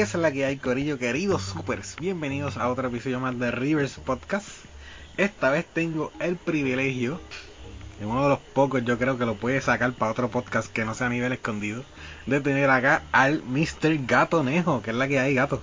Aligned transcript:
es 0.00 0.14
la 0.14 0.32
que 0.32 0.46
hay, 0.46 0.56
Corillo? 0.56 0.98
Queridos 0.98 1.42
supers, 1.42 1.96
bienvenidos 2.00 2.56
a 2.56 2.70
otro 2.70 2.88
episodio 2.88 3.20
más 3.20 3.38
de 3.38 3.50
Rivers 3.50 3.98
Podcast. 3.98 4.48
Esta 5.18 5.50
vez 5.50 5.66
tengo 5.66 6.10
el 6.20 6.36
privilegio, 6.36 7.20
de 7.98 8.06
uno 8.06 8.22
de 8.22 8.30
los 8.30 8.38
pocos 8.38 8.82
yo 8.82 8.96
creo 8.96 9.18
que 9.18 9.26
lo 9.26 9.34
puede 9.34 9.60
sacar 9.60 9.92
para 9.92 10.12
otro 10.12 10.30
podcast 10.30 10.72
que 10.72 10.86
no 10.86 10.94
sea 10.94 11.08
a 11.08 11.10
nivel 11.10 11.32
escondido, 11.32 11.84
de 12.24 12.40
tener 12.40 12.70
acá 12.70 13.02
al 13.12 13.42
Mr. 13.42 14.06
Gato 14.06 14.42
Nejo, 14.42 14.80
que 14.80 14.90
es 14.90 14.96
la 14.96 15.06
que 15.06 15.20
hay, 15.20 15.34
gato. 15.34 15.60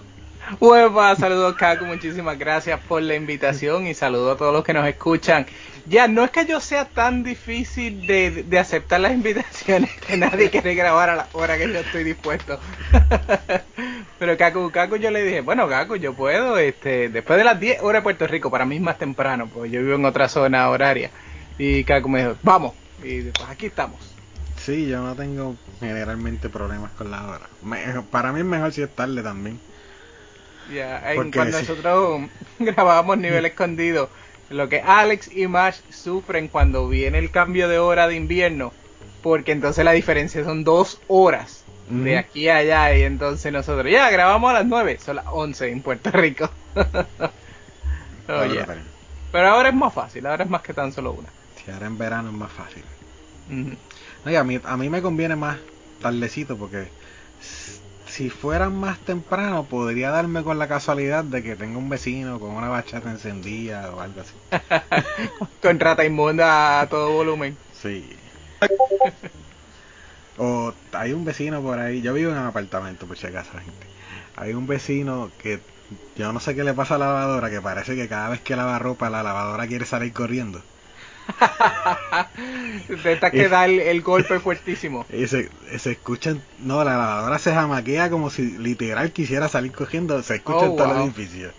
Hueva, 0.60 1.16
saludos 1.16 1.56
Caco, 1.56 1.86
muchísimas 1.86 2.38
gracias 2.38 2.80
por 2.88 3.02
la 3.02 3.16
invitación 3.16 3.88
y 3.88 3.96
saludos 3.96 4.36
a 4.36 4.38
todos 4.38 4.54
los 4.54 4.64
que 4.64 4.74
nos 4.74 4.88
escuchan. 4.88 5.48
Ya, 5.88 6.08
no 6.08 6.24
es 6.24 6.32
que 6.32 6.46
yo 6.46 6.60
sea 6.60 6.86
tan 6.86 7.24
difícil 7.24 8.06
de, 8.06 8.44
de 8.44 8.60
aceptar 8.60 9.00
las 9.00 9.14
invitaciones 9.14 9.90
que 10.08 10.16
nadie 10.16 10.52
quiere 10.52 10.76
grabar 10.76 11.10
a 11.10 11.16
la 11.16 11.28
hora 11.34 11.58
que 11.58 11.74
yo 11.74 11.80
estoy 11.80 12.04
dispuesto. 12.04 12.60
Pero 14.18 14.38
Caco, 14.38 14.72
Caco 14.72 14.96
yo 14.96 15.12
le 15.12 15.24
dije, 15.24 15.42
bueno 15.42 15.68
Caco, 15.68 15.96
yo 15.96 16.16
puedo, 16.16 16.58
este, 16.58 17.10
después 17.10 17.38
de 17.38 17.44
las 17.46 17.60
10 17.60 17.82
horas 17.82 18.02
de 18.02 18.04
Puerto 18.04 18.28
Rico, 18.28 18.50
para 18.52 18.66
mí 18.66 18.76
es 18.78 18.82
más 18.82 18.98
temprano, 18.98 19.50
porque 19.50 19.70
yo 19.72 19.82
vivo 19.82 19.96
en 19.96 20.06
otra 20.06 20.28
zona 20.30 20.70
horaria. 20.70 21.12
Y 21.58 21.84
Caco 21.86 22.10
me 22.10 22.20
dijo, 22.24 22.40
vamos, 22.42 22.76
y 23.02 23.32
pues 23.32 23.50
aquí 23.50 23.68
estamos. 23.68 24.18
Sí, 24.58 24.88
yo 24.88 25.02
no 25.02 25.16
tengo 25.16 25.56
generalmente 25.80 26.50
problemas 26.50 26.92
con 26.94 27.12
la 27.12 27.28
hora. 27.28 27.50
Me- 27.62 28.02
para 28.12 28.32
mí 28.34 28.40
es 28.40 28.46
mejor 28.46 28.74
si 28.74 28.82
es 28.82 28.94
tarde 28.94 29.24
también. 29.24 29.62
Ya, 30.66 31.02
cuando 31.34 31.44
sí. 31.54 31.60
nosotros 31.60 32.30
grabábamos 32.60 33.18
nivel 33.18 33.46
escondido, 33.46 34.12
lo 34.50 34.68
que 34.70 34.82
Alex 34.82 35.30
y 35.32 35.48
Mash 35.48 35.80
sufren 35.90 36.50
cuando 36.50 36.88
viene 36.90 37.20
el 37.20 37.32
cambio 37.32 37.68
de 37.70 37.80
hora 37.80 38.08
de 38.08 38.16
invierno, 38.16 38.74
porque 39.22 39.52
entonces 39.54 39.86
la 39.86 39.92
diferencia 39.94 40.44
son 40.44 40.64
dos 40.64 41.02
horas 41.08 41.67
de 41.90 42.18
aquí 42.18 42.50
a 42.50 42.58
allá, 42.58 42.96
y 42.98 43.04
entonces 43.04 43.52
nosotros 43.52 43.92
ya 43.92 44.10
grabamos 44.10 44.50
a 44.52 44.54
las 44.54 44.66
9, 44.66 44.98
son 45.00 45.18
las 45.18 45.26
11 45.32 45.70
en 45.70 45.82
Puerto 45.82 46.12
Rico. 46.12 46.50
Oh, 48.30 48.44
yeah. 48.46 48.66
Pero 49.32 49.48
ahora 49.48 49.70
es 49.70 49.76
más 49.76 49.94
fácil, 49.94 50.26
ahora 50.26 50.44
es 50.44 50.50
más 50.50 50.62
que 50.62 50.74
tan 50.74 50.92
solo 50.92 51.14
una. 51.14 51.30
Si 51.56 51.72
ahora 51.72 51.88
en 51.88 51.98
verano 51.98 52.30
es 52.30 52.36
más 52.36 52.52
fácil. 52.52 52.84
Ujú. 53.48 53.78
No, 54.26 54.32
y 54.32 54.36
a, 54.36 54.44
mí, 54.44 54.60
a 54.62 54.78
mí 54.78 54.90
me 54.90 55.02
conviene 55.02 55.36
más 55.36 55.58
tardecito 56.02 56.58
porque 56.58 56.92
si 58.08 58.30
fueran 58.30 58.76
más 58.76 59.00
temprano 59.00 59.66
podría 59.66 60.12
darme 60.12 60.44
con 60.44 60.60
la 60.60 60.68
casualidad 60.68 61.24
de 61.24 61.44
que 61.44 61.56
tengo 61.56 61.80
un 61.80 61.90
vecino 61.90 62.40
con 62.40 62.52
una 62.52 62.70
bachata 62.70 63.12
encendida 63.12 63.94
o 63.94 64.02
algo 64.02 64.22
así. 64.22 64.34
Con 65.62 65.80
rata 65.80 66.06
inmunda 66.06 66.82
a 66.82 66.90
todo 66.90 67.12
volumen. 67.12 67.58
Sí. 67.72 68.10
O 70.38 70.74
hay 70.94 71.14
un 71.14 71.26
vecino 71.26 71.62
por 71.62 71.80
ahí, 71.80 72.02
yo 72.02 72.14
vivo 72.14 72.32
en 72.32 72.38
un 72.38 72.46
apartamento 72.46 73.08
por 73.08 73.18
si 73.18 73.28
acaso, 73.28 73.52
gente. 73.54 73.88
Hay 74.36 74.54
un 74.54 74.68
vecino 74.68 75.32
que 75.42 75.60
yo 76.16 76.32
no 76.34 76.40
sé 76.40 76.56
qué 76.56 76.64
le 76.64 76.74
pasa 76.74 76.96
a 76.96 76.98
la 76.98 77.08
lavadora, 77.08 77.50
que 77.50 77.62
parece 77.62 77.96
que 77.96 78.08
cada 78.08 78.30
vez 78.30 78.42
que 78.42 78.56
lava 78.56 78.78
ropa 78.80 79.10
la 79.10 79.24
lavadora 79.24 79.68
quiere 79.68 79.86
salir 79.86 80.14
corriendo. 80.14 80.62
De 83.04 83.14
esta 83.14 83.32
que 83.32 83.50
da 83.50 83.66
el, 83.66 83.80
el 83.80 84.02
golpe 84.02 84.40
fuertísimo. 84.40 85.06
Y 85.14 85.28
se, 85.28 85.50
se 85.78 85.92
escuchan, 85.92 86.42
no, 86.60 86.84
la 86.84 86.98
lavadora 86.98 87.40
se 87.40 87.54
jamaquea 87.54 88.10
como 88.10 88.30
si 88.30 88.58
literal 88.58 89.12
quisiera 89.12 89.50
salir 89.50 89.72
cogiendo, 89.72 90.22
se 90.24 90.36
escucha 90.36 90.66
Oh, 90.66 90.66
en 90.66 90.76
todo 90.76 90.92
el 90.92 90.98
edificio. 91.04 91.52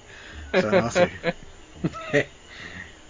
O 0.52 0.60
sea, 0.60 0.72
no 0.72 0.90
sé. 0.90 1.10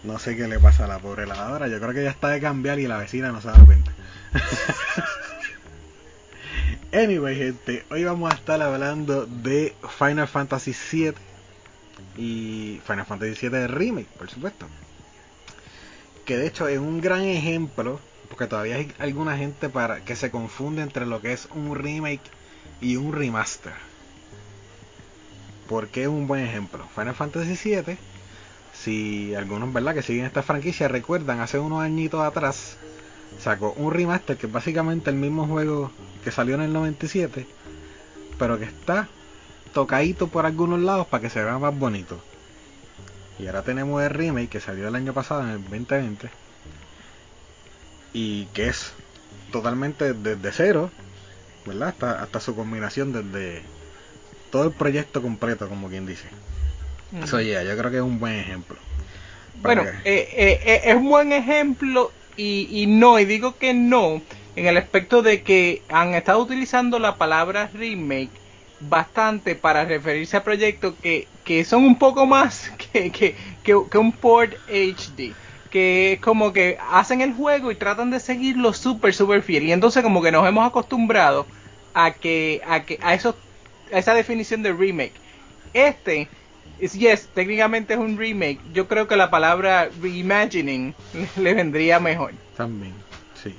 no 0.02 0.18
sé 0.18 0.36
qué 0.36 0.48
le 0.48 0.58
pasa 0.58 0.84
a 0.84 0.88
la 0.88 0.98
pobre 0.98 1.26
lavadora, 1.26 1.68
yo 1.68 1.78
creo 1.80 1.92
que 1.92 2.02
ya 2.04 2.10
está 2.10 2.28
de 2.28 2.40
cambiar 2.40 2.78
y 2.78 2.86
la 2.86 2.98
vecina 2.98 3.30
no 3.32 3.40
se 3.40 3.48
da 3.48 3.64
cuenta. 3.64 3.92
Anyway, 6.98 7.36
gente, 7.36 7.84
hoy 7.90 8.02
vamos 8.02 8.32
a 8.32 8.34
estar 8.34 8.60
hablando 8.60 9.24
de 9.26 9.74
Final 9.98 10.26
Fantasy 10.26 10.74
VII 10.90 11.14
y 12.16 12.80
Final 12.84 13.06
Fantasy 13.06 13.48
VII 13.48 13.68
Remake, 13.68 14.08
por 14.18 14.28
supuesto. 14.28 14.66
Que 16.24 16.36
de 16.36 16.48
hecho 16.48 16.66
es 16.66 16.78
un 16.78 17.00
gran 17.00 17.22
ejemplo, 17.22 18.00
porque 18.28 18.48
todavía 18.48 18.76
hay 18.76 18.92
alguna 18.98 19.36
gente 19.36 19.68
para 19.68 20.04
que 20.04 20.16
se 20.16 20.30
confunde 20.30 20.82
entre 20.82 21.06
lo 21.06 21.20
que 21.20 21.32
es 21.32 21.48
un 21.54 21.76
remake 21.76 22.30
y 22.80 22.96
un 22.96 23.12
remaster. 23.12 23.74
Porque 25.68 26.02
es 26.02 26.08
un 26.08 26.26
buen 26.26 26.44
ejemplo. 26.44 26.84
Final 26.94 27.14
Fantasy 27.14 27.56
VII, 27.76 27.96
si 28.72 29.34
algunos 29.36 29.72
verdad 29.72 29.94
que 29.94 30.02
siguen 30.02 30.26
esta 30.26 30.42
franquicia 30.42 30.88
recuerdan, 30.88 31.40
hace 31.40 31.58
unos 31.58 31.80
añitos 31.80 32.22
atrás 32.22 32.76
sacó 33.38 33.72
un 33.74 33.92
remaster 33.92 34.36
que 34.36 34.46
es 34.46 34.52
básicamente 34.52 35.10
el 35.10 35.16
mismo 35.16 35.46
juego 35.46 35.92
que 36.24 36.30
salió 36.30 36.54
en 36.54 36.62
el 36.62 36.72
97, 36.72 37.46
pero 38.38 38.58
que 38.58 38.64
está 38.64 39.08
tocadito 39.72 40.28
por 40.28 40.46
algunos 40.46 40.80
lados 40.80 41.06
para 41.06 41.22
que 41.22 41.30
se 41.30 41.42
vea 41.42 41.58
más 41.58 41.76
bonito. 41.76 42.22
Y 43.38 43.46
ahora 43.46 43.62
tenemos 43.62 44.02
el 44.02 44.10
remake 44.10 44.48
que 44.48 44.60
salió 44.60 44.88
el 44.88 44.94
año 44.96 45.12
pasado, 45.14 45.42
en 45.42 45.50
el 45.50 45.62
2020. 45.62 46.30
Y 48.12 48.46
que 48.46 48.68
es 48.68 48.94
totalmente 49.52 50.14
desde 50.14 50.52
cero, 50.52 50.90
¿verdad? 51.66 51.88
Hasta, 51.90 52.22
hasta 52.22 52.40
su 52.40 52.56
combinación 52.56 53.12
desde 53.12 53.62
todo 54.50 54.64
el 54.64 54.72
proyecto 54.72 55.22
completo, 55.22 55.68
como 55.68 55.88
quien 55.88 56.06
dice. 56.06 56.28
Eso 57.22 57.40
ya, 57.40 57.62
yo 57.62 57.76
creo 57.76 57.90
que 57.90 57.98
es 57.98 58.02
un 58.02 58.18
buen 58.18 58.34
ejemplo. 58.34 58.76
Bueno, 59.54 59.82
que- 60.02 60.20
eh, 60.20 60.28
eh, 60.36 60.60
eh, 60.64 60.80
es 60.84 60.94
un 60.96 61.08
buen 61.08 61.32
ejemplo 61.32 62.10
y, 62.38 62.68
y 62.70 62.86
no, 62.86 63.18
y 63.18 63.26
digo 63.26 63.58
que 63.58 63.74
no, 63.74 64.22
en 64.56 64.66
el 64.66 64.76
aspecto 64.78 65.22
de 65.22 65.42
que 65.42 65.82
han 65.90 66.14
estado 66.14 66.40
utilizando 66.40 66.98
la 66.98 67.16
palabra 67.16 67.70
remake 67.74 68.30
bastante 68.80 69.56
para 69.56 69.84
referirse 69.84 70.36
a 70.36 70.44
proyectos 70.44 70.94
que, 71.02 71.26
que 71.44 71.64
son 71.64 71.84
un 71.84 71.98
poco 71.98 72.26
más 72.26 72.70
que, 72.92 73.10
que, 73.10 73.34
que, 73.62 73.98
un 73.98 74.12
port 74.12 74.54
HD. 74.68 75.32
Que 75.70 76.14
es 76.14 76.20
como 76.20 76.52
que 76.52 76.78
hacen 76.90 77.20
el 77.20 77.34
juego 77.34 77.70
y 77.70 77.74
tratan 77.74 78.10
de 78.10 78.20
seguirlo 78.20 78.72
súper, 78.72 79.12
súper 79.12 79.42
fiel. 79.42 79.64
Y 79.64 79.72
entonces 79.72 80.02
como 80.02 80.22
que 80.22 80.32
nos 80.32 80.46
hemos 80.48 80.66
acostumbrado 80.66 81.46
a 81.92 82.12
que, 82.12 82.62
a 82.66 82.84
que, 82.84 82.98
a 83.02 83.14
eso, 83.14 83.36
a 83.92 83.98
esa 83.98 84.14
definición 84.14 84.62
de 84.62 84.72
remake. 84.72 85.12
Este, 85.74 86.28
es 86.80 86.92
yes, 86.94 87.28
técnicamente 87.34 87.94
es 87.94 88.00
un 88.00 88.16
remake. 88.16 88.60
Yo 88.72 88.88
creo 88.88 89.08
que 89.08 89.16
la 89.16 89.30
palabra 89.30 89.90
reimagining 90.00 90.94
le, 91.36 91.54
vendría 91.54 92.00
mejor. 92.00 92.32
También, 92.56 92.94
sí. 93.42 93.54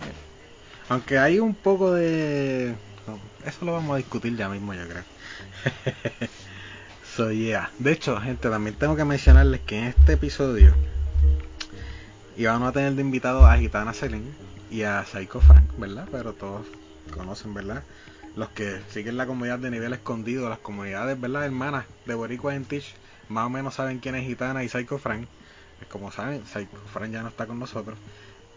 Aunque 0.90 1.18
hay 1.18 1.40
un 1.40 1.54
poco 1.54 1.94
de... 1.94 2.76
Eso 3.46 3.66
lo 3.66 3.74
vamos 3.74 3.94
a 3.94 3.98
discutir 3.98 4.36
ya 4.36 4.50
mismo, 4.50 4.74
yo 4.74 4.88
creo. 4.88 5.04
so, 7.16 7.32
yeah. 7.32 7.72
De 7.80 7.92
hecho, 7.92 8.20
gente, 8.20 8.50
también 8.50 8.76
tengo 8.76 8.96
que 8.96 9.06
mencionarles 9.06 9.62
que 9.62 9.78
en 9.78 9.84
este 9.86 10.14
episodio 10.14 10.74
íbamos 12.38 12.70
a 12.70 12.72
tener 12.72 12.94
de 12.94 13.02
invitado 13.02 13.46
a 13.46 13.58
Gitana 13.58 13.94
Selene 13.94 14.32
y 14.72 14.84
a 14.84 15.04
Psycho 15.06 15.42
Frank, 15.42 15.66
¿verdad? 15.78 16.08
Pero 16.12 16.34
todos 16.34 16.66
conocen, 17.14 17.54
¿verdad? 17.54 17.84
Los 18.36 18.50
que 18.50 18.80
siguen 18.92 19.18
la 19.18 19.26
comunidad 19.26 19.60
de 19.60 19.72
nivel 19.72 19.94
escondido, 19.94 20.50
las 20.50 20.60
comunidades, 20.60 21.20
¿verdad? 21.20 21.46
Hermanas 21.46 21.86
de 22.06 22.14
Boricua 22.14 22.56
en 22.56 22.66
Teach, 22.66 22.94
más 23.30 23.46
o 23.46 23.50
menos 23.50 23.76
saben 23.76 24.00
quién 24.00 24.16
es 24.16 24.26
Gitana 24.26 24.64
y 24.64 24.70
Psycho 24.70 24.98
Frank. 24.98 25.28
Como 25.90 26.12
saben, 26.12 26.46
Psycho 26.46 26.78
Frank 26.92 27.12
ya 27.12 27.22
no 27.22 27.30
está 27.30 27.46
con 27.46 27.60
nosotros. 27.60 27.98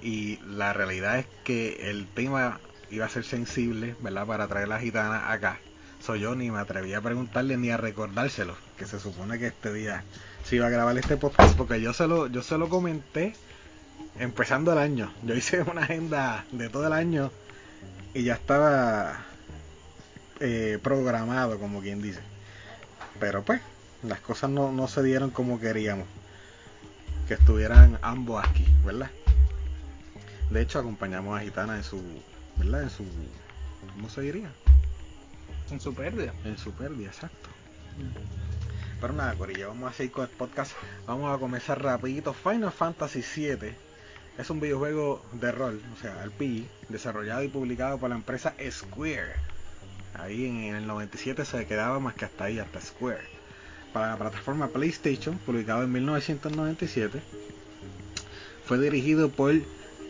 Y 0.02 0.38
la 0.38 0.72
realidad 0.72 1.18
es 1.18 1.26
que 1.44 1.90
el 1.90 2.06
tema 2.08 2.58
iba 2.90 3.06
a 3.06 3.08
ser 3.08 3.24
sensible, 3.24 3.94
¿verdad? 4.00 4.26
Para 4.26 4.48
traer 4.48 4.68
la 4.68 4.80
gitana 4.80 5.30
acá. 5.30 5.58
Soy 6.00 6.20
yo 6.20 6.34
ni 6.34 6.50
me 6.50 6.58
atreví 6.58 6.92
a 6.94 7.00
preguntarle 7.00 7.56
ni 7.56 7.70
a 7.70 7.76
recordárselo, 7.76 8.56
que 8.76 8.86
se 8.86 8.98
supone 8.98 9.38
que 9.38 9.46
este 9.48 9.72
día 9.72 10.02
se 10.44 10.56
iba 10.56 10.66
a 10.66 10.70
grabar 10.70 10.98
este 10.98 11.16
podcast, 11.16 11.56
porque 11.56 11.80
yo 11.80 11.92
se 11.92 12.08
lo, 12.08 12.26
yo 12.26 12.42
se 12.42 12.58
comenté 12.58 13.34
empezando 14.18 14.72
el 14.72 14.78
año. 14.78 15.12
Yo 15.22 15.34
hice 15.34 15.62
una 15.62 15.82
agenda 15.82 16.44
de 16.50 16.68
todo 16.68 16.88
el 16.88 16.92
año 16.92 17.30
y 18.14 18.24
ya 18.24 18.34
estaba 18.34 19.24
eh, 20.40 20.78
programado, 20.82 21.58
como 21.58 21.80
quien 21.80 22.02
dice. 22.02 22.20
Pero 23.20 23.42
pues, 23.42 23.60
las 24.02 24.20
cosas 24.20 24.50
no, 24.50 24.72
no 24.72 24.88
se 24.88 25.02
dieron 25.02 25.30
como 25.30 25.60
queríamos. 25.60 26.06
Que 27.28 27.34
estuvieran 27.34 27.98
ambos 28.02 28.44
aquí, 28.44 28.66
¿verdad? 28.84 29.10
De 30.50 30.60
hecho, 30.60 30.80
acompañamos 30.80 31.38
a 31.38 31.42
Gitana 31.42 31.76
en 31.76 31.84
su, 31.84 32.02
¿verdad? 32.56 32.82
En 32.82 32.90
su, 32.90 33.04
¿cómo 33.94 34.08
se 34.10 34.20
diría? 34.22 34.52
En 35.70 35.80
su 35.80 35.94
pérdida. 35.94 36.34
En 36.44 36.58
su 36.58 36.72
pérdida, 36.72 37.08
exacto. 37.08 37.48
Pero 39.00 39.14
nada, 39.14 39.34
Corillo, 39.34 39.68
vamos 39.68 39.90
a 39.90 39.94
seguir 39.94 40.12
con 40.12 40.24
el 40.24 40.30
podcast. 40.30 40.72
Vamos 41.06 41.34
a 41.34 41.40
comenzar 41.40 41.82
rapidito. 41.82 42.34
Final 42.34 42.70
Fantasy 42.70 43.24
VII 43.36 43.74
es 44.38 44.50
un 44.50 44.60
videojuego 44.60 45.24
de 45.32 45.52
rol, 45.52 45.82
o 45.92 46.00
sea, 46.00 46.24
RPG, 46.24 46.66
desarrollado 46.88 47.42
y 47.42 47.48
publicado 47.48 47.98
por 47.98 48.10
la 48.10 48.16
empresa 48.16 48.54
Square. 48.70 49.34
Ahí 50.14 50.46
en, 50.46 50.64
en 50.64 50.74
el 50.76 50.86
97 50.86 51.44
se 51.44 51.66
quedaba 51.66 51.98
más 52.00 52.14
que 52.14 52.26
hasta 52.26 52.44
ahí, 52.44 52.58
hasta 52.58 52.80
Square. 52.80 53.31
Para 53.92 54.10
la 54.12 54.16
plataforma 54.16 54.68
PlayStation, 54.68 55.38
publicado 55.38 55.82
en 55.82 55.92
1997. 55.92 57.20
Fue 58.64 58.78
dirigido 58.78 59.28
por 59.28 59.54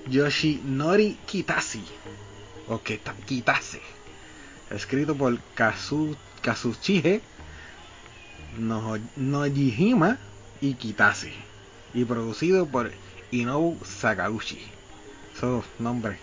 Yoshinori 0.09 1.19
Kitase. 1.27 1.81
O 2.69 2.79
Kita- 2.81 3.15
Kitase. 3.27 3.81
Escrito 4.71 5.15
por 5.17 5.39
Kazu, 5.55 6.17
Kazuchige 6.43 7.21
no, 8.59 8.99
Nojihima 9.17 10.19
y 10.61 10.75
Kitase 10.75 11.33
y 11.95 12.05
producido 12.05 12.67
por 12.67 12.91
Inobu 13.31 13.79
Sakaguchi. 13.85 14.61
Esos 15.37 15.65
nombres 15.79 16.19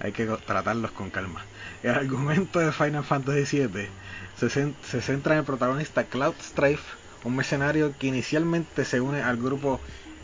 hay 0.00 0.12
que 0.12 0.26
tratarlos 0.26 0.90
con 0.92 1.10
calma. 1.10 1.44
El 1.82 1.90
argumento 1.92 2.58
de 2.58 2.72
Final 2.72 3.04
Fantasy 3.04 3.66
VII 3.66 3.88
se, 4.38 5.02
centra 5.02 5.34
en 5.34 5.40
el 5.40 5.44
protagonista 5.44 6.04
Cloud 6.04 6.34
Strife, 6.40 6.84
un 7.24 7.34
mercenario 7.34 7.92
que 7.98 8.06
inicialmente 8.06 8.84
se 8.84 9.00
une 9.00 9.20
al 9.22 9.36
grupo 9.36 9.80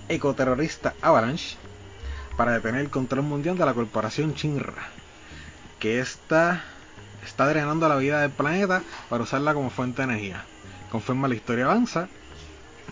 ecoterrorista 0.09 0.95
Avalanche 1.03 1.57
para 2.37 2.53
detener 2.53 2.83
el 2.83 2.91
control 2.91 3.23
mundial 3.23 3.59
de 3.59 3.67
la 3.67 3.75
corporación 3.75 4.35
Shinra, 4.35 4.89
que 5.81 5.99
está, 5.99 6.63
está 7.25 7.49
drenando 7.49 7.89
la 7.89 7.97
vida 7.97 8.21
del 8.21 8.31
planeta 8.31 8.83
para 9.09 9.25
usarla 9.25 9.55
como 9.55 9.71
fuente 9.71 10.03
de 10.03 10.13
energía. 10.13 10.45
Conforme 10.93 11.29
la 11.29 11.35
historia 11.35 11.65
avanza, 11.65 12.09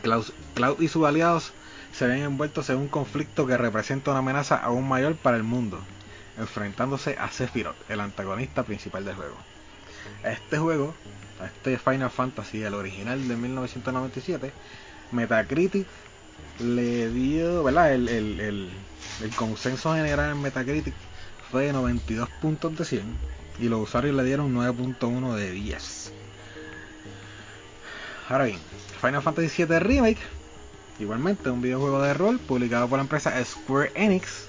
Cloud, 0.02 0.80
y 0.80 0.88
sus 0.88 1.06
aliados 1.06 1.52
se 1.92 2.08
ven 2.08 2.22
envueltos 2.22 2.68
en 2.70 2.78
un 2.78 2.88
conflicto 2.88 3.46
que 3.46 3.56
representa 3.56 4.10
una 4.10 4.18
amenaza 4.18 4.56
aún 4.56 4.88
mayor 4.88 5.14
para 5.14 5.36
el 5.36 5.44
mundo, 5.44 5.78
enfrentándose 6.36 7.16
a 7.16 7.30
Sephiroth, 7.30 7.76
el 7.88 8.00
antagonista 8.00 8.64
principal 8.64 9.04
del 9.04 9.14
juego. 9.14 9.51
Este 10.24 10.58
juego, 10.58 10.94
a 11.40 11.46
este 11.46 11.78
Final 11.78 12.10
Fantasy, 12.10 12.62
el 12.62 12.74
original 12.74 13.26
de 13.26 13.36
1997, 13.36 14.52
Metacritic 15.10 15.86
le 16.60 17.10
dio, 17.10 17.64
¿verdad? 17.64 17.94
El, 17.94 18.08
el, 18.08 18.70
consenso 19.36 19.94
general 19.94 20.32
en 20.32 20.42
Metacritic 20.42 20.94
fue 21.50 21.66
de 21.66 21.72
92 21.72 22.28
puntos 22.40 22.76
de 22.76 22.84
100 22.84 23.02
y 23.60 23.68
los 23.68 23.80
usuarios 23.80 24.14
le 24.14 24.24
dieron 24.24 24.54
9.1 24.54 25.34
de 25.34 25.50
10. 25.50 26.12
Ahora 28.28 28.44
bien, 28.44 28.58
Final 29.00 29.22
Fantasy 29.22 29.64
VII 29.64 29.78
Remake, 29.78 30.20
igualmente 30.98 31.50
un 31.50 31.60
videojuego 31.60 32.00
de 32.02 32.14
rol 32.14 32.38
publicado 32.38 32.88
por 32.88 32.98
la 32.98 33.02
empresa 33.02 33.32
Square 33.44 33.92
Enix. 33.94 34.46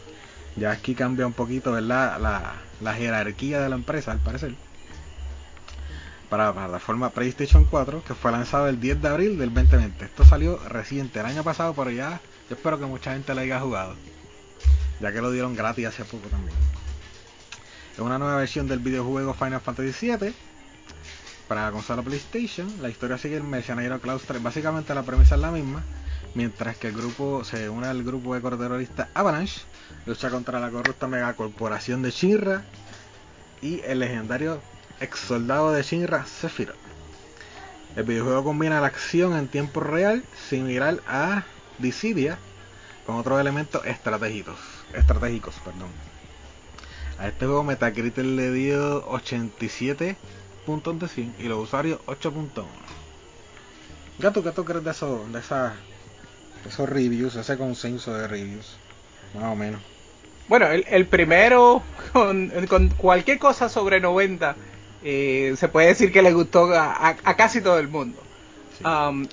Ya 0.55 0.71
aquí 0.71 0.93
cambia 0.93 1.25
un 1.25 1.33
poquito, 1.33 1.71
¿verdad? 1.71 2.19
La, 2.19 2.53
la 2.79 2.93
jerarquía 2.93 3.59
de 3.59 3.69
la 3.69 3.75
empresa, 3.75 4.11
al 4.11 4.19
parecer 4.19 4.53
para 6.33 6.47
la 6.47 6.53
plataforma 6.53 7.11
PlayStation 7.11 7.63
4 7.63 8.03
que 8.03 8.15
fue 8.15 8.31
lanzado 8.31 8.67
el 8.67 8.79
10 8.79 9.03
de 9.03 9.07
abril 9.07 9.37
del 9.37 9.53
2020. 9.53 10.03
Esto 10.03 10.25
salió 10.25 10.57
reciente, 10.67 11.19
el 11.19 11.27
año 11.27 11.43
pasado, 11.43 11.75
pero 11.75 11.91
ya 11.91 12.21
espero 12.49 12.79
que 12.79 12.87
mucha 12.87 13.13
gente 13.13 13.35
lo 13.35 13.41
haya 13.41 13.59
jugado, 13.59 13.93
ya 14.99 15.13
que 15.13 15.21
lo 15.21 15.29
dieron 15.29 15.55
gratis 15.55 15.85
hace 15.85 16.03
poco 16.05 16.29
también. 16.29 16.57
Es 17.93 17.99
una 17.99 18.17
nueva 18.17 18.37
versión 18.37 18.67
del 18.67 18.79
videojuego 18.79 19.35
Final 19.35 19.61
Fantasy 19.61 20.07
VII 20.09 20.33
para 21.47 21.65
la 21.65 21.71
consola 21.71 22.01
PlayStation. 22.01 22.67
La 22.81 22.89
historia 22.89 23.19
sigue 23.19 23.37
el 23.37 23.43
mercenario 23.43 24.01
Cloud 24.01 24.21
Básicamente 24.41 24.95
la 24.95 25.03
premisa 25.03 25.35
es 25.35 25.41
la 25.41 25.51
misma. 25.51 25.83
Mientras 26.33 26.77
que 26.77 26.87
el 26.87 26.95
grupo 26.95 27.43
se 27.43 27.69
une 27.69 27.85
al 27.85 28.03
grupo 28.03 28.35
ecoterrorista 28.35 29.07
Avalanche, 29.13 29.61
lucha 30.07 30.31
contra 30.31 30.59
la 30.59 30.71
corrupta 30.71 31.07
megacorporación 31.07 32.01
de 32.01 32.09
Shinra 32.09 32.63
y 33.61 33.81
el 33.81 33.99
legendario 33.99 34.72
ex 34.99 35.19
soldado 35.19 35.71
de 35.71 35.83
Shinra 35.83 36.25
Sephiroth. 36.25 36.75
El 37.95 38.03
videojuego 38.03 38.43
combina 38.43 38.81
la 38.81 38.87
acción 38.87 39.35
en 39.35 39.47
tiempo 39.47 39.79
real 39.79 40.23
similar 40.49 40.99
a 41.07 41.43
Dissidia 41.77 42.37
con 43.05 43.17
otros 43.17 43.39
elementos 43.39 43.85
estratégicos, 43.85 44.57
estratégicos, 44.93 45.55
perdón. 45.63 45.89
A 47.19 47.27
este 47.27 47.45
juego 47.45 47.63
Metacritic 47.63 48.23
le 48.23 48.51
dio 48.51 49.07
87 49.07 50.15
puntos 50.65 50.99
de 50.99 51.07
100 51.07 51.35
y 51.39 51.43
los 51.43 51.59
usuarios 51.59 51.99
8.1. 52.07 52.65
Gato, 54.19 54.43
¿qué 54.43 54.51
tú 54.51 54.65
crees 54.65 54.83
de 54.83 54.91
eso, 54.91 55.25
de 55.31 55.39
esa, 55.39 55.73
esos 56.67 56.89
reviews, 56.89 57.35
ese 57.35 57.57
consenso 57.57 58.13
de 58.13 58.27
reviews? 58.27 58.77
Más 59.35 59.45
o 59.45 59.55
menos. 59.55 59.81
Bueno, 60.47 60.67
el, 60.67 61.07
primero 61.07 61.83
con, 62.11 62.51
con, 62.67 62.89
cualquier 62.89 63.39
cosa 63.39 63.69
sobre 63.69 63.99
90 63.99 64.55
eh, 65.03 65.55
se 65.57 65.67
puede 65.67 65.87
decir 65.87 66.11
que 66.11 66.21
le 66.21 66.33
gustó 66.33 66.69
a, 66.73 67.15
casi 67.35 67.61
todo 67.61 67.77
el 67.79 67.87
mundo. 67.87 68.21
Um, 68.83 69.27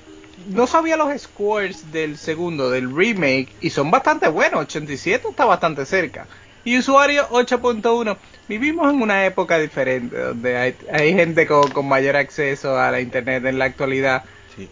no 0.48 0.66
sabía 0.66 0.96
los 0.96 1.20
scores 1.20 1.92
del 1.92 2.16
segundo, 2.16 2.70
del 2.70 2.94
remake, 2.94 3.48
y 3.60 3.70
son 3.70 3.90
bastante 3.90 4.28
buenos. 4.28 4.62
87 4.62 5.28
está 5.30 5.44
bastante 5.44 5.84
cerca. 5.86 6.26
Y 6.64 6.78
usuario 6.78 7.28
8.1. 7.30 8.16
Vivimos 8.48 8.92
en 8.92 9.00
una 9.00 9.24
época 9.26 9.58
diferente, 9.58 10.16
donde 10.16 10.56
hay, 10.90 11.14
gente 11.14 11.46
con, 11.46 11.86
mayor 11.86 12.16
acceso 12.16 12.78
a 12.78 12.90
la 12.90 13.00
internet 13.00 13.44
en 13.44 13.58
la 13.58 13.66
actualidad. 13.66 14.24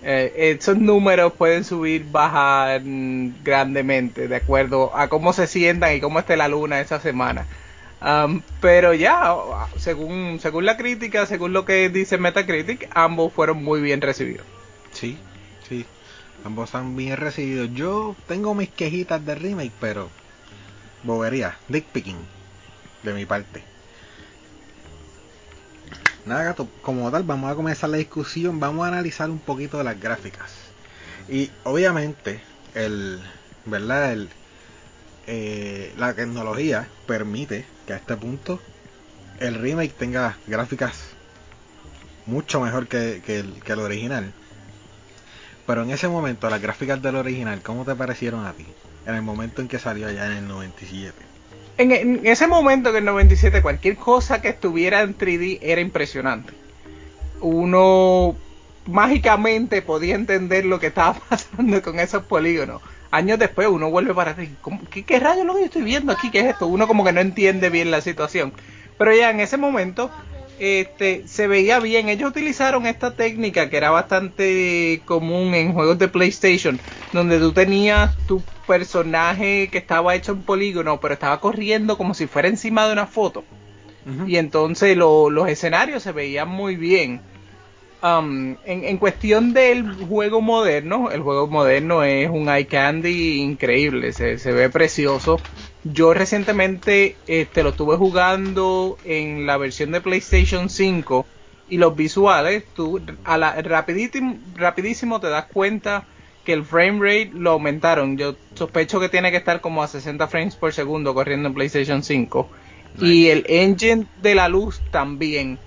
Eh, 0.03 0.56
esos 0.59 0.77
números 0.77 1.33
pueden 1.35 1.65
subir, 1.65 2.05
bajar 2.11 2.83
grandemente, 3.43 4.27
de 4.27 4.37
acuerdo 4.37 4.94
a 4.94 5.09
cómo 5.09 5.33
se 5.33 5.47
sientan 5.47 5.94
y 5.94 6.01
cómo 6.01 6.19
esté 6.19 6.37
la 6.37 6.49
luna 6.49 6.81
esa 6.81 7.01
semana 7.01 7.47
pero 8.61 8.95
ya, 8.95 9.35
según, 9.77 10.39
según 10.41 10.65
la 10.65 10.77
crítica, 10.77 11.27
según 11.27 11.53
lo 11.53 11.65
que 11.65 11.89
dice 11.89 12.19
Metacritic, 12.19 12.89
ambos 12.95 13.33
fueron 13.33 13.62
muy 13.62 13.81
bien 13.81 14.00
recibidos. 14.00 14.47
Sí, 14.93 15.19
sí, 15.69 15.87
ambos 16.45 16.75
han 16.75 16.97
bien 16.97 17.17
recibidos. 17.17 17.71
Yo 17.75 18.17
tengo 18.27 18.55
mis 18.55 18.71
quejitas 18.71 19.25
de 19.25 19.35
remake, 19.35 19.73
pero 19.81 20.11
bobería, 21.03 21.56
dick 21.69 21.87
picking, 21.87 22.19
de 23.03 23.12
mi 23.15 23.27
parte. 23.27 23.62
Nada, 26.25 26.44
gato, 26.44 26.69
como 26.83 27.11
tal, 27.11 27.23
vamos 27.23 27.51
a 27.51 27.55
comenzar 27.55 27.89
la 27.91 27.97
discusión, 27.97 28.61
vamos 28.61 28.85
a 28.85 28.89
analizar 28.89 29.31
un 29.31 29.39
poquito 29.39 29.79
de 29.79 29.85
las 29.85 29.99
gráficas. 29.99 30.53
Y 31.29 31.51
obviamente, 31.65 32.43
el, 32.75 33.21
¿verdad? 33.65 34.12
El, 34.12 34.29
eh, 35.27 35.93
la 35.97 36.15
tecnología 36.15 36.89
permite 37.06 37.65
que 37.88 37.94
a 37.94 37.96
este 37.96 38.17
punto 38.19 38.61
el 39.40 39.55
remake 39.55 39.94
tenga 39.94 40.37
gráficas 40.46 40.94
mucho 42.26 42.61
mejor 42.61 42.87
que, 42.87 43.23
el, 43.26 43.79
original. 43.81 44.31
Pero 45.67 45.85
en 45.85 45.90
ese 45.90 46.06
momento, 46.06 46.51
las 46.51 46.60
gráficas 46.60 47.01
del 47.01 47.17
original, 47.17 47.63
¿cómo 47.63 47.86
te 47.86 47.94
parecieron 47.94 48.44
a 48.44 48.53
ti? 48.53 48.67
En 49.06 49.15
el 49.15 49.22
momento 49.22 49.63
en 49.63 49.69
que 49.69 49.79
salió 49.79 50.06
allá 50.06 50.27
en 50.27 50.32
el 50.32 50.48
97. 50.48 51.15
En, 51.79 51.93
en 51.93 52.27
ese 52.27 52.46
momento, 52.46 52.91
en 52.91 52.96
el 52.96 53.05
97, 53.06 53.63
cualquier 53.63 53.96
cosa 53.96 54.43
que 54.43 54.51
estuviera 54.51 55.01
en 55.01 55.17
3D 55.17 55.60
era 55.63 55.81
impresionante. 55.81 56.53
Uno 57.41 58.36
mágicamente 58.84 59.81
podía 59.81 60.15
entender 60.15 60.67
lo 60.67 60.79
que 60.79 60.89
estaba 60.89 61.15
pasando 61.31 61.81
con 61.81 61.98
esos 61.98 62.24
polígonos 62.24 62.82
años 63.10 63.38
después 63.38 63.69
uno 63.69 63.91
vuelve 63.91 64.15
para 64.15 64.36
ti. 64.36 64.58
¿Qué, 64.91 65.05
¿Qué 65.05 65.20
rayos 65.20 65.46
lo 65.46 65.55
que 65.55 65.65
estoy 65.65 65.82
viendo 65.82 66.12
aquí? 66.12 66.31
¿Qué 66.31 66.41
es 66.41 66.46
esto? 66.46 66.67
Uno 66.67 66.86
como 66.86 67.05
que 67.05 67.12
no 67.12 67.20
entiende 67.20 67.70
bien 67.70 67.91
la 67.91 68.00
situación. 68.00 68.55
Pero 68.96 69.15
ya 69.15 69.31
en 69.31 69.41
ese 69.41 69.56
momento 69.56 70.10
este, 70.58 71.27
se 71.29 71.46
veía 71.46 71.81
bien. 71.81 72.08
Ellos 72.08 72.31
utilizaron 72.31 72.86
esta 72.86 73.15
técnica 73.17 73.70
que 73.70 73.77
era 73.77 73.91
bastante 73.91 75.03
común 75.06 75.55
en 75.55 75.72
juegos 75.72 75.98
de 75.98 76.08
PlayStation, 76.08 76.81
donde 77.12 77.38
tú 77.38 77.53
tenías 77.53 78.17
tu 78.27 78.43
personaje 78.67 79.70
que 79.70 79.79
estaba 79.79 80.15
hecho 80.15 80.32
en 80.32 80.43
polígono, 80.43 81.00
pero 81.00 81.15
estaba 81.15 81.41
corriendo 81.41 81.96
como 81.96 82.15
si 82.15 82.27
fuera 82.27 82.48
encima 82.48 82.86
de 82.86 82.93
una 82.93 83.06
foto. 83.06 83.44
Y 84.27 84.36
entonces 84.36 84.96
los 84.96 85.48
escenarios 85.48 86.03
se 86.03 86.12
veían 86.12 86.48
muy 86.48 86.77
bien. 86.77 87.20
Um, 88.00 88.55
en, 88.64 88.96
cuestión 88.98 89.52
del 89.52 89.93
juego 89.93 90.40
moderno, 90.40 91.10
el 91.10 91.20
juego 91.20 91.48
moderno 91.48 92.05
es 92.05 92.31
un 92.31 92.48
eye 92.48 92.69
candy 92.69 93.40
increíble, 93.40 94.12
se, 94.12 94.52
ve 94.52 94.70
precioso. 94.70 95.40
Yo 95.82 96.14
recientemente 96.14 97.17
este, 97.26 97.64
lo 97.64 97.70
estuve 97.70 97.96
jugando 97.96 98.98
en 99.05 99.46
la 99.46 99.56
versión 99.56 99.90
de 99.90 100.00
PlayStation 100.00 100.70
5 100.70 101.26
y 101.70 101.78
los 101.78 101.96
visuales, 101.96 102.64
tú 102.76 103.00
a 103.24 103.36
la, 103.36 103.60
rapidísimo, 103.62 104.38
rapidísimo 104.55 105.19
te 105.19 105.28
das 105.28 105.46
cuenta 105.46 106.05
que 106.44 106.52
el 106.52 106.64
frame 106.64 107.00
rate 107.00 107.32
lo 107.34 107.50
aumentaron. 107.50 108.17
Yo 108.17 108.36
sospecho 108.55 109.00
que 109.00 109.08
tiene 109.08 109.32
que 109.32 109.38
estar 109.38 109.60
como 109.60 109.82
a 109.82 109.88
60 109.88 110.28
frames 110.28 110.55
por 110.55 110.72
segundo 110.72 111.14
corriendo 111.14 111.48
en 111.48 111.55
PlayStation 111.55 112.05
5. 112.05 112.48
Y 113.00 113.28
el 113.28 113.44
engine 113.48 114.06
de 114.22 114.34
la 114.36 114.48
luz 114.48 114.81
también 114.90 115.58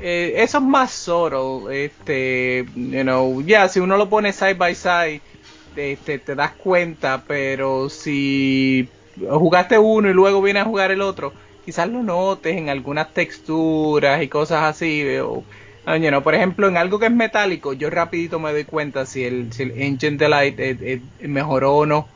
eh, 0.00 0.34
eso 0.42 0.58
es 0.58 0.64
más 0.64 0.90
solo, 0.92 1.70
este, 1.70 2.64
you 2.74 3.02
know, 3.02 3.42
ya 3.42 3.68
si 3.68 3.80
uno 3.80 3.96
lo 3.98 4.08
pone 4.08 4.32
side 4.32 4.54
by 4.54 4.74
side, 4.74 5.20
este, 5.76 6.18
te 6.18 6.34
das 6.34 6.52
cuenta, 6.52 7.24
pero 7.26 7.90
si 7.90 8.88
jugaste 9.28 9.78
uno 9.78 10.08
y 10.08 10.14
luego 10.14 10.40
vienes 10.40 10.62
a 10.62 10.66
jugar 10.66 10.90
el 10.90 11.02
otro, 11.02 11.34
quizás 11.66 11.88
lo 11.88 12.02
notes 12.02 12.56
en 12.56 12.70
algunas 12.70 13.12
texturas 13.12 14.22
y 14.22 14.28
cosas 14.28 14.62
así, 14.62 15.04
o, 15.18 15.44
you 15.96 16.22
por 16.22 16.34
ejemplo, 16.34 16.68
en 16.68 16.78
algo 16.78 16.98
que 16.98 17.06
es 17.06 17.12
metálico, 17.12 17.74
yo 17.74 17.90
rapidito 17.90 18.38
me 18.38 18.52
doy 18.52 18.64
cuenta 18.64 19.04
si 19.04 19.24
el, 19.24 19.52
si 19.52 19.64
el 19.64 19.72
engine 19.82 20.16
de 20.16 20.28
light 20.30 20.58
mejoró 21.20 21.76
o 21.76 21.86
no, 21.86 22.08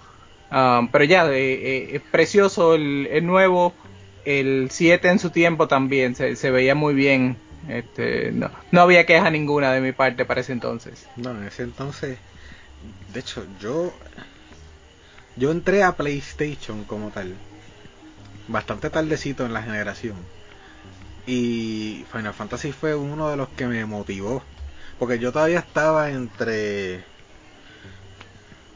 um, 0.51 0.89
pero 0.89 1.05
ya, 1.05 1.27
eh, 1.31 1.53
eh, 1.53 1.89
es 1.97 2.01
precioso 2.01 2.75
el, 2.77 3.27
nuevo, 3.27 3.75
el 4.25 4.69
7 4.71 5.09
en 5.09 5.19
su 5.19 5.29
tiempo 5.29 5.69
también, 5.69 6.15
se 6.15 6.51
veía 6.51 6.75
muy 6.75 6.95
bien 6.95 7.44
Este, 7.69 8.31
no, 8.33 8.51
no 8.71 8.81
había 8.81 9.07
queja 9.07 9.31
ninguna 9.31 9.73
de 9.73 9.81
mi 9.81 9.93
parte 9.93 10.25
para 10.25 10.41
ese 10.41 10.53
entonces. 10.53 11.07
No, 11.17 11.31
en 11.31 11.45
ese 11.45 11.63
entonces, 11.63 12.19
de 13.13 13.21
hecho, 13.21 13.47
yo 13.61 13.93
yo 15.37 15.51
entré 15.51 15.83
a 15.83 15.97
PlayStation 15.97 16.85
como 16.85 17.11
tal 17.11 17.35
bastante 18.49 18.91
tardecito 18.91 19.45
en 19.45 19.53
la 19.53 19.63
generación. 19.63 20.17
Y 21.27 22.05
Final 22.13 22.35
Fantasy 22.35 22.73
fue 22.73 22.95
uno 22.95 23.31
de 23.31 23.37
los 23.37 23.49
que 23.49 23.67
me 23.67 23.85
motivó. 23.87 24.43
Porque 24.99 25.19
yo 25.19 25.33
todavía 25.33 25.59
estaba 25.59 26.11
entre 26.11 27.03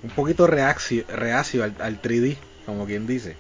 un 0.02 0.10
poquito 0.10 0.46
reacio, 0.46 1.04
reacio 1.08 1.62
al, 1.62 2.02
3D, 2.02 2.36
como 2.66 2.86
quien 2.86 3.06
dice. 3.06 3.36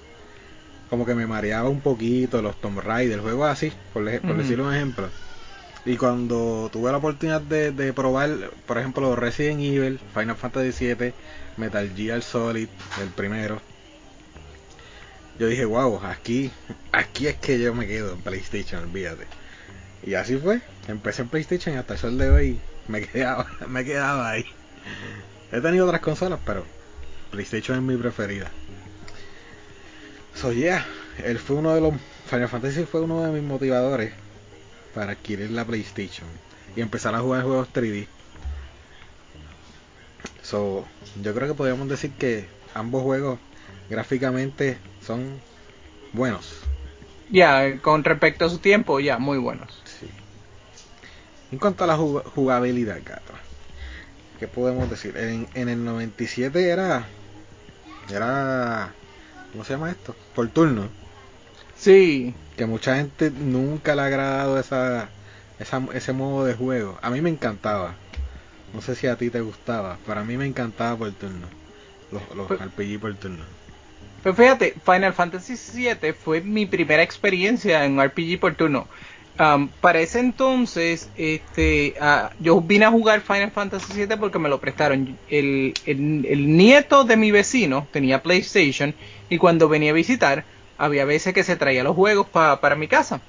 Como 0.90 1.04
que 1.04 1.14
me 1.14 1.26
mareaba 1.26 1.68
un 1.68 1.80
poquito 1.80 2.40
los 2.40 2.60
Tomb 2.60 2.80
Raider, 2.80 3.20
juego 3.20 3.46
así, 3.46 3.72
por, 3.92 4.04
decirlo 4.04 4.68
un 4.68 4.74
ejemplo. 4.74 5.08
Y 5.84 5.96
cuando 5.96 6.68
tuve 6.72 6.90
la 6.90 6.98
oportunidad 6.98 7.40
de, 7.40 7.92
probar, 7.92 8.50
por 8.66 8.78
ejemplo, 8.78 9.16
Resident 9.16 9.60
Evil, 9.60 10.00
Final 10.12 10.36
Fantasy 10.36 10.94
VII, 10.94 11.14
Metal 11.56 11.90
Gear 11.94 12.22
Solid, 12.22 12.68
el 13.00 13.08
primero, 13.08 13.60
yo 15.38 15.46
dije, 15.46 15.64
wow, 15.64 16.00
aquí, 16.04 16.50
aquí 16.92 17.28
es 17.28 17.36
que 17.36 17.58
yo 17.58 17.74
me 17.74 17.86
quedo 17.86 18.12
en 18.12 18.20
PlayStation, 18.20 18.82
olvídate. 18.82 19.26
Y 20.02 20.14
así 20.14 20.36
fue, 20.36 20.60
empecé 20.88 21.22
en 21.22 21.28
PlayStation 21.28 21.74
y 21.74 21.78
hasta 21.78 21.94
el 21.94 22.00
sol 22.00 22.18
de 22.18 22.30
hoy 22.30 22.60
me 22.88 23.02
quedaba, 23.06 23.46
me 23.68 23.84
quedaba 23.84 24.30
ahí. 24.30 24.44
He 25.52 25.60
tenido 25.60 25.86
otras 25.86 26.00
consolas, 26.00 26.40
pero 26.44 26.64
PlayStation 27.30 27.78
es 27.78 27.82
mi 27.84 27.96
preferida. 27.96 28.50
So 30.34 30.52
yeah, 30.52 30.86
él 31.24 31.38
fue 31.38 31.56
uno 31.56 31.74
de 31.74 31.80
los 31.80 31.94
Final 32.28 32.48
Fantasy 32.48 32.84
fue 32.84 33.00
uno 33.00 33.22
de 33.22 33.32
mis 33.32 33.42
motivadores 33.42 34.12
para 34.98 35.12
adquirir 35.12 35.52
la 35.52 35.64
PlayStation 35.64 36.26
y 36.74 36.80
empezar 36.80 37.14
a 37.14 37.20
jugar 37.20 37.44
juegos 37.44 37.68
3D. 37.72 38.08
So, 40.42 40.84
yo 41.22 41.34
creo 41.34 41.46
que 41.46 41.54
podríamos 41.54 41.88
decir 41.88 42.10
que 42.18 42.48
ambos 42.74 43.04
juegos 43.04 43.38
gráficamente 43.88 44.76
son 45.06 45.38
buenos. 46.12 46.62
Ya, 47.30 47.78
con 47.80 48.02
respecto 48.02 48.46
a 48.46 48.48
su 48.48 48.58
tiempo, 48.58 48.98
ya, 48.98 49.18
muy 49.18 49.38
buenos. 49.38 49.80
Sí. 49.84 50.08
En 51.52 51.60
cuanto 51.60 51.84
a 51.84 51.86
la 51.86 51.96
jugabilidad, 51.96 52.98
gato, 53.04 53.34
¿qué 54.40 54.48
podemos 54.48 54.90
decir? 54.90 55.16
En, 55.16 55.46
en 55.54 55.68
el 55.68 55.84
97 55.84 56.70
era. 56.70 57.06
Era. 58.10 58.92
¿Cómo 59.52 59.62
se 59.62 59.74
llama 59.74 59.92
esto? 59.92 60.16
Por 60.34 60.48
turno. 60.48 60.88
Sí. 61.78 62.34
Que 62.56 62.66
mucha 62.66 62.96
gente 62.96 63.30
nunca 63.30 63.94
le 63.94 64.02
ha 64.02 64.06
agradado 64.06 64.58
esa, 64.58 65.08
esa, 65.58 65.82
ese 65.94 66.12
modo 66.12 66.44
de 66.44 66.54
juego. 66.54 66.98
A 67.02 67.10
mí 67.10 67.20
me 67.20 67.30
encantaba. 67.30 67.94
No 68.74 68.82
sé 68.82 68.94
si 68.94 69.06
a 69.06 69.16
ti 69.16 69.30
te 69.30 69.40
gustaba, 69.40 69.96
pero 70.06 70.20
a 70.20 70.24
mí 70.24 70.36
me 70.36 70.46
encantaba 70.46 70.96
por 70.96 71.12
turno. 71.12 71.46
Los, 72.12 72.22
los 72.36 72.46
pues 72.48 72.60
RPG 72.60 73.00
por 73.00 73.14
turno. 73.14 73.44
Pero 74.22 74.34
fíjate, 74.34 74.74
Final 74.84 75.14
Fantasy 75.14 75.54
VII 75.54 76.12
fue 76.12 76.40
mi 76.40 76.66
primera 76.66 77.02
experiencia 77.02 77.84
en 77.84 78.02
RPG 78.02 78.40
por 78.40 78.54
turno. 78.54 78.88
Um, 79.38 79.68
para 79.68 80.00
ese 80.00 80.18
entonces, 80.18 81.08
este, 81.16 81.94
uh, 82.00 82.28
yo 82.40 82.60
vine 82.60 82.86
a 82.86 82.90
jugar 82.90 83.20
Final 83.20 83.52
Fantasy 83.52 84.04
VII 84.04 84.16
porque 84.16 84.40
me 84.40 84.48
lo 84.48 84.58
prestaron. 84.58 85.16
El, 85.30 85.74
el, 85.86 86.56
nieto 86.56 87.04
de 87.04 87.16
mi 87.16 87.30
vecino 87.30 87.86
tenía 87.92 88.20
PlayStation 88.20 88.94
y 89.30 89.38
cuando 89.38 89.68
venía 89.68 89.92
a 89.92 89.94
visitar, 89.94 90.44
había 90.78 91.04
veces 91.04 91.34
que 91.34 91.44
se 91.44 91.56
traía 91.56 91.84
los 91.84 91.96
juegos 91.96 92.28
para 92.28 92.76
mi 92.76 92.88
casa. 92.88 93.20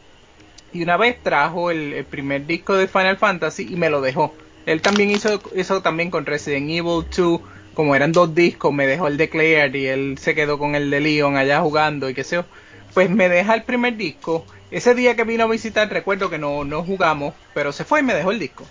Y 0.72 0.84
una 0.84 0.98
vez 0.98 1.22
trajo 1.22 1.72
el, 1.72 2.06
primer 2.06 2.46
disco 2.46 2.75
de 2.75 2.88
Final 2.88 3.18
Fantasy 3.18 3.68
y 3.70 3.75
me 3.75 3.89
lo 3.89 4.01
dejó. 4.01 4.34
Él 4.65 4.82
también 4.82 5.10
hizo 5.10 5.41
eso 5.56 5.82
también 5.82 6.12
con 6.12 6.25
Resident 6.25 6.70
Evil 6.70 7.06
2 7.15 7.41
como 7.74 7.96
eran 7.96 8.12
dos 8.12 8.36
discos, 8.36 8.74
me 8.74 8.86
dejó 8.86 9.08
el 9.08 9.15
de 9.15 9.29
Claire 9.29 9.79
y 9.79 9.86
él 9.86 10.18
se 10.20 10.36
quedó 10.36 10.60
con 10.60 10.75
el 10.75 10.89
de 10.89 11.00
Leon 11.00 11.38
allá 11.38 11.62
jugando 11.62 12.10
y 12.10 12.13
qué 12.13 12.25
sé 12.25 12.36
yo. 12.36 12.46
Pues 12.94 13.10
me 13.10 13.29
deja 13.29 13.56
el 13.56 13.63
primer 13.63 13.96
disco. 13.96 14.46
Ese 14.70 14.94
día 14.96 15.15
que 15.15 15.24
vino 15.24 15.46
a 15.46 15.48
visitar, 15.48 15.89
recuerdo 15.89 16.29
que 16.29 16.38
no, 16.38 16.65
no 16.65 16.84
jugamos, 16.84 17.34
pero 17.53 17.72
se 17.72 17.86
fue 17.86 18.01
y 18.01 18.03
me 18.03 18.13
dejó 18.13 18.32
el 18.32 18.39
disco. 18.39 18.65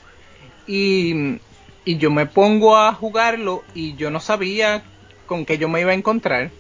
Y, 0.67 1.39
y 1.87 1.97
yo 1.97 2.11
me 2.11 2.27
pongo 2.27 2.77
a 2.77 2.93
jugarlo 2.93 3.65
y 3.75 3.97
yo 3.97 4.11
no 4.11 4.21
sabía 4.21 4.83
con 5.27 5.47
qué 5.47 5.57
yo 5.57 5.69
me 5.69 5.81
iba 5.81 5.93
a 5.93 5.95
encontrar. 5.95 6.51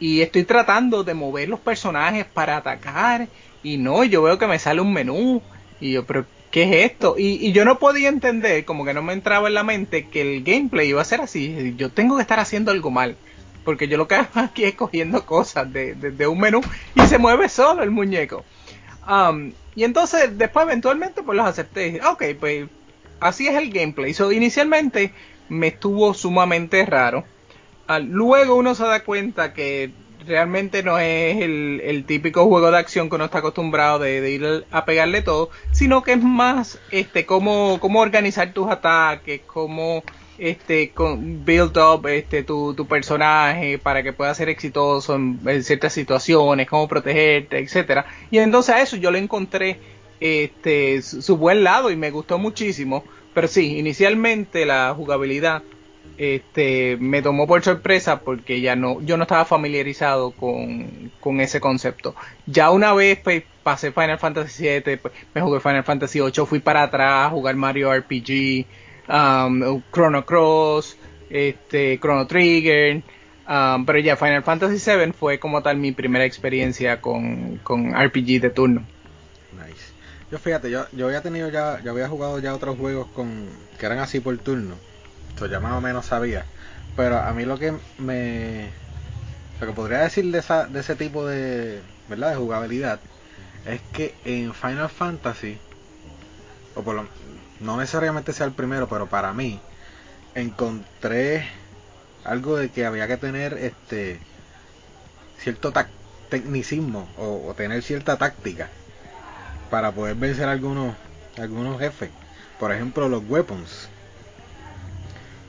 Y 0.00 0.20
estoy 0.22 0.44
tratando 0.44 1.04
de 1.04 1.14
mover 1.14 1.48
los 1.48 1.60
personajes 1.60 2.24
para 2.24 2.56
atacar. 2.56 3.28
Y 3.62 3.78
no, 3.78 4.04
yo 4.04 4.22
veo 4.22 4.38
que 4.38 4.46
me 4.46 4.58
sale 4.58 4.80
un 4.80 4.92
menú. 4.92 5.42
Y 5.80 5.92
yo, 5.92 6.04
pero 6.04 6.26
¿qué 6.50 6.62
es 6.64 6.92
esto? 6.92 7.16
Y, 7.18 7.52
yo 7.52 7.64
no 7.64 7.78
podía 7.78 8.08
entender, 8.08 8.64
como 8.64 8.84
que 8.84 8.94
no 8.94 9.02
me 9.02 9.12
entraba 9.12 9.48
en 9.48 9.54
la 9.54 9.64
mente 9.64 10.06
que 10.06 10.20
el 10.20 10.42
gameplay 10.44 10.88
iba 10.88 11.02
a 11.02 11.04
ser 11.04 11.20
así. 11.20 11.74
Yo 11.76 11.90
tengo 11.90 12.16
que 12.16 12.22
estar 12.22 12.40
haciendo 12.40 12.70
algo 12.70 12.90
mal. 12.90 13.16
Porque 13.64 13.88
yo 13.88 13.98
lo 13.98 14.08
que 14.08 14.14
hago 14.14 14.28
aquí 14.34 14.64
es 14.64 14.74
cogiendo 14.74 15.26
cosas 15.26 15.70
de, 15.72 16.26
un 16.26 16.40
menú 16.40 16.60
y 16.94 17.02
se 17.02 17.18
mueve 17.18 17.48
solo 17.48 17.82
el 17.82 17.90
muñeco. 17.90 18.44
Um, 19.08 19.52
y 19.74 19.84
entonces 19.84 20.36
después 20.36 20.64
eventualmente 20.64 21.22
pues 21.22 21.36
los 21.36 21.46
acepté. 21.46 22.00
Ok, 22.06 22.24
pues 22.38 22.68
así 23.20 23.46
es 23.46 23.56
el 23.56 23.70
gameplay. 23.70 24.14
Inicialmente 24.32 25.12
me 25.48 25.68
estuvo 25.68 26.14
sumamente 26.14 26.84
raro. 26.84 27.24
Ah, 27.88 28.00
luego 28.00 28.54
uno 28.56 28.74
se 28.74 28.84
da 28.84 29.02
cuenta 29.02 29.54
que 29.54 29.90
realmente 30.26 30.82
no 30.82 30.98
es 30.98 31.40
el, 31.40 32.04
típico 32.06 32.44
juego 32.44 32.70
de 32.70 32.76
acción 32.76 33.08
que 33.08 33.14
uno 33.14 33.24
está 33.24 33.38
acostumbrado 33.38 34.00
de, 34.00 34.30
ir 34.30 34.66
a 34.70 34.84
pegarle 34.84 35.22
todo, 35.22 35.48
sino 35.72 36.02
que 36.02 36.12
es 36.12 36.22
más 36.22 36.78
este 36.90 37.24
cómo, 37.24 37.80
organizar 37.80 38.52
tus 38.52 38.70
ataques, 38.70 39.40
cómo 39.46 40.02
este 40.36 40.92
build 40.96 41.78
up 41.78 42.06
este 42.08 42.42
tu, 42.44 42.74
tu 42.74 42.86
personaje 42.86 43.78
para 43.78 44.02
que 44.02 44.12
pueda 44.12 44.34
ser 44.34 44.50
exitoso 44.50 45.14
en, 45.14 45.40
ciertas 45.62 45.94
situaciones, 45.94 46.68
cómo 46.68 46.88
protegerte, 46.88 47.58
etcétera. 47.58 48.04
Y 48.30 48.36
entonces 48.36 48.74
a 48.74 48.82
eso 48.82 48.96
yo 48.96 49.10
le 49.10 49.18
encontré 49.18 49.80
este 50.20 51.00
su 51.00 51.38
buen 51.38 51.64
lado 51.64 51.90
y 51.90 51.96
me 51.96 52.10
gustó 52.10 52.38
muchísimo. 52.38 53.02
Pero 53.32 53.48
sí, 53.48 53.78
inicialmente 53.78 54.66
la 54.66 54.92
jugabilidad 54.94 55.62
este, 56.18 56.96
me 56.98 57.22
tomó 57.22 57.46
por 57.46 57.62
sorpresa 57.62 58.20
porque 58.20 58.60
ya 58.60 58.74
no, 58.74 59.00
yo 59.02 59.16
no 59.16 59.22
estaba 59.22 59.44
familiarizado 59.44 60.32
con, 60.32 61.12
con 61.20 61.40
ese 61.40 61.60
concepto. 61.60 62.14
Ya 62.46 62.70
una 62.70 62.92
vez 62.92 63.20
pues, 63.22 63.44
pasé 63.62 63.92
Final 63.92 64.18
Fantasy 64.18 64.64
VII, 64.64 64.96
pues, 64.96 65.14
me 65.32 65.40
jugué 65.40 65.60
Final 65.60 65.84
Fantasy 65.84 66.20
VIII, 66.20 66.44
fui 66.44 66.58
para 66.58 66.82
atrás 66.82 67.26
a 67.26 67.30
jugar 67.30 67.54
Mario 67.54 67.94
RPG, 67.94 68.66
um, 69.08 69.80
Chrono 69.92 70.26
Cross, 70.26 70.98
este, 71.30 71.98
Chrono 72.00 72.26
Trigger, 72.26 73.00
um, 73.48 73.86
pero 73.86 74.00
ya 74.00 74.16
Final 74.16 74.42
Fantasy 74.42 74.90
VII 74.90 75.12
fue 75.12 75.38
como 75.38 75.62
tal 75.62 75.76
mi 75.76 75.92
primera 75.92 76.24
experiencia 76.24 77.00
con, 77.00 77.58
con 77.58 77.92
RPG 77.94 78.40
de 78.40 78.50
turno. 78.50 78.84
Yo 80.30 80.38
fíjate, 80.38 80.70
yo, 80.70 80.84
yo 80.92 81.06
había 81.06 81.22
tenido 81.22 81.48
ya, 81.48 81.80
yo 81.82 81.90
había 81.90 82.06
jugado 82.06 82.38
ya 82.38 82.54
otros 82.54 82.76
juegos 82.76 83.06
con 83.14 83.46
que 83.78 83.86
eran 83.86 83.98
así 83.98 84.20
por 84.20 84.36
turno 84.36 84.74
ya 85.46 85.60
más 85.60 85.72
o 85.72 85.80
menos 85.80 86.06
sabía. 86.06 86.44
Pero 86.96 87.18
a 87.18 87.32
mí 87.32 87.44
lo 87.44 87.58
que 87.58 87.74
me. 87.98 88.70
Lo 89.60 89.66
que 89.66 89.72
podría 89.72 90.00
decir 90.00 90.30
de, 90.30 90.38
esa, 90.38 90.66
de 90.66 90.80
ese 90.80 90.96
tipo 90.96 91.26
de. 91.26 91.80
¿Verdad? 92.08 92.30
De 92.30 92.36
jugabilidad. 92.36 93.00
Es 93.66 93.80
que 93.92 94.14
en 94.24 94.54
Final 94.54 94.88
Fantasy. 94.88 95.58
O 96.74 96.82
por 96.82 96.94
lo, 96.94 97.06
no 97.60 97.76
necesariamente 97.76 98.32
sea 98.32 98.46
el 98.46 98.52
primero, 98.52 98.88
pero 98.88 99.06
para 99.06 99.32
mí. 99.32 99.60
Encontré 100.34 101.48
algo 102.24 102.56
de 102.56 102.70
que 102.70 102.86
había 102.86 103.06
que 103.06 103.16
tener 103.16 103.54
este. 103.54 104.18
Cierto 105.38 105.72
tecnicismo. 106.28 107.08
O 107.16 107.54
tener 107.56 107.82
cierta 107.82 108.16
táctica. 108.16 108.70
Para 109.70 109.92
poder 109.92 110.16
vencer 110.16 110.48
algunos. 110.48 110.96
Algunos 111.36 111.78
jefes. 111.78 112.10
Por 112.58 112.72
ejemplo, 112.72 113.08
los 113.08 113.22
weapons 113.28 113.88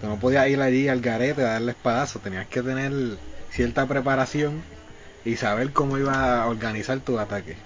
Tú 0.02 0.08
no 0.08 0.20
podías 0.20 0.48
ir 0.48 0.62
allí 0.62 0.88
al 0.88 1.02
garete 1.02 1.42
a 1.42 1.54
darle 1.54 1.72
espadazo, 1.72 2.20
tenías 2.20 2.48
que 2.48 2.62
tener 2.62 2.92
cierta 3.52 3.86
preparación 3.86 4.62
y 5.26 5.36
saber 5.36 5.72
cómo 5.74 5.98
iba 5.98 6.42
a 6.42 6.48
organizar 6.48 7.00
tu 7.00 7.20
ataque. 7.20 7.58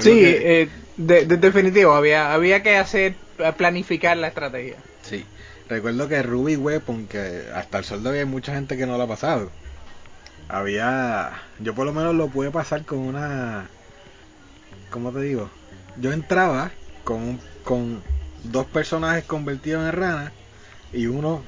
Sí, 0.00 0.20
eh, 0.24 0.68
de, 0.96 1.24
definitivo, 1.26 1.92
había, 1.92 2.32
había 2.32 2.62
que 2.62 2.76
hacer, 2.76 3.14
planificar 3.56 4.16
la 4.16 4.28
estrategia. 4.28 4.76
Sí, 5.02 5.24
recuerdo 5.68 6.08
que 6.08 6.22
Ruby 6.22 6.56
Weapon, 6.56 7.06
que 7.08 7.46
hasta 7.52 7.78
el 7.78 7.84
sol 7.84 8.04
de 8.04 8.10
hoy 8.10 8.18
hay 8.18 8.24
mucha 8.24 8.54
gente 8.54 8.76
que 8.76 8.86
no 8.86 8.96
lo 8.96 9.04
ha 9.04 9.08
pasado. 9.08 9.50
Había, 10.48 11.32
yo 11.58 11.74
por 11.74 11.86
lo 11.86 11.92
menos 11.92 12.14
lo 12.14 12.28
pude 12.28 12.50
pasar 12.50 12.84
con 12.84 12.98
una, 12.98 13.68
¿cómo 14.90 15.10
te 15.10 15.20
digo? 15.20 15.50
Yo 15.96 16.12
entraba 16.12 16.70
con, 17.02 17.40
con 17.64 18.02
dos 18.44 18.66
personajes 18.66 19.24
convertidos 19.24 19.84
en 19.84 19.92
ranas 19.92 20.32
y 20.92 21.06
uno 21.06 21.42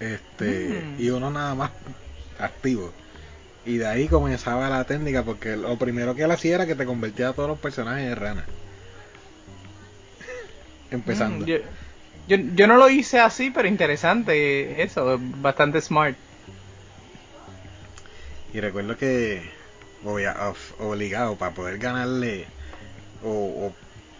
este 0.00 0.82
mm. 0.84 1.00
y 1.00 1.10
uno 1.10 1.30
nada 1.30 1.54
más 1.54 1.70
activo 2.38 2.92
Y 3.64 3.78
de 3.78 3.86
ahí 3.86 4.08
comenzaba 4.08 4.68
la 4.68 4.84
técnica, 4.84 5.24
porque 5.24 5.56
lo 5.56 5.76
primero 5.76 6.14
que 6.14 6.22
él 6.22 6.30
hacía 6.30 6.56
era 6.56 6.66
que 6.66 6.74
te 6.74 6.86
convertía 6.86 7.30
a 7.30 7.32
todos 7.32 7.48
los 7.48 7.58
personajes 7.58 8.06
en 8.06 8.16
rana. 8.16 8.44
Empezando. 10.90 11.44
Mm, 11.44 11.48
yo, 11.48 11.56
yo, 12.28 12.36
yo 12.54 12.66
no 12.66 12.76
lo 12.76 12.88
hice 12.88 13.20
así, 13.20 13.50
pero 13.50 13.68
interesante 13.68 14.82
eso, 14.82 15.18
bastante 15.20 15.80
smart. 15.80 16.16
Y 18.54 18.60
recuerdo 18.60 18.96
que 18.96 19.42
obligado 20.78 21.36
para 21.36 21.52
poder 21.52 21.78
ganarle 21.78 22.46
o, 23.22 23.30
o 23.30 23.74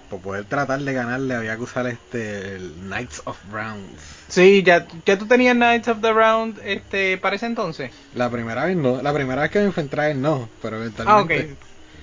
para 0.08 0.22
poder 0.22 0.44
tratar 0.44 0.80
de 0.80 0.92
ganarle 0.92 1.34
había 1.34 1.56
que 1.56 1.62
usar 1.62 1.86
este 1.86 2.56
el 2.56 2.72
Knights 2.80 3.22
of 3.24 3.38
Rounds. 3.50 4.02
Sí, 4.28 4.62
ya, 4.62 4.86
ya 5.04 5.18
tú 5.18 5.26
tenías 5.26 5.54
Knights 5.54 5.88
of 5.88 6.00
the 6.00 6.12
Round 6.12 6.60
este, 6.64 7.18
para 7.18 7.36
ese 7.36 7.46
entonces. 7.46 7.90
La 8.14 8.30
primera 8.30 8.64
vez 8.64 8.76
no, 8.76 9.00
la 9.02 9.12
primera 9.12 9.42
vez 9.42 9.50
que 9.50 9.58
me 9.60 9.66
enfrenté 9.66 10.00
a 10.00 10.10
él 10.10 10.20
no, 10.20 10.48
pero 10.62 10.76
Ah, 10.76 11.20
ok. 11.20 11.30
eventualmente 11.30 11.56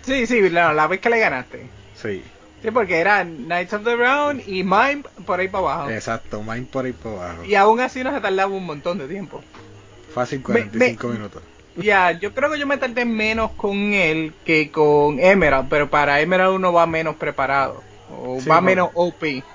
Sí, 0.04 0.28
sí, 0.28 0.50
la, 0.50 0.72
la 0.74 0.88
vez 0.88 1.00
que 1.00 1.10
le 1.10 1.20
ganaste. 1.20 1.70
sí. 1.96 2.24
Sí, 2.62 2.72
porque 2.72 2.98
era 3.00 3.24
Knights 3.24 3.74
of 3.74 3.84
the 3.84 3.96
Round 3.96 4.42
y 4.48 4.64
Mime 4.64 5.04
por 5.26 5.40
ahí 5.40 5.48
para 5.48 5.64
abajo. 5.74 5.90
Exacto, 5.92 6.42
Mind 6.42 6.68
por 6.68 6.86
ahí 6.86 6.94
por 6.94 7.14
abajo. 7.14 7.44
Y 7.46 7.54
aún 7.54 7.80
así 7.80 8.04
nos 8.04 8.20
tardaba 8.20 8.48
un 8.52 8.66
montón 8.66 8.98
de 8.98 9.08
tiempo. 9.08 9.44
Fácil 10.14 10.40
Me- 10.40 10.44
45 10.64 11.08
me- 11.08 11.14
minutos. 11.14 11.44
Ya, 11.76 12.12
yo 12.14 12.34
creo 12.34 12.50
que 12.52 12.58
yo 12.58 12.66
me 12.66 12.78
tardé 12.78 13.06
menos 13.06 13.52
con 13.52 13.94
él 13.94 14.34
que 14.46 14.72
con 14.72 15.20
Emerald, 15.20 15.68
pero 15.70 15.90
para 15.92 16.22
Emerald 16.22 16.56
uno 16.56 16.72
va 16.74 16.88
menos 16.88 17.18
preparado. 17.18 17.84
O 18.10 18.42
Sí, 18.44 18.50
va 18.50 18.62
por- 18.62 18.62
menos 18.62 18.90
OP. 18.94 19.46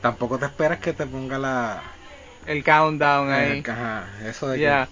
Tampoco 0.00 0.38
te 0.38 0.46
esperas 0.46 0.78
que 0.78 0.92
te 0.92 1.06
ponga 1.06 1.38
la 1.38 1.82
El 2.46 2.62
countdown 2.64 3.30
ahí. 3.30 3.64
ajá, 3.68 4.08
eso 4.28 4.48
de 4.48 4.58
Ya. 4.60 4.88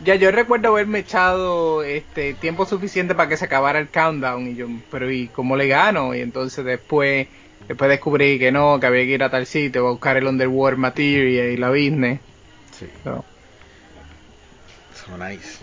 Ya 0.00 0.14
yo 0.16 0.30
recuerdo 0.30 0.68
haberme 0.70 1.00
echado 1.00 1.82
este 1.84 2.34
tiempo 2.34 2.66
suficiente 2.66 3.14
para 3.14 3.28
que 3.28 3.36
se 3.36 3.46
acabara 3.46 3.78
el 3.80 3.90
countdown 3.90 4.48
y 4.48 4.56
yo, 4.56 4.66
pero 4.90 5.10
¿y 5.12 5.28
cómo 5.30 5.56
le 5.56 5.68
gano? 5.68 6.14
Y 6.14 6.20
entonces 6.20 6.64
después 6.64 7.28
después 7.68 7.90
descubrí 7.90 8.38
que 8.38 8.52
no, 8.52 8.80
que 8.80 8.86
había 8.86 9.04
que 9.04 9.12
ir 9.14 9.22
a 9.24 9.30
tal 9.30 9.46
sitio 9.46 9.86
a 9.88 9.90
buscar 9.92 10.16
el 10.16 10.26
underwater 10.28 10.78
material 10.78 11.50
y 11.52 11.56
la 11.56 11.70
business. 11.70 12.20
que 12.70 12.86
sí, 12.86 12.92
So, 13.04 13.24
so 14.92 15.16
nice. 15.16 15.62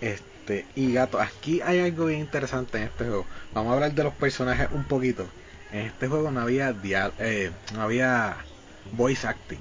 Este, 0.00 0.35
y 0.74 0.92
gato, 0.92 1.20
aquí 1.20 1.60
hay 1.62 1.80
algo 1.80 2.06
bien 2.06 2.20
interesante 2.20 2.78
en 2.78 2.84
este 2.84 3.04
juego. 3.04 3.26
Vamos 3.54 3.70
a 3.72 3.74
hablar 3.74 3.94
de 3.94 4.04
los 4.04 4.14
personajes 4.14 4.68
un 4.70 4.84
poquito. 4.84 5.28
En 5.72 5.86
este 5.86 6.08
juego 6.08 6.30
no 6.30 6.40
había 6.40 6.72
dia- 6.72 7.12
eh, 7.18 7.50
no 7.74 7.82
había 7.82 8.36
voice 8.92 9.26
acting 9.26 9.60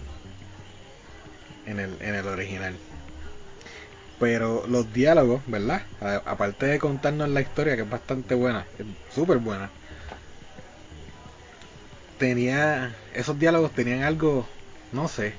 en 1.66 1.80
el, 1.80 1.98
en 2.02 2.16
el 2.16 2.28
original. 2.28 2.80
Pero 4.20 4.66
los 4.68 4.92
diálogos, 4.94 5.42
¿verdad? 5.46 5.84
Aparte 6.26 6.66
de 6.66 6.80
contarnos 6.80 7.30
la 7.30 7.42
historia, 7.42 7.76
que 7.76 7.82
es 7.84 7.90
bastante 7.90 8.36
buena, 8.36 8.66
súper 9.10 9.40
buena. 9.40 9.72
Tenía, 12.18 12.96
esos 13.14 13.38
diálogos 13.40 13.74
tenían 13.74 14.04
algo, 14.04 14.48
no 14.92 15.08
sé. 15.08 15.34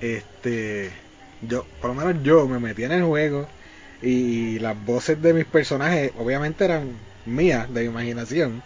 Este, 0.00 0.92
yo, 1.40 1.66
por 1.80 1.90
lo 1.90 1.94
menos 1.94 2.22
yo 2.22 2.46
me 2.48 2.58
metí 2.58 2.84
en 2.84 2.92
el 2.92 3.04
juego 3.04 3.48
y 4.02 4.58
las 4.58 4.84
voces 4.84 5.22
de 5.22 5.32
mis 5.32 5.44
personajes 5.44 6.12
obviamente 6.18 6.64
eran 6.64 6.96
mías, 7.24 7.72
de 7.72 7.84
imaginación. 7.84 8.62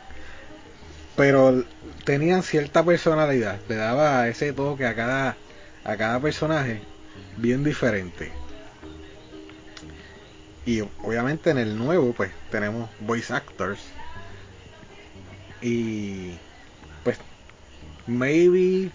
Pero 1.15 1.65
tenían 2.05 2.43
cierta 2.43 2.85
personalidad, 2.85 3.61
le 3.69 3.77
daba 3.77 4.29
ese 4.29 4.53
toque 4.53 4.87
a 4.87 4.95
cada, 4.95 5.37
a 5.85 5.97
cada 5.97 6.21
personaje 6.21 6.81
bien 7.37 7.65
diferente. 7.65 8.33
Y 10.65 10.81
obviamente 10.81 11.51
en 11.51 11.59
el 11.59 11.79
nuevo 11.79 12.13
pues 12.13 12.33
tenemos 12.51 12.91
voice 13.01 13.33
actors. 13.33 13.81
Y 15.63 16.33
pues 17.05 17.19
maybe 18.07 18.91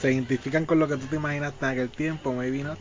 se 0.00 0.12
identifican 0.12 0.66
con 0.66 0.78
lo 0.78 0.88
que 0.88 0.96
tú 0.96 1.06
te 1.06 1.16
imaginaste 1.16 1.64
en 1.64 1.70
aquel 1.70 1.90
tiempo, 1.90 2.32
maybe 2.32 2.62
not. 2.62 2.78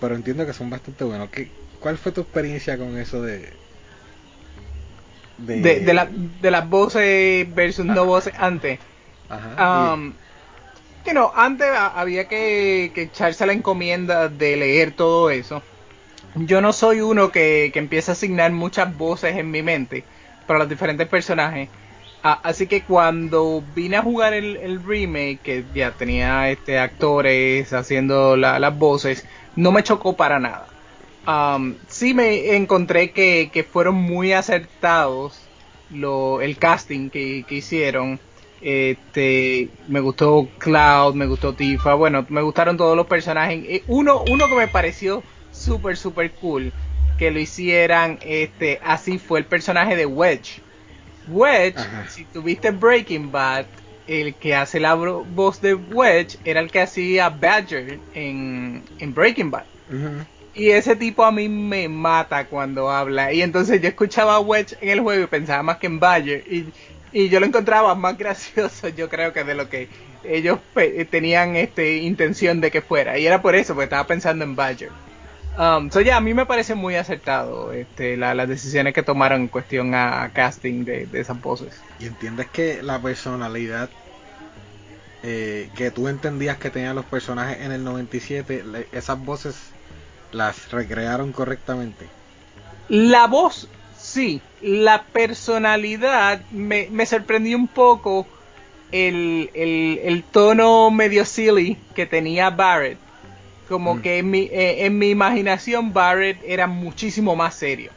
Pero 0.00 0.14
entiendo 0.14 0.46
que 0.46 0.52
son 0.52 0.70
bastante 0.70 1.04
buenos. 1.04 1.30
¿Qué, 1.30 1.50
¿Cuál 1.84 1.98
fue 1.98 2.12
tu 2.12 2.22
experiencia 2.22 2.78
con 2.78 2.96
eso 2.96 3.20
de... 3.20 3.46
de, 5.36 5.80
de, 5.80 5.92
la- 5.92 6.08
de 6.10 6.50
las 6.50 6.66
voces 6.70 7.54
versus 7.54 7.84
no 7.84 8.06
voces 8.06 8.32
antes. 8.38 8.78
Ajá, 9.28 9.92
Um, 9.94 10.14
you 11.04 11.12
know, 11.12 11.30
antes 11.36 11.68
había 11.76 12.26
que, 12.26 12.90
que 12.94 13.02
echarse 13.02 13.44
la 13.46 13.52
encomienda 13.52 14.28
de 14.30 14.56
leer 14.56 14.92
todo 14.96 15.28
eso. 15.28 15.62
Yo 16.34 16.62
no 16.62 16.72
soy 16.72 17.02
uno 17.02 17.30
que, 17.30 17.70
que 17.72 17.78
empieza 17.80 18.12
a 18.12 18.14
asignar 18.14 18.50
muchas 18.52 18.96
voces 18.96 19.36
en 19.36 19.50
mi 19.50 19.62
mente 19.62 20.06
para 20.46 20.60
los 20.60 20.68
diferentes 20.70 21.06
personajes. 21.08 21.68
Ah, 22.22 22.40
así 22.44 22.66
que 22.66 22.82
cuando 22.84 23.62
vine 23.74 23.98
a 23.98 24.02
jugar 24.02 24.32
el, 24.32 24.56
el 24.56 24.82
remake, 24.82 25.42
que 25.42 25.64
ya 25.74 25.92
tenía 25.92 26.50
este 26.50 26.78
actores 26.78 27.72
haciendo 27.74 28.36
la- 28.36 28.58
las 28.58 28.76
voces, 28.78 29.26
no 29.54 29.70
me 29.72 29.82
chocó 29.82 30.16
para 30.16 30.38
nada. 30.40 30.73
Um, 31.26 31.74
sí 31.88 32.12
me 32.12 32.54
encontré 32.54 33.12
que, 33.12 33.50
que 33.52 33.64
fueron 33.64 33.94
muy 33.94 34.32
acertados 34.32 35.40
lo, 35.90 36.40
el 36.40 36.58
casting 36.58 37.10
que, 37.10 37.44
que 37.48 37.56
hicieron. 37.56 38.20
Este, 38.60 39.68
me 39.88 40.00
gustó 40.00 40.48
Cloud, 40.58 41.14
me 41.14 41.26
gustó 41.26 41.52
Tifa, 41.54 41.94
bueno, 41.94 42.24
me 42.30 42.40
gustaron 42.40 42.76
todos 42.76 42.96
los 42.96 43.06
personajes. 43.06 43.62
Eh, 43.68 43.84
Uno, 43.88 44.24
uno 44.30 44.48
que 44.48 44.54
me 44.54 44.68
pareció 44.68 45.22
súper, 45.52 45.96
súper 45.96 46.30
cool 46.32 46.72
que 47.18 47.30
lo 47.30 47.38
hicieran, 47.38 48.18
este, 48.22 48.80
así 48.82 49.18
fue 49.18 49.38
el 49.38 49.44
personaje 49.44 49.96
de 49.96 50.06
Wedge. 50.06 50.60
Wedge, 51.28 51.78
Ajá. 51.78 52.06
si 52.08 52.24
tuviste 52.24 52.70
Breaking 52.70 53.30
Bad, 53.30 53.66
el 54.06 54.34
que 54.34 54.54
hace 54.54 54.80
la 54.80 54.94
voz 54.94 55.60
de 55.60 55.74
Wedge 55.74 56.38
era 56.44 56.60
el 56.60 56.70
que 56.70 56.80
hacía 56.80 57.30
Badger 57.30 57.98
en, 58.14 58.82
en 58.98 59.14
Breaking 59.14 59.50
Bad. 59.50 59.64
Y 60.54 60.70
ese 60.70 60.96
tipo 60.96 61.24
a 61.24 61.32
mí 61.32 61.48
me 61.48 61.88
mata 61.88 62.48
cuando 62.48 62.90
habla. 62.90 63.32
Y 63.32 63.42
entonces 63.42 63.80
yo 63.82 63.88
escuchaba 63.88 64.36
a 64.36 64.40
Wedge 64.40 64.76
en 64.80 64.90
el 64.90 65.00
juego 65.00 65.24
y 65.24 65.28
pensaba 65.28 65.62
más 65.64 65.78
que 65.78 65.86
en 65.88 65.98
Badger. 66.00 66.44
Y, 66.46 66.72
y 67.10 67.28
yo 67.28 67.40
lo 67.40 67.46
encontraba 67.46 67.94
más 67.96 68.16
gracioso, 68.18 68.88
yo 68.88 69.08
creo 69.08 69.32
que 69.32 69.44
de 69.44 69.54
lo 69.56 69.68
que 69.68 69.90
ellos 70.22 70.60
tenían 71.10 71.56
este 71.56 71.96
intención 71.98 72.60
de 72.60 72.70
que 72.70 72.82
fuera. 72.82 73.18
Y 73.18 73.26
era 73.26 73.42
por 73.42 73.54
eso, 73.56 73.74
porque 73.74 73.84
estaba 73.84 74.06
pensando 74.06 74.44
en 74.44 74.54
Badger. 74.56 74.92
Um, 75.56 75.90
so 75.90 76.00
ya, 76.00 76.16
a 76.16 76.20
mí 76.20 76.34
me 76.34 76.46
parece 76.46 76.74
muy 76.74 76.96
acertado 76.96 77.72
este, 77.72 78.16
la- 78.16 78.34
las 78.34 78.48
decisiones 78.48 78.94
que 78.94 79.02
tomaron 79.04 79.42
en 79.42 79.48
cuestión 79.48 79.94
a, 79.94 80.32
casting 80.32 80.84
de, 80.84 81.06
de 81.06 81.20
esas 81.20 81.40
voces. 81.40 81.86
Y 81.98 82.06
entiendes 82.06 82.50
que 82.50 82.82
la 82.82 83.00
personalidad 83.02 83.90
eh, 85.22 85.72
que 85.74 85.90
tú 85.90 86.08
entendías 86.08 86.58
que 86.58 86.70
tenían 86.70 86.94
los 86.96 87.06
personajes 87.06 87.60
en 87.60 87.72
el 87.72 87.84
97, 87.84 88.62
le- 88.64 88.88
esas 88.92 89.18
voces 89.18 89.74
las 90.34 90.70
recrearon 90.70 91.32
correctamente. 91.32 92.06
La 92.88 93.26
voz, 93.26 93.68
sí. 93.98 94.42
La 94.60 95.04
personalidad 95.12 96.40
me, 96.50 96.88
me 96.90 97.06
sorprendió 97.06 97.56
un 97.56 97.68
poco 97.68 98.26
el, 98.92 99.50
el, 99.54 100.00
el 100.04 100.22
tono 100.24 100.90
medio 100.90 101.24
silly 101.24 101.78
que 101.94 102.06
tenía 102.06 102.50
Barrett. 102.50 102.98
Como 103.68 103.96
Mm. 103.96 104.02
que 104.02 104.18
en 104.18 104.30
mi, 104.30 104.40
eh, 104.52 104.84
en 104.86 104.98
mi 104.98 105.10
imaginación 105.10 105.92
Barrett 105.92 106.42
era 106.44 106.66
muchísimo 106.66 107.34
más 107.36 107.54
serio. 107.54 107.92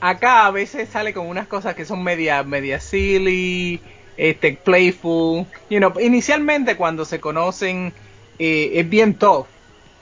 Acá 0.00 0.46
a 0.46 0.50
veces 0.50 0.88
sale 0.90 1.14
con 1.14 1.26
unas 1.28 1.46
cosas 1.48 1.74
que 1.74 1.84
son 1.84 2.02
media, 2.02 2.42
media 2.42 2.80
silly, 2.80 3.80
este, 4.16 4.52
playful. 4.64 5.46
You 5.70 5.78
know, 5.78 5.92
inicialmente 6.00 6.76
cuando 6.76 7.04
se 7.04 7.20
conocen 7.20 7.94
eh, 8.38 8.72
es 8.74 8.88
bien 8.88 9.14
tough 9.14 9.46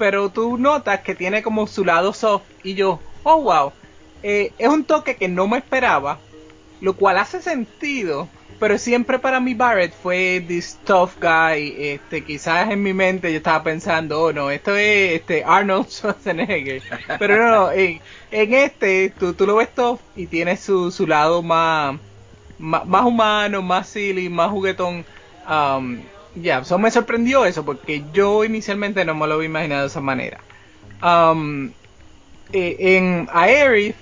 pero 0.00 0.30
tú 0.30 0.56
notas 0.56 1.00
que 1.02 1.14
tiene 1.14 1.42
como 1.42 1.66
su 1.66 1.84
lado 1.84 2.14
soft 2.14 2.46
y 2.64 2.72
yo, 2.74 3.00
oh 3.22 3.42
wow, 3.42 3.72
Eh, 4.22 4.54
es 4.58 4.68
un 4.68 4.84
toque 4.84 5.16
que 5.16 5.28
no 5.28 5.46
me 5.46 5.58
esperaba, 5.58 6.18
lo 6.80 6.94
cual 6.96 7.18
hace 7.18 7.42
sentido, 7.42 8.28
pero 8.58 8.78
siempre 8.78 9.18
para 9.18 9.40
mí 9.40 9.54
Barrett 9.54 9.94
fue 9.94 10.42
this 10.46 10.78
tough 10.84 11.12
guy, 11.20 11.74
este, 11.78 12.24
quizás 12.24 12.70
en 12.70 12.82
mi 12.82 12.94
mente 12.94 13.30
yo 13.30 13.38
estaba 13.38 13.62
pensando, 13.62 14.22
oh 14.22 14.32
no, 14.32 14.50
esto 14.50 14.74
es 14.76 15.20
este 15.20 15.44
Arnold 15.44 15.88
Schwarzenegger, 15.90 16.82
pero 17.18 17.36
no, 17.50 17.70
en 17.72 18.00
este 18.30 19.10
tú, 19.18 19.34
tú 19.34 19.46
lo 19.46 19.56
ves 19.56 19.74
tough 19.74 20.00
y 20.16 20.26
tiene 20.26 20.56
su, 20.56 20.90
su 20.90 21.06
lado 21.06 21.42
más, 21.42 21.98
más, 22.58 22.86
más 22.86 23.04
humano, 23.04 23.62
más 23.62 23.88
silly, 23.88 24.28
más 24.30 24.50
juguetón, 24.50 25.04
um, 25.48 26.02
ya, 26.34 26.60
eso 26.60 26.78
me 26.78 26.90
sorprendió 26.90 27.44
eso 27.44 27.64
porque 27.64 28.04
yo 28.12 28.44
inicialmente 28.44 29.04
no 29.04 29.14
me 29.14 29.26
lo 29.26 29.34
había 29.34 29.46
imaginado 29.46 29.82
de 29.82 29.86
esa 29.88 30.00
manera. 30.00 30.40
Um, 31.02 31.70
eh, 32.52 32.76
en 32.78 33.28
Aerith, 33.32 33.96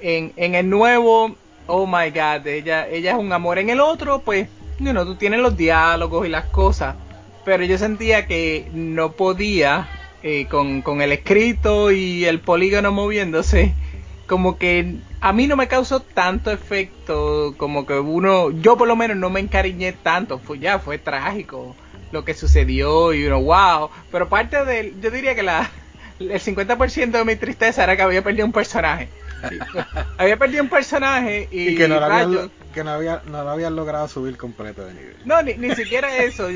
en, 0.00 0.32
en 0.36 0.54
el 0.54 0.68
nuevo, 0.68 1.36
oh 1.66 1.86
my 1.86 2.10
god, 2.10 2.46
ella, 2.46 2.88
ella 2.88 3.12
es 3.12 3.18
un 3.18 3.32
amor. 3.32 3.58
En 3.58 3.70
el 3.70 3.80
otro, 3.80 4.20
pues, 4.20 4.48
you 4.78 4.90
know, 4.90 5.04
tú 5.04 5.16
tienes 5.16 5.40
los 5.40 5.56
diálogos 5.56 6.26
y 6.26 6.30
las 6.30 6.46
cosas, 6.46 6.96
pero 7.44 7.64
yo 7.64 7.78
sentía 7.78 8.26
que 8.26 8.68
no 8.72 9.12
podía 9.12 9.88
eh, 10.22 10.46
con, 10.46 10.82
con 10.82 11.02
el 11.02 11.12
escrito 11.12 11.92
y 11.92 12.24
el 12.24 12.40
polígono 12.40 12.92
moviéndose, 12.92 13.74
como 14.26 14.58
que 14.58 14.96
a 15.20 15.32
mí 15.32 15.46
no 15.46 15.56
me 15.56 15.68
causó 15.68 16.00
tanto 16.00 16.50
efecto, 16.50 17.54
como 17.56 17.86
que 17.86 17.94
uno, 17.94 18.50
yo 18.50 18.76
por 18.76 18.88
lo 18.88 18.96
menos 18.96 19.16
no 19.16 19.30
me 19.30 19.40
encariñé 19.40 19.92
tanto, 19.92 20.38
fue 20.38 20.58
ya, 20.58 20.78
fue 20.78 20.98
trágico 20.98 21.76
lo 22.12 22.24
que 22.24 22.34
sucedió 22.34 23.12
y 23.12 23.26
uno, 23.26 23.42
wow, 23.42 23.90
pero 24.10 24.28
parte 24.28 24.64
de, 24.64 24.94
yo 25.00 25.10
diría 25.10 25.34
que 25.34 25.42
la, 25.42 25.70
el 26.20 26.30
50% 26.30 27.10
de 27.10 27.24
mi 27.24 27.36
tristeza 27.36 27.84
era 27.84 27.96
que 27.96 28.02
había 28.02 28.22
perdido 28.22 28.46
un 28.46 28.52
personaje. 28.52 29.08
había 30.16 30.36
perdido 30.38 30.62
un 30.62 30.70
personaje 30.70 31.48
y, 31.50 31.74
que, 31.74 31.88
no 31.88 32.00
lo, 32.00 32.06
habían, 32.06 32.50
que 32.72 32.84
no, 32.84 32.90
había, 32.92 33.20
no 33.26 33.44
lo 33.44 33.50
habían 33.50 33.76
logrado 33.76 34.08
subir 34.08 34.36
completo 34.36 34.86
de 34.86 34.94
nivel. 34.94 35.16
No, 35.24 35.42
ni, 35.42 35.54
ni 35.54 35.74
siquiera 35.74 36.16
eso. 36.16 36.48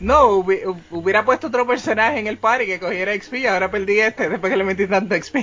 no, 0.00 0.44
hubiera 0.90 1.24
puesto 1.24 1.46
otro 1.46 1.66
personaje 1.66 2.18
en 2.18 2.26
el 2.26 2.36
party 2.36 2.66
que 2.66 2.80
cogiera 2.80 3.14
XP, 3.14 3.46
ahora 3.48 3.70
perdí 3.70 4.00
este 4.00 4.28
después 4.28 4.50
que 4.50 4.56
le 4.56 4.64
metí 4.64 4.86
tanto 4.86 5.14
XP. 5.14 5.36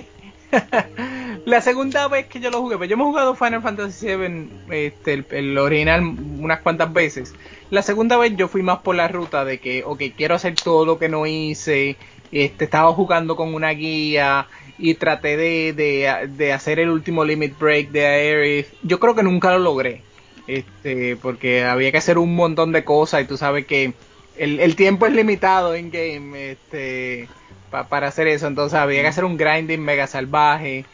la 1.45 1.61
segunda 1.61 2.07
vez 2.07 2.27
que 2.27 2.39
yo 2.39 2.49
lo 2.49 2.61
jugué, 2.61 2.77
pues 2.77 2.89
yo 2.89 2.97
me 2.97 3.03
he 3.03 3.05
jugado 3.05 3.35
Final 3.35 3.61
Fantasy 3.61 4.07
VII, 4.07 4.49
este, 4.69 5.25
el, 5.31 5.57
original, 5.57 6.01
unas 6.01 6.61
cuantas 6.61 6.91
veces. 6.93 7.33
La 7.69 7.81
segunda 7.81 8.17
vez 8.17 8.35
yo 8.35 8.47
fui 8.47 8.61
más 8.61 8.79
por 8.79 8.95
la 8.95 9.07
ruta 9.07 9.43
de 9.45 9.59
que, 9.59 9.83
ok, 9.83 10.01
quiero 10.15 10.35
hacer 10.35 10.55
todo 10.55 10.85
lo 10.85 10.99
que 10.99 11.09
no 11.09 11.25
hice. 11.25 11.97
Este, 12.31 12.65
estaba 12.65 12.93
jugando 12.93 13.35
con 13.35 13.53
una 13.53 13.71
guía 13.71 14.47
y 14.77 14.93
traté 14.95 15.35
de, 15.35 16.29
de, 16.29 16.53
hacer 16.53 16.79
el 16.79 16.89
último 16.89 17.25
limit 17.25 17.57
break 17.57 17.89
de 17.89 18.05
Aerith. 18.05 18.67
Yo 18.83 18.99
creo 18.99 19.15
que 19.15 19.23
nunca 19.23 19.51
lo 19.51 19.59
logré. 19.59 20.03
Este, 20.47 21.15
porque 21.17 21.63
había 21.63 21.91
que 21.91 21.97
hacer 21.97 22.17
un 22.17 22.35
montón 22.35 22.71
de 22.71 22.83
cosas 22.83 23.21
y 23.21 23.25
tú 23.25 23.37
sabes 23.37 23.65
que 23.65 23.93
el, 24.37 24.59
el 24.59 24.75
tiempo 24.75 25.05
es 25.05 25.13
limitado 25.13 25.75
en 25.75 25.91
game. 25.91 26.51
Este, 26.51 27.27
para 27.71 28.07
hacer 28.07 28.27
eso. 28.27 28.47
Entonces 28.47 28.77
había 28.77 29.01
que 29.01 29.07
hacer 29.07 29.25
un 29.25 29.37
grinding 29.37 29.81
mega 29.81 30.07
salvaje. 30.07 30.85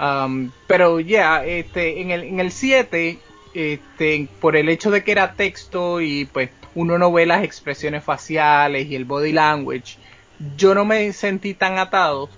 Um, 0.00 0.50
pero 0.66 1.00
ya, 1.00 1.44
este, 1.44 2.00
en 2.00 2.10
el, 2.10 2.24
en 2.24 2.40
el 2.40 2.50
7, 2.50 3.18
este, 3.54 4.28
por 4.40 4.56
el 4.56 4.68
hecho 4.68 4.90
de 4.90 5.04
que 5.04 5.12
era 5.12 5.34
texto 5.34 6.00
y 6.00 6.24
pues 6.24 6.50
uno 6.74 6.98
no 6.98 7.12
ve 7.12 7.26
las 7.26 7.44
expresiones 7.44 8.02
faciales 8.02 8.88
y 8.88 8.96
el 8.96 9.04
body 9.04 9.32
language, 9.32 9.98
yo 10.56 10.74
no 10.74 10.84
me 10.84 11.12
sentí 11.12 11.54
tan 11.54 11.78
atado 11.78 12.28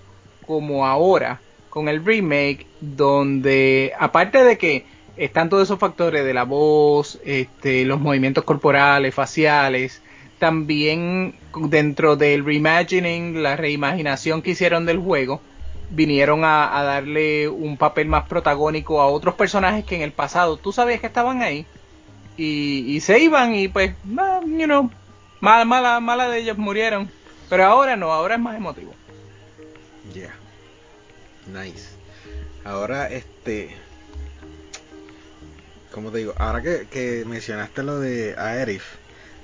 como 0.45 0.85
ahora 0.85 1.39
con 1.69 1.89
el 1.89 2.05
remake, 2.05 2.67
donde 2.79 3.93
aparte 3.99 4.43
de 4.43 4.57
que 4.57 4.85
están 5.17 5.49
todos 5.49 5.63
esos 5.63 5.79
factores 5.79 6.23
de 6.23 6.33
la 6.33 6.43
voz, 6.43 7.19
este, 7.25 7.85
los 7.85 7.99
movimientos 7.99 8.43
corporales, 8.43 9.13
faciales, 9.13 10.01
también 10.39 11.35
dentro 11.69 12.15
del 12.15 12.45
reimagining, 12.45 13.41
la 13.41 13.55
reimaginación 13.55 14.41
que 14.41 14.51
hicieron 14.51 14.85
del 14.85 14.99
juego, 14.99 15.41
vinieron 15.89 16.43
a, 16.43 16.83
darle 16.83 17.47
un 17.47 17.77
papel 17.77 18.07
más 18.07 18.27
protagónico 18.27 19.01
a 19.01 19.07
otros 19.07 19.35
personajes 19.35 19.85
que 19.85 19.95
en 19.95 20.01
el 20.01 20.11
pasado 20.11 20.57
tú 20.57 20.71
sabías 20.71 20.99
que 20.99 21.07
estaban 21.07 21.41
ahí 21.41 21.65
y, 22.37 22.99
se 23.01 23.19
iban 23.19 23.55
y 23.55 23.67
pues, 23.67 23.93
you 24.03 24.91
mala, 25.39 25.99
mala 25.99 26.29
de 26.29 26.39
ellos 26.39 26.57
murieron. 26.57 27.09
Pero 27.49 27.65
ahora 27.65 27.95
no, 27.95 28.11
ahora 28.11 28.35
es 28.35 28.41
más 28.41 28.57
emotivo. 28.57 28.93
Yeah. 30.13 30.33
Nice. 31.47 31.89
Ahora, 32.63 33.09
este. 33.09 33.75
Como 35.91 36.11
te 36.11 36.19
digo, 36.19 36.33
ahora 36.37 36.61
que, 36.61 36.87
que 36.89 37.23
mencionaste 37.25 37.83
lo 37.83 37.99
de 37.99 38.35
Aerith, 38.37 38.81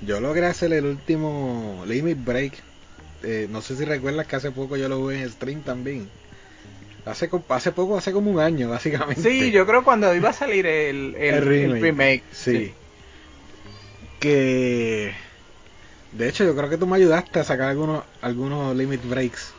yo 0.02 0.20
logré 0.20 0.46
hacer 0.46 0.72
el 0.72 0.86
último 0.86 1.84
Limit 1.86 2.22
Break. 2.24 2.54
Eh, 3.22 3.46
no 3.48 3.62
sé 3.62 3.76
si 3.76 3.84
recuerdas 3.84 4.26
que 4.26 4.36
hace 4.36 4.50
poco 4.50 4.76
yo 4.76 4.88
lo 4.88 4.98
jugué 4.98 5.22
en 5.22 5.30
stream 5.30 5.62
también. 5.62 6.10
Hace, 7.04 7.28
hace 7.48 7.72
poco, 7.72 7.96
hace 7.96 8.12
como 8.12 8.30
un 8.30 8.38
año, 8.38 8.68
básicamente. 8.68 9.22
Sí, 9.22 9.50
yo 9.50 9.66
creo 9.66 9.82
cuando 9.82 10.14
iba 10.14 10.28
a 10.30 10.32
salir 10.32 10.66
el, 10.66 11.16
el, 11.16 11.80
remake. 11.80 12.22
sí. 12.30 12.72
Que. 14.20 15.12
De 16.12 16.28
hecho, 16.28 16.44
yo 16.44 16.54
creo 16.54 16.68
que 16.68 16.78
tú 16.78 16.86
me 16.86 16.96
ayudaste 16.96 17.40
a 17.40 17.44
sacar 17.44 17.70
algunos, 17.70 18.04
algunos 18.20 18.76
limit 18.76 19.02
breaks. 19.04 19.52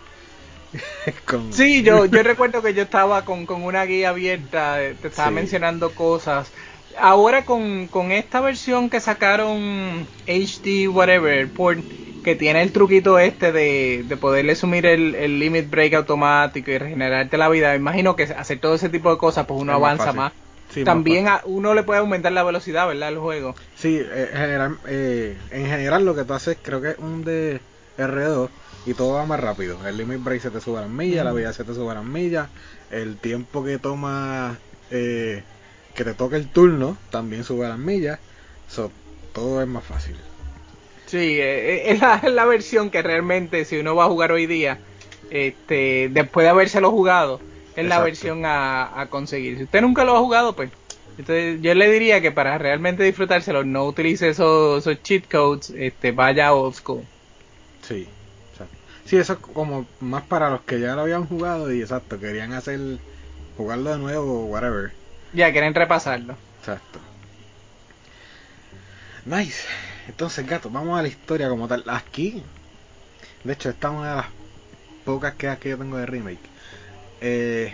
Sí, 1.52 1.84
yo, 1.84 2.06
yo 2.06 2.24
recuerdo 2.24 2.62
que 2.62 2.74
yo 2.74 2.84
estaba 2.84 3.26
con, 3.26 3.46
con 3.46 3.64
una 3.64 3.86
guía 3.86 4.10
abierta, 4.10 4.82
eh, 4.82 4.96
te 5.00 5.10
estaba 5.10 5.30
mencionando 5.30 5.94
cosas 5.94 6.52
ahora 7.00 7.46
con, 7.46 7.88
con 7.88 8.12
esta 8.12 8.42
versión 8.42 8.90
que 8.90 9.00
sacaron 9.00 10.08
HD 10.28 10.88
whatever 10.88 11.50
por 11.50 11.78
que 12.24 12.36
tiene 12.36 12.62
el 12.62 12.72
truquito 12.72 13.20
este 13.20 13.52
de, 13.52 14.06
de 14.08 14.18
poderle 14.18 14.56
sumir 14.56 14.86
el, 14.86 15.14
el, 15.16 15.40
limit 15.40 15.70
break 15.70 15.94
automático 15.94 16.72
y 16.72 16.78
regenerarte 16.78 17.38
la 17.38 17.50
vida, 17.50 17.76
imagino 17.76 18.16
que 18.16 18.24
hacer 18.24 18.60
todo 18.60 18.76
ese 18.76 18.90
tipo 18.90 19.12
de 19.12 19.18
cosas 19.18 19.46
pues 19.46 19.60
uno 19.60 19.74
avanza 19.74 20.14
más. 20.14 20.32
También 20.86 21.28
a 21.28 21.42
uno 21.46 21.76
le 21.76 21.84
puede 21.84 22.00
aumentar 22.00 22.32
la 22.32 22.42
velocidad, 22.42 22.88
¿verdad? 22.88 23.10
El 23.10 23.20
juego. 23.20 23.54
Sí, 23.76 24.02
eh, 24.02 24.30
general, 24.34 24.78
eh, 24.88 25.38
en 25.52 25.68
general 25.68 26.04
lo 26.04 26.16
que 26.16 26.24
tú 26.24 26.34
haces 26.34 26.58
creo 26.60 26.82
que 26.82 26.92
es 26.92 26.98
un 26.98 27.24
de 27.24 27.60
R2 28.00 28.50
y 28.86 28.94
todo 28.94 29.14
va 29.14 29.26
más 29.26 29.40
rápido. 29.40 29.78
El 29.86 29.98
limit 29.98 30.24
break 30.24 30.42
se 30.42 30.50
te 30.50 30.62
sube 30.62 30.80
a 30.80 30.82
las 30.82 30.90
millas, 30.90 31.26
la 31.26 31.34
vida 31.34 31.54
se 31.54 31.64
te 31.64 31.76
sube 31.76 31.92
a 31.92 31.96
las 31.96 32.06
millas, 32.06 32.50
el 32.90 33.18
tiempo 33.18 33.64
que 33.64 33.78
toma 33.78 34.58
eh, 34.90 35.44
que 35.96 36.04
te 36.04 36.14
toque 36.14 36.36
el 36.36 36.48
turno, 36.48 36.98
también 37.10 37.44
sube 37.44 37.68
las 37.68 37.78
millas. 37.78 38.20
todo 39.34 39.62
es 39.62 39.68
más 39.68 39.84
fácil. 39.84 40.16
Sí, 41.06 41.40
eh, 41.40 41.76
eh, 41.76 41.92
es 41.92 42.02
la, 42.02 42.22
la, 42.30 42.46
versión 42.46 42.90
que 42.90 43.02
realmente 43.02 43.66
si 43.66 43.78
uno 43.78 43.96
va 43.96 44.06
a 44.06 44.10
jugar 44.10 44.32
hoy 44.32 44.48
día, 44.48 44.80
este, 45.30 46.10
después 46.12 46.44
de 46.44 46.50
habérselo 46.50 46.92
jugado, 46.92 47.40
es 47.76 47.86
la 47.86 48.00
versión 48.00 48.46
a, 48.46 49.00
a, 49.00 49.08
conseguir. 49.10 49.58
Si 49.58 49.64
usted 49.64 49.82
nunca 49.82 50.04
lo 50.04 50.16
ha 50.16 50.20
jugado, 50.20 50.56
pues 50.56 50.72
entonces 51.18 51.62
yo 51.62 51.74
le 51.76 51.92
diría 51.92 52.22
que 52.22 52.32
para 52.32 52.58
realmente 52.58 53.04
disfrutárselo 53.04 53.64
no 53.64 53.86
utilice 53.86 54.30
esos, 54.30 54.80
esos 54.80 55.04
cheat 55.04 55.30
codes, 55.30 55.72
este, 55.76 56.12
vaya 56.12 56.48
a 56.48 56.54
old 56.54 56.74
school. 56.74 57.04
Sí, 57.88 58.08
sí, 59.06 59.18
eso 59.18 59.34
es 59.34 59.40
como 59.40 59.86
más 60.00 60.24
para 60.24 60.50
los 60.50 60.62
que 60.62 60.80
ya 60.80 60.96
lo 60.96 61.02
habían 61.02 61.26
jugado 61.26 61.72
y 61.72 61.82
exacto, 61.82 62.20
querían 62.20 62.54
hacer 62.54 62.80
jugarlo 63.58 63.92
de 63.92 63.98
nuevo 64.00 64.44
o 64.44 64.46
whatever 64.46 64.92
ya, 65.34 65.52
quieren 65.52 65.74
repasarlo. 65.74 66.36
Exacto. 66.60 67.00
Nice. 69.26 69.64
Entonces, 70.08 70.46
gato, 70.46 70.70
vamos 70.70 71.00
a 71.00 71.02
la 71.02 71.08
historia 71.08 71.50
como 71.50 71.68
tal. 71.68 71.84
Aquí, 71.88 72.44
de 73.44 73.54
hecho, 73.54 73.70
esta 73.70 73.88
es 73.88 73.94
una 73.94 74.10
de 74.10 74.16
las 74.18 74.26
pocas 75.06 75.36
quejas 75.36 75.60
que 75.60 75.70
yo 75.70 75.78
tengo 75.78 75.98
de 75.98 76.06
remake. 76.06 76.40
Eh, 77.22 77.72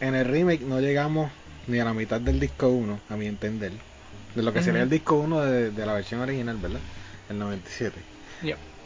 en 0.00 0.14
el 0.14 0.24
remake 0.24 0.62
no 0.62 0.80
llegamos 0.80 1.30
ni 1.66 1.80
a 1.80 1.84
la 1.84 1.94
mitad 1.94 2.20
del 2.20 2.38
disco 2.38 2.68
1, 2.68 3.00
a 3.08 3.16
mi 3.16 3.26
entender. 3.26 3.72
De 4.34 4.42
lo 4.42 4.52
que 4.52 4.62
sería 4.62 4.82
el 4.82 4.90
disco 4.90 5.16
1 5.16 5.40
de, 5.40 5.86
la 5.86 5.92
versión 5.92 6.20
original, 6.20 6.56
¿verdad? 6.56 6.80
El 7.28 7.38
97. 7.38 7.96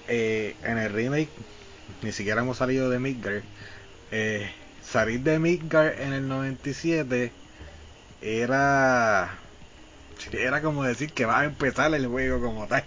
Eh, 0.06 0.56
en 0.62 0.78
el 0.78 0.92
remake 0.92 1.30
ni 2.02 2.12
siquiera 2.12 2.42
hemos 2.42 2.58
salido 2.58 2.90
de 2.90 2.98
Midgar. 2.98 3.42
Eh, 4.10 4.50
salir 4.82 5.20
de 5.20 5.38
Midgar 5.38 6.00
en 6.00 6.12
el 6.12 6.28
97 6.28 7.32
era 8.24 9.38
era 10.32 10.62
como 10.62 10.82
decir 10.82 11.12
que 11.12 11.26
va 11.26 11.40
a 11.40 11.44
empezar 11.44 11.92
el 11.94 12.06
juego 12.06 12.40
como 12.40 12.66
tal. 12.66 12.84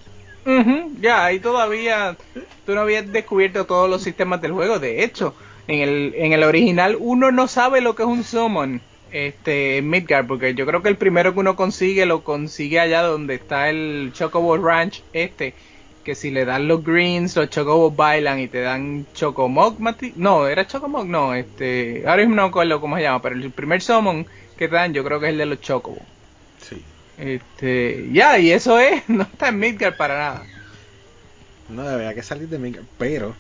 ya, 0.99 1.25
ahí 1.25 1.39
todavía 1.39 2.17
tú 2.65 2.73
no 2.73 2.81
habías 2.81 3.11
descubierto 3.11 3.65
todos 3.65 3.89
los 3.89 4.01
sistemas 4.01 4.41
del 4.41 4.53
juego. 4.53 4.79
De 4.79 5.03
hecho, 5.03 5.35
en 5.67 5.81
el, 5.81 6.13
en 6.15 6.33
el 6.33 6.43
original 6.43 6.97
uno 6.99 7.31
no 7.31 7.47
sabe 7.47 7.81
lo 7.81 7.95
que 7.95 8.03
es 8.03 8.09
un 8.09 8.23
summon 8.23 8.81
este 9.11 9.81
Midgard, 9.81 10.27
porque 10.27 10.53
yo 10.53 10.65
creo 10.65 10.81
que 10.81 10.89
el 10.89 10.97
primero 10.97 11.33
que 11.33 11.39
uno 11.39 11.55
consigue 11.55 12.05
lo 12.05 12.23
consigue 12.23 12.79
allá 12.79 13.03
donde 13.03 13.35
está 13.35 13.69
el 13.69 14.11
Chocobo 14.13 14.57
Ranch 14.57 15.01
este, 15.13 15.53
que 16.03 16.15
si 16.15 16.31
le 16.31 16.45
dan 16.45 16.67
los 16.67 16.83
greens, 16.83 17.35
los 17.35 17.49
chocobos 17.49 17.95
bailan 17.95 18.39
y 18.39 18.47
te 18.47 18.61
dan 18.61 19.05
chocomog, 19.13 19.77
no, 20.15 20.47
era 20.47 20.65
chocomog, 20.65 21.05
no, 21.05 21.33
este, 21.33 22.03
ahora 22.05 22.23
mismo 22.23 22.35
no 22.35 22.43
me 22.43 22.47
acuerdo 22.47 22.81
cómo 22.81 22.95
se 22.95 23.03
llama, 23.03 23.21
pero 23.21 23.35
el 23.35 23.51
primer 23.51 23.81
summon 23.81 24.25
que 24.57 24.67
dan, 24.67 24.93
yo 24.93 25.03
creo 25.03 25.19
que 25.19 25.27
es 25.27 25.31
el 25.31 25.37
de 25.37 25.45
los 25.45 25.61
Chocobos. 25.61 26.01
Sí. 26.61 26.83
Este, 27.17 28.09
ya, 28.11 28.37
y 28.37 28.51
eso 28.51 28.79
es, 28.79 29.07
no 29.09 29.23
está 29.23 29.49
en 29.49 29.59
Midgar 29.59 29.95
para 29.97 30.17
nada. 30.17 30.43
No, 31.69 31.83
debería 31.83 32.13
que 32.13 32.23
salir 32.23 32.47
de 32.49 32.59
Midgar, 32.59 32.83
pero 32.97 33.35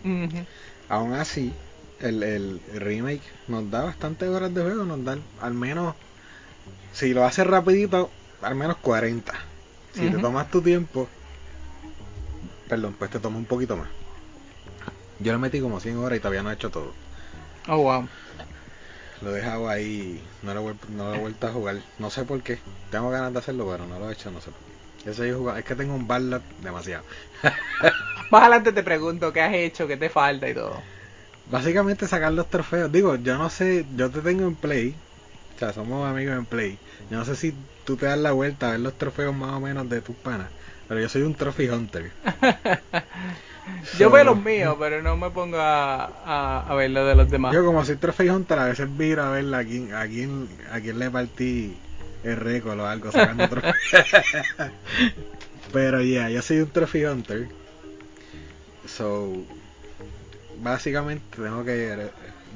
aún 0.89 1.13
así, 1.13 1.53
el, 1.99 2.23
el, 2.23 2.61
remake 2.73 3.21
nos 3.47 3.69
da 3.71 3.83
bastantes 3.83 4.27
horas 4.29 4.53
de 4.53 4.61
juego, 4.61 4.83
nos 4.83 5.03
da 5.03 5.17
al 5.41 5.53
menos, 5.53 5.95
si 6.93 7.13
lo 7.13 7.25
haces 7.25 7.47
rapidito, 7.47 8.09
al 8.41 8.55
menos 8.55 8.77
40. 8.77 9.33
Si 9.93 10.09
te 10.11 10.17
tomas 10.19 10.51
tu 10.51 10.61
tiempo, 10.61 11.07
perdón, 12.69 12.95
pues 12.99 13.09
te 13.09 13.19
toma 13.19 13.37
un 13.37 13.45
poquito 13.45 13.75
más. 13.75 13.87
Yo 15.19 15.31
le 15.31 15.39
metí 15.39 15.59
como 15.59 15.79
100 15.79 15.97
horas 15.97 16.17
y 16.17 16.19
todavía 16.19 16.43
no 16.43 16.51
he 16.51 16.53
hecho 16.53 16.69
todo. 16.69 16.93
Oh, 17.67 17.77
wow. 17.77 18.07
Lo 19.21 19.31
he 19.31 19.37
dejado 19.37 19.69
ahí, 19.69 20.23
no 20.43 20.53
lo, 20.53 20.75
no 20.89 21.11
lo 21.11 21.15
he 21.15 21.19
vuelto 21.19 21.47
a 21.47 21.51
jugar. 21.51 21.77
No 21.97 22.09
sé 22.09 22.23
por 22.23 22.41
qué. 22.41 22.59
Tengo 22.91 23.09
ganas 23.09 23.33
de 23.33 23.39
hacerlo, 23.39 23.67
pero 23.69 23.87
no 23.87 23.99
lo 23.99 24.09
he 24.09 24.13
hecho, 24.13 24.31
no 24.31 24.41
sé 24.41 24.51
por 24.51 24.59
qué. 24.61 25.09
Ese 25.09 25.29
es 25.29 25.65
que 25.65 25.75
tengo 25.75 25.95
un 25.95 26.07
ballad 26.07 26.41
demasiado. 26.61 27.03
más 28.31 28.41
adelante 28.41 28.73
te 28.73 28.83
pregunto 28.83 29.31
qué 29.31 29.41
has 29.41 29.53
hecho, 29.53 29.87
qué 29.87 29.97
te 29.97 30.09
falta 30.09 30.49
y 30.49 30.53
todo. 30.53 30.81
Básicamente 31.45 32.07
sacar 32.07 32.33
los 32.33 32.49
trofeos. 32.49 32.91
Digo, 32.91 33.15
yo 33.15 33.37
no 33.37 33.49
sé, 33.49 33.85
yo 33.95 34.09
te 34.09 34.21
tengo 34.21 34.45
en 34.45 34.55
Play. 34.55 34.95
O 35.55 35.59
sea, 35.59 35.73
somos 35.73 36.07
amigos 36.07 36.37
en 36.37 36.45
Play. 36.45 36.77
Yo 37.09 37.17
no 37.17 37.25
sé 37.25 37.35
si 37.35 37.55
tú 37.85 37.95
te 37.95 38.05
das 38.05 38.17
la 38.19 38.33
vuelta 38.33 38.67
a 38.67 38.71
ver 38.71 38.81
los 38.81 38.97
trofeos 38.97 39.33
más 39.33 39.53
o 39.53 39.61
menos 39.61 39.89
de 39.89 40.01
tus 40.01 40.15
panas. 40.17 40.49
Pero 40.87 40.99
yo 40.99 41.09
soy 41.09 41.21
un 41.23 41.35
trophy 41.35 41.69
hunter. 41.69 42.11
yo 43.97 44.09
veo 44.09 44.23
los 44.23 44.41
míos, 44.41 44.75
pero 44.79 45.01
no 45.01 45.17
me 45.17 45.29
pongo 45.29 45.57
a, 45.59 46.61
a, 46.67 46.75
ver 46.75 46.91
los 46.91 47.07
de 47.07 47.15
los 47.15 47.29
demás. 47.29 47.53
Yo 47.53 47.65
como 47.65 47.83
soy 47.85 47.95
trophy 47.97 48.29
hunter, 48.29 48.59
a 48.59 48.65
veces 48.65 48.89
miro 48.89 49.23
a 49.23 49.29
ver 49.31 49.53
a 49.53 49.63
quién, 49.63 49.93
a 49.93 50.05
quién, 50.07 50.47
a 50.71 50.79
quién 50.79 50.99
le 50.99 51.09
partí 51.09 51.77
el 52.23 52.37
récord 52.37 52.79
o 52.79 52.85
algo 52.85 53.11
sacando 53.11 53.47
trofeos. 53.47 53.75
pero 55.73 56.01
ya, 56.01 56.29
yo 56.29 56.41
soy 56.41 56.59
un 56.59 56.69
trophy 56.69 57.05
hunter. 57.05 57.47
So, 58.85 59.43
básicamente 60.59 61.23
tengo 61.35 61.63
que 61.63 62.09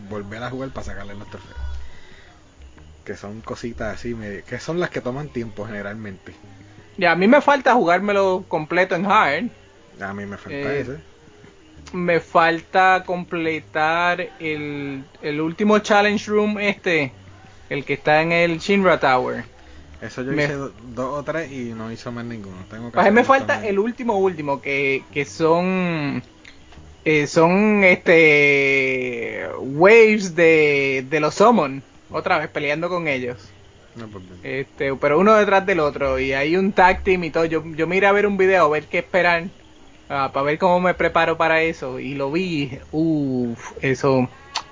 volver 0.10 0.44
a 0.44 0.50
jugar 0.50 0.70
para 0.70 0.86
sacarle 0.86 1.16
los 1.16 1.30
trofeos. 1.30 1.56
Que 3.06 3.16
son 3.16 3.42
cositas 3.42 3.96
así, 3.96 4.16
que 4.48 4.60
son 4.60 4.80
las 4.80 4.90
que 4.90 5.02
toman 5.02 5.30
tiempo 5.30 5.66
generalmente. 5.66 6.34
Y 6.98 7.06
a 7.06 7.16
mí 7.16 7.28
me 7.28 7.42
falta 7.42 7.74
jugármelo 7.74 8.46
completo 8.48 8.96
en 8.96 9.06
hard. 9.06 9.50
A 10.02 10.14
mí 10.14 10.26
me 10.26 10.38
falta 10.38 10.58
eh, 10.58 10.80
ese. 10.82 10.98
Me 11.94 12.20
falta 12.20 13.04
completar 13.06 14.30
el, 14.40 15.04
el 15.22 15.42
último 15.42 15.80
challenge 15.80 16.30
room 16.30 16.60
este, 16.60 17.12
el 17.70 17.84
que 17.86 17.94
está 17.94 18.22
en 18.22 18.32
el 18.32 18.60
Shinra 18.60 19.00
Tower. 19.00 19.44
Eso 20.02 20.24
yo 20.24 20.34
hice 20.34 20.56
dos 20.56 20.74
o 21.20 21.24
tres 21.24 21.52
y 21.52 21.74
no 21.76 21.92
hizo 21.92 22.12
más 22.12 22.26
ninguno. 22.26 22.58
Tengo 22.70 22.92
que 22.92 23.12
me 23.12 23.24
falta 23.24 23.66
el 23.68 23.78
último 23.78 24.18
último, 24.18 24.60
que, 24.60 25.04
que 25.14 25.26
son 25.26 26.24
eh, 27.06 27.28
son 27.28 27.84
este 27.84 29.48
waves 29.60 30.36
de, 30.36 31.06
de 31.08 31.20
los 31.20 31.36
summon, 31.36 31.84
otra 32.10 32.40
vez 32.40 32.50
peleando 32.50 32.90
con 32.90 33.08
ellos. 33.08 33.50
Pues 33.94 34.24
este, 34.44 34.96
pero 34.96 35.20
uno 35.20 35.36
detrás 35.36 35.66
del 35.66 35.82
otro 35.82 36.18
y 36.18 36.34
hay 36.34 36.56
un 36.56 36.72
tag 36.72 37.04
team 37.04 37.26
y 37.26 37.30
todo. 37.30 37.46
Yo, 37.46 37.64
yo 37.76 37.86
miré 37.88 38.08
a 38.08 38.12
ver 38.12 38.26
un 38.26 38.38
video, 38.38 38.66
a 38.66 38.70
ver 38.70 38.86
qué 38.86 39.00
esperan, 39.00 39.52
ah, 40.12 40.30
para 40.34 40.46
ver 40.46 40.60
cómo 40.60 40.80
me 40.80 40.94
preparo 40.94 41.38
para 41.38 41.62
eso 41.64 42.00
y 42.00 42.14
lo 42.14 42.32
vi. 42.32 42.80
Uff, 42.92 43.72
eso 43.82 44.30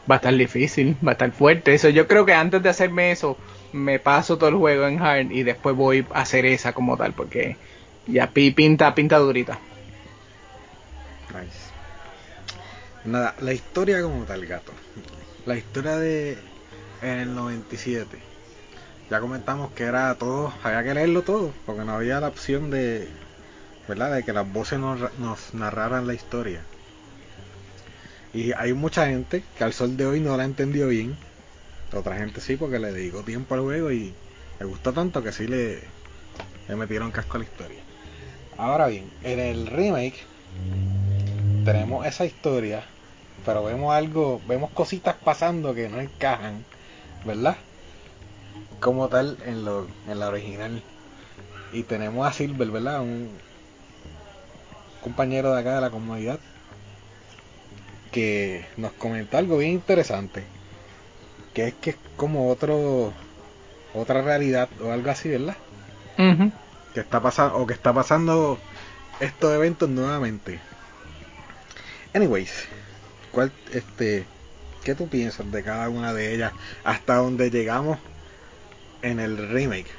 va 0.09 0.15
a 0.15 0.17
estar 0.17 0.35
difícil, 0.35 0.95
va 1.05 1.11
a 1.11 1.13
estar 1.13 1.31
fuerte. 1.31 1.73
Eso 1.73 1.89
yo 1.89 2.07
creo 2.07 2.25
que 2.25 2.33
antes 2.33 2.61
de 2.61 2.69
hacerme 2.69 3.11
eso 3.11 3.37
me 3.71 3.99
paso 3.99 4.37
todo 4.37 4.49
el 4.49 4.55
juego 4.55 4.87
en 4.87 5.01
hard 5.01 5.31
y 5.31 5.43
después 5.43 5.75
voy 5.75 6.05
a 6.13 6.21
hacer 6.21 6.45
esa 6.45 6.73
como 6.73 6.97
tal 6.97 7.13
porque 7.13 7.55
ya 8.07 8.27
pinta 8.31 8.93
pinta 8.93 9.17
durita. 9.17 9.59
Nice. 11.29 11.69
Nada, 13.05 13.35
la 13.39 13.53
historia 13.53 14.01
como 14.01 14.25
tal, 14.25 14.45
gato. 14.45 14.73
La 15.45 15.55
historia 15.55 15.95
de 15.97 16.37
en 17.01 17.19
el 17.19 17.35
97. 17.35 18.17
Ya 19.09 19.19
comentamos 19.19 19.71
que 19.71 19.83
era 19.83 20.13
todo, 20.15 20.53
había 20.63 20.83
que 20.83 20.93
leerlo 20.93 21.23
todo, 21.23 21.51
porque 21.65 21.83
no 21.83 21.93
había 21.93 22.19
la 22.19 22.27
opción 22.27 22.69
de, 22.69 23.07
De 23.89 24.23
que 24.23 24.33
las 24.33 24.51
voces 24.53 24.77
nos, 24.77 24.99
nos 25.17 25.55
narraran 25.55 26.05
la 26.05 26.13
historia. 26.13 26.61
Y 28.35 28.51
hay 28.51 28.73
mucha 28.73 29.07
gente 29.07 29.43
que 29.57 29.63
al 29.63 29.73
sol 29.73 29.97
de 29.97 30.05
hoy 30.05 30.19
no 30.19 30.37
la 30.37 30.43
entendió 30.43 30.87
bien. 30.89 31.17
Otra 31.91 32.17
gente 32.17 32.39
sí, 32.39 32.55
porque 32.55 32.77
le 32.77 32.91
dedicó 32.91 33.23
tiempo 33.23 33.55
al 33.55 33.61
juego 33.61 33.91
y 33.91 34.13
le 34.59 34.65
gustó 34.67 34.93
tanto 34.93 35.23
que 35.23 35.31
sí 35.31 35.47
le, 35.47 35.79
le 36.67 36.75
metieron 36.75 37.09
casco 37.09 37.37
a 37.37 37.39
la 37.39 37.45
historia. 37.45 37.79
Ahora 38.57 38.87
bien, 38.87 39.09
en 39.23 39.39
el 39.39 39.65
remake 39.65 40.23
tenemos 41.65 42.05
esa 42.05 42.25
historia, 42.25 42.83
pero 43.43 43.63
vemos 43.63 43.95
algo, 43.95 44.39
vemos 44.47 44.69
cositas 44.69 45.15
pasando 45.15 45.73
que 45.73 45.89
no 45.89 45.99
encajan, 45.99 46.63
¿verdad? 47.25 47.57
Como 48.79 49.07
tal 49.07 49.35
en, 49.47 49.65
lo, 49.65 49.87
en 50.07 50.19
la 50.19 50.27
original. 50.27 50.83
Y 51.73 51.83
tenemos 51.83 52.27
a 52.27 52.33
Silver, 52.33 52.69
¿verdad? 52.69 53.01
Un 53.01 53.48
compañero 55.09 55.55
de 55.55 55.61
acá 55.61 55.73
de 55.73 55.81
la 55.81 55.89
comunidad 55.89 56.39
que 58.11 58.63
nos 58.77 58.91
comentó 58.91 59.37
algo 59.37 59.57
bien 59.57 59.71
interesante. 59.71 60.43
Que 61.53 61.69
es 61.69 61.73
que 61.73 61.89
es 61.91 61.95
como 62.15 62.49
otro 62.49 63.11
otra 63.95 64.21
realidad 64.21 64.69
o 64.79 64.91
algo 64.91 65.09
así, 65.09 65.29
¿verdad? 65.29 65.57
Que 66.93 66.99
está 66.99 67.21
pasando 67.21 67.57
o 67.57 67.65
que 67.65 67.73
está 67.73 67.91
pasando 67.91 68.59
estos 69.19 69.51
eventos 69.51 69.89
nuevamente. 69.89 70.59
Anyways, 72.13 72.67
¿cuál, 73.31 73.51
este, 73.73 74.25
¿qué 74.83 74.93
tú 74.93 75.07
piensas 75.07 75.51
de 75.51 75.63
cada 75.63 75.89
una 75.89 76.13
de 76.13 76.35
ellas 76.35 76.53
hasta 76.83 77.15
donde 77.15 77.49
llegamos 77.49 77.97
en 79.01 79.19
el 79.19 79.49
remake? 79.49 79.89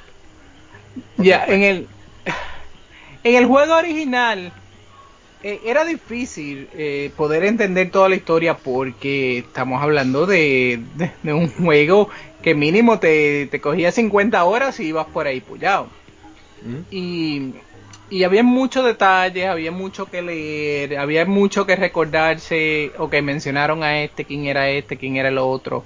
Ya, 1.17 1.43
en 1.45 1.63
el 1.63 1.87
en 3.23 3.35
el 3.35 3.45
juego 3.45 3.75
original 3.75 4.53
eh, 5.43 5.61
era 5.65 5.85
difícil 5.85 6.67
eh, 6.73 7.11
poder 7.15 7.43
entender 7.43 7.91
toda 7.91 8.09
la 8.09 8.15
historia 8.15 8.57
porque 8.57 9.39
estamos 9.39 9.81
hablando 9.81 10.25
de, 10.25 10.81
de, 11.23 11.33
un 11.33 11.49
juego 11.49 12.09
que 12.41 12.55
mínimo 12.55 12.99
te, 12.99 13.47
te, 13.47 13.61
cogía 13.61 13.91
50 13.91 14.43
horas 14.43 14.79
y 14.79 14.87
ibas 14.87 15.07
por 15.07 15.27
ahí 15.27 15.41
pullado. 15.41 15.87
Y 16.91 17.53
y 18.11 18.25
había 18.25 18.43
muchos 18.43 18.83
detalles, 18.83 19.47
había 19.47 19.71
mucho 19.71 20.05
que 20.05 20.21
leer, 20.21 20.97
había 20.97 21.25
mucho 21.25 21.65
que 21.65 21.77
recordarse 21.77 22.91
o 22.97 23.09
que 23.09 23.21
mencionaron 23.21 23.83
a 23.83 24.03
este, 24.03 24.25
quién 24.25 24.45
era 24.47 24.69
este, 24.69 24.97
quién 24.97 25.15
era 25.15 25.29
el 25.29 25.37
otro. 25.37 25.85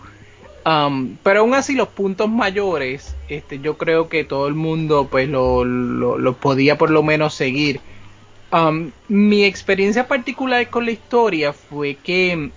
Um, 0.66 1.18
pero 1.22 1.42
aún 1.42 1.54
así 1.54 1.76
los 1.76 1.90
puntos 1.90 2.28
mayores, 2.28 3.16
este, 3.30 3.60
yo 3.60 3.78
creo 3.78 4.10
que 4.10 4.24
todo 4.24 4.48
el 4.48 4.56
mundo 4.56 5.08
pues 5.10 5.30
lo, 5.30 5.64
lo, 5.64 6.34
podía 6.34 6.80
por 6.80 6.90
lo 6.90 7.04
menos 7.04 7.36
seguir. 7.36 7.80
Um, 8.52 8.92
mi 9.08 9.44
experiencia 9.44 10.08
particular 10.08 10.70
con 10.70 10.86
la 10.86 10.92
historia 10.92 11.52
fue 11.52 11.96
que 11.96 12.52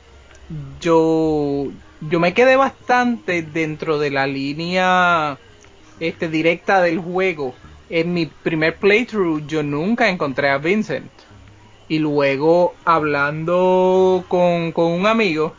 yo, 0.80 1.66
yo 2.00 2.20
me 2.20 2.34
quedé 2.34 2.56
bastante 2.56 3.42
dentro 3.42 3.98
de 3.98 4.10
la 4.10 4.26
línea 4.26 5.38
este, 5.98 6.28
directa 6.28 6.80
del 6.82 6.98
juego 6.98 7.54
en 7.90 8.12
mi 8.12 8.26
primer 8.26 8.76
playthrough 8.76 9.46
yo 9.46 9.62
nunca 9.62 10.08
encontré 10.08 10.50
a 10.50 10.58
Vincent. 10.58 11.10
Y 11.88 11.98
luego 11.98 12.74
hablando 12.84 14.24
con, 14.28 14.72
un 14.76 15.06
amigo, 15.06 15.54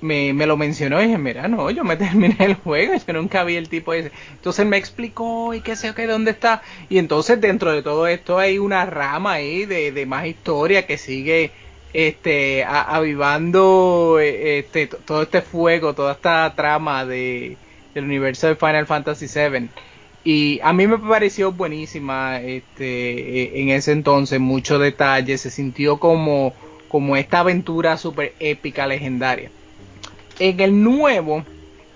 me, 0.00 0.32
me, 0.32 0.46
lo 0.46 0.56
mencionó 0.56 1.00
y 1.00 1.06
dije, 1.06 1.18
mira, 1.18 1.48
no, 1.48 1.70
yo 1.70 1.84
me 1.84 1.96
terminé 1.98 2.36
el 2.40 2.54
juego, 2.54 2.94
yo 2.94 3.12
nunca 3.12 3.44
vi 3.44 3.56
el 3.56 3.68
tipo 3.68 3.92
ese. 3.92 4.12
Entonces 4.32 4.66
me 4.66 4.76
explicó 4.76 5.54
y 5.54 5.60
qué 5.60 5.76
sé 5.76 5.94
qué, 5.94 6.06
dónde 6.06 6.32
está. 6.32 6.62
Y 6.88 6.98
entonces 6.98 7.40
dentro 7.40 7.72
de 7.72 7.82
todo 7.82 8.06
esto 8.06 8.38
hay 8.38 8.58
una 8.58 8.86
rama 8.86 9.34
ahí 9.34 9.66
de, 9.66 9.92
de 9.92 10.06
más 10.06 10.26
historia 10.26 10.86
que 10.86 10.98
sigue 10.98 11.52
este 11.92 12.64
avivando 12.64 14.18
este 14.20 14.86
todo 14.86 15.22
este 15.22 15.42
fuego, 15.42 15.94
toda 15.94 16.12
esta 16.12 16.54
trama 16.54 17.04
de 17.04 17.56
del 17.94 18.04
universo 18.04 18.46
de 18.46 18.56
Final 18.56 18.86
Fantasy 18.86 19.26
VII. 19.26 19.68
Y 20.22 20.60
a 20.62 20.72
mí 20.72 20.86
me 20.86 20.98
pareció 20.98 21.52
buenísima 21.52 22.40
este, 22.40 23.42
e, 23.42 23.62
en 23.62 23.70
ese 23.70 23.92
entonces, 23.92 24.38
mucho 24.38 24.78
detalle, 24.78 25.38
se 25.38 25.50
sintió 25.50 25.98
como, 25.98 26.52
como 26.88 27.16
esta 27.16 27.40
aventura 27.40 27.96
super 27.96 28.34
épica, 28.38 28.86
legendaria. 28.86 29.50
En 30.40 30.58
el 30.58 30.82
nuevo, 30.82 31.44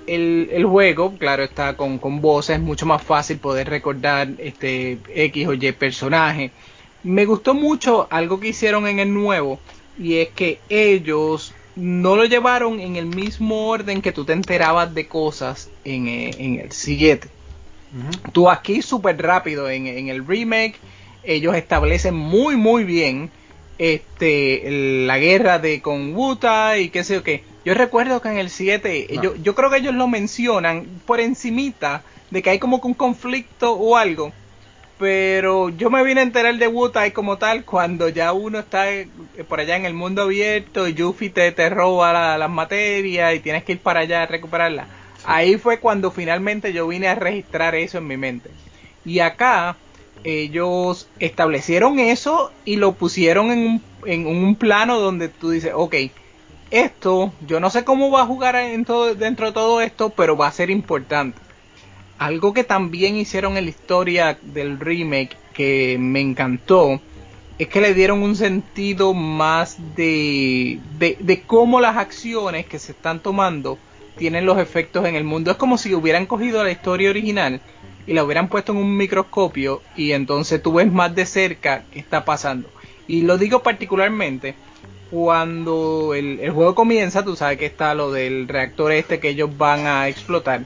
el, 0.07 0.49
el 0.53 0.65
juego, 0.65 1.17
claro, 1.19 1.43
está 1.43 1.77
con, 1.77 1.99
con 1.99 2.21
voces, 2.21 2.57
es 2.57 2.63
mucho 2.63 2.87
más 2.87 3.03
fácil 3.03 3.39
poder 3.39 3.69
recordar 3.69 4.29
este 4.39 4.99
X 5.13 5.49
o 5.49 5.55
Y 5.55 5.73
personaje. 5.73 6.53
Me 7.03 7.25
gustó 7.25 7.55
mucho 7.55 8.07
algo 8.11 8.39
que 8.39 8.49
hicieron 8.49 8.87
en 8.87 9.01
el 9.01 9.13
nuevo, 9.13 9.59
y 9.99 10.19
es 10.19 10.29
que 10.29 10.61
ellos 10.69 11.53
no 11.75 12.15
lo 12.15 12.25
llevaron 12.25 12.79
en 12.79 12.95
el 12.95 13.07
mismo 13.07 13.67
orden 13.69 14.01
que 14.01 14.13
tú 14.13 14.25
te 14.25 14.33
enterabas 14.33 14.95
de 14.95 15.09
cosas 15.09 15.71
en, 15.85 16.07
eh, 16.07 16.31
en 16.39 16.61
el 16.61 16.71
siguiente 16.71 17.29
Tú 18.33 18.51
aquí 18.51 18.83
súper 18.83 19.21
rápido 19.23 19.71
en, 19.71 20.09
el 20.09 20.27
remake, 20.27 20.75
ellos 21.23 21.55
establecen 21.55 22.15
muy 22.15 22.57
muy 22.57 22.83
bien 22.83 23.31
este 23.79 25.07
la 25.07 25.19
guerra 25.19 25.59
de 25.59 25.81
con 25.81 26.15
Wuta 26.15 26.77
y 26.79 26.89
qué 26.89 27.05
sé 27.05 27.15
yo 27.15 27.23
qué. 27.23 27.45
Yo 27.65 27.75
recuerdo 27.75 28.21
que 28.21 28.29
en 28.29 28.39
el 28.39 28.51
7, 28.51 29.09
yo, 29.23 29.37
yo 29.37 29.55
creo 29.55 29.71
que 29.71 29.79
ellos 29.79 29.95
lo 29.95 30.07
mencionan 30.07 30.87
por 31.07 31.21
encimita 31.21 32.03
de 32.31 32.43
que 32.43 32.51
hay 32.51 32.59
como 32.59 32.81
que 32.81 32.89
un 32.89 32.95
conflicto 32.95 33.73
o 33.73 33.97
algo. 33.97 34.33
Pero 34.99 35.71
yo 35.71 35.91
me 35.91 36.05
vine 36.05 36.21
a 36.21 36.25
enterar 36.25 36.57
de 36.57 36.69
Wutai 36.69 37.13
como 37.13 37.37
tal 37.37 37.65
cuando 37.65 38.09
ya 38.09 38.33
uno 38.33 38.61
está 38.61 38.93
eh, 38.93 39.09
por 39.49 39.59
allá 39.59 39.77
en 39.77 39.87
el 39.87 39.95
mundo 39.95 40.23
abierto 40.23 40.87
y 40.87 40.95
Yuffie 40.95 41.31
te, 41.31 41.51
te 41.51 41.69
roba 41.69 42.39
las 42.39 42.51
materias 42.51 43.35
y 43.35 43.41
tienes 43.41 43.65
que 43.65 43.73
ir 43.73 43.81
para 43.81 44.01
allá 44.01 44.23
a 44.23 44.27
recuperarlas. 44.27 44.87
Ahí 45.25 45.57
fue 45.57 45.81
cuando 45.81 46.11
finalmente 46.11 46.73
yo 46.73 46.87
vine 46.87 47.09
a 47.09 47.15
registrar 47.15 47.75
eso 47.75 47.99
en 47.99 48.07
mi 48.07 48.17
mente. 48.17 48.51
Y 49.05 49.19
acá 49.19 49.77
ellos 50.23 51.09
establecieron 51.19 51.99
eso 51.99 52.53
y 52.65 52.77
lo 52.77 52.93
pusieron 52.93 53.51
en 53.51 53.59
un, 53.59 53.83
en 54.07 54.27
un 54.27 54.55
plano 54.55 55.01
donde 55.01 55.29
tú 55.29 55.51
dices, 55.51 55.73
ok, 55.75 55.95
esto, 56.71 57.33
yo 57.47 57.61
no 57.61 57.71
sé 57.71 57.85
cómo 57.85 58.11
va 58.11 58.23
a 58.23 58.27
jugar 58.27 58.57
en 58.57 58.85
todo, 58.85 59.15
dentro 59.15 59.47
de 59.47 59.53
todo 59.53 59.81
esto, 59.81 60.11
pero 60.11 60.37
va 60.37 60.49
a 60.49 60.53
ser 60.53 60.71
importante. 60.71 61.39
Algo 62.19 62.53
que 62.53 62.65
también 62.65 63.17
hicieron 63.17 63.57
en 63.57 63.65
la 63.65 63.71
historia 63.71 64.39
del 64.43 64.79
remake 64.79 65.37
que 65.53 65.97
me 65.99 66.21
encantó 66.21 67.01
es 67.59 67.69
que 67.69 67.81
le 67.81 67.95
dieron 67.95 68.23
un 68.23 68.37
sentido 68.37 69.15
más 69.15 69.77
de, 69.95 70.81
de, 70.99 71.17
de 71.21 71.43
cómo 71.43 71.81
las 71.81 71.97
acciones 71.97 72.67
que 72.67 72.79
se 72.79 72.93
están 72.93 73.21
tomando 73.21 73.79
tienen 74.17 74.47
los 74.47 74.59
efectos 74.59 75.07
en 75.07 75.15
el 75.17 75.25
mundo. 75.25 75.51
Es 75.51 75.57
como 75.57 75.79
si 75.79 75.95
hubieran 75.95 76.27
cogido 76.27 76.63
la 76.63 76.71
historia 76.71 77.11
original 77.11 77.61
y 78.07 78.13
la 78.13 78.25
hubieran 78.25 78.49
puesto 78.49 78.73
en 78.73 78.79
un 78.79 78.97
microscopio 78.97 79.83
y 79.97 80.13
entonces 80.13 80.63
tú 80.63 80.75
ves 80.75 80.91
más 80.91 81.15
de 81.15 81.27
cerca 81.27 81.85
qué 81.93 81.99
está 81.99 82.25
pasando. 82.25 82.69
Y 83.07 83.23
lo 83.23 83.39
digo 83.39 83.63
particularmente 83.63 84.55
cuando 85.15 86.13
el, 86.13 86.51
juego 86.51 86.75
comienza, 86.75 87.23
tú 87.23 87.37
sabes 87.37 87.57
que 87.57 87.67
está 87.67 87.95
lo 87.95 88.11
del 88.11 88.49
reactor 88.49 88.91
este 88.91 89.21
que 89.21 89.29
ellos 89.29 89.57
van 89.57 89.87
a 89.87 90.09
explotar. 90.09 90.63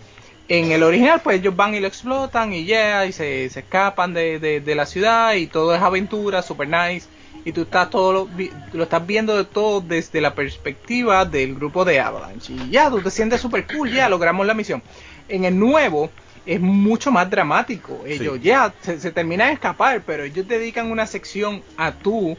En 0.49 0.73
el 0.73 0.83
original, 0.83 1.21
pues 1.23 1.41
ellos 1.41 1.55
van 1.55 1.75
y 1.75 1.81
lo 1.81 1.87
explotan 1.87 2.55
y 2.55 2.65
ya, 2.65 3.05
y 3.05 3.13
se, 3.13 3.45
escapan 3.45 4.15
de, 4.15 4.39
de, 4.39 4.75
la 4.75 4.87
ciudad 4.87 5.35
y 5.35 5.49
todo 5.49 5.75
es 5.75 5.83
aventura, 5.83 6.41
super 6.41 6.67
nice. 6.67 7.07
Y 7.45 7.53
tú 7.53 7.63
estás 7.63 7.91
todo 7.91 8.11
lo, 8.15 8.29
lo, 8.73 8.85
estás 8.85 9.07
viendo 9.07 9.37
de 9.37 9.45
todo 9.45 9.83
desde 9.83 10.23
la 10.23 10.35
perspectiva 10.35 11.27
del 11.27 11.55
grupo 11.55 11.85
de 11.85 12.01
Avalanche. 12.01 12.55
Y 12.55 12.71
ya, 12.71 12.89
tú 12.89 13.03
te 13.03 13.11
sientes 13.11 13.43
super 13.43 13.67
cool, 13.67 13.93
ya 13.93 14.09
logramos 14.09 14.47
la 14.47 14.55
misión. 14.55 14.83
En 15.29 15.45
el 15.45 15.59
nuevo, 15.59 16.11
es 16.47 16.59
mucho 16.59 17.11
más 17.11 17.29
dramático. 17.29 18.01
Ellos 18.07 18.41
ya 18.41 18.73
se, 18.81 18.99
se, 18.99 19.13
terminan 19.13 19.49
de 19.49 19.55
escapar, 19.55 20.01
pero 20.07 20.25
ellos 20.25 20.49
dedican 20.49 20.91
una 20.91 21.07
sección 21.07 21.63
a 21.77 21.93
tú 21.93 22.35